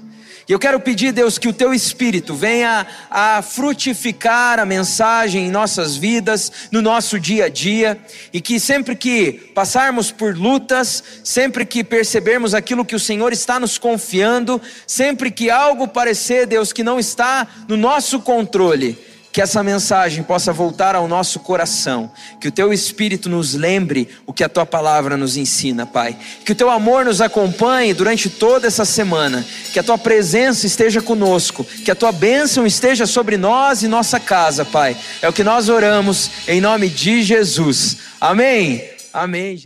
E 0.49 0.53
eu 0.53 0.59
quero 0.59 0.81
pedir, 0.81 1.13
Deus, 1.13 1.39
que 1.39 1.49
o 1.49 1.53
teu 1.53 1.73
espírito 1.73 2.35
venha 2.35 2.87
a 3.09 3.41
frutificar 3.43 4.59
a 4.59 4.67
mensagem 4.67 5.47
em 5.47 5.51
nossas 5.51 5.97
vidas, 5.97 6.51
no 6.73 6.83
nosso 6.83 7.19
dia 7.19 7.45
a 7.45 7.49
dia, 7.49 7.99
e 8.33 8.41
que 8.41 8.59
sempre 8.59 8.97
que 8.97 9.33
passarmos 9.55 10.11
por 10.11 10.37
lutas, 10.37 11.03
sempre 11.23 11.65
que 11.65 11.85
percebermos 11.85 12.55
aquilo 12.55 12.85
que 12.85 12.97
o 12.97 13.01
Senhor 13.01 13.33
está 13.33 13.61
nos 13.61 13.79
confiando, 13.79 14.61
sempre 14.87 15.31
que 15.31 15.49
algo 15.49 15.87
parecer, 15.87 16.47
Deus, 16.47 16.73
que 16.73 16.83
não 16.83 16.99
está 16.99 17.47
no 17.69 17.77
nosso 17.77 18.21
controle, 18.21 18.99
que 19.33 19.41
essa 19.41 19.63
mensagem 19.63 20.23
possa 20.23 20.53
voltar 20.53 20.95
ao 20.95 21.09
nosso 21.09 21.41
coração, 21.41 22.13
que 22.39 22.49
o 22.49 22.53
teu 22.53 22.71
espírito 22.71 23.31
nos 23.31 23.55
lembre 23.55 24.09
o 24.27 24.33
que 24.33 24.45
a 24.45 24.49
tua 24.49 24.67
palavra 24.67 25.17
nos 25.17 25.39
ensina, 25.39 25.87
Pai. 25.87 26.17
Que 26.45 26.53
o 26.53 26.55
teu 26.55 26.69
amor 26.69 27.07
nos 27.07 27.23
acompanhe 27.23 27.95
durante 27.95 28.29
toda 28.29 28.67
essa 28.67 28.85
semana, 28.85 29.45
que 29.73 29.79
a 29.79 29.83
tua 29.83 29.97
presença 29.97 30.67
esteja 30.67 31.01
conosco, 31.01 31.65
que 31.65 31.91
a 31.91 31.95
tua 31.95 32.13
bênção 32.13 32.67
esteja 32.67 33.07
sobre 33.07 33.39
nós 33.39 33.83
e 33.83 33.89
nossa 33.89 34.21
casa, 34.21 34.67
Pai. 34.67 34.95
É 35.23 35.29
o 35.29 35.33
que 35.33 35.43
nós 35.43 35.71
oramos 35.71 36.31
em 36.47 36.61
nome 36.61 36.91
de 36.91 37.23
Jesus. 37.23 37.97
Amém. 38.21 38.85
Amém. 39.15 39.59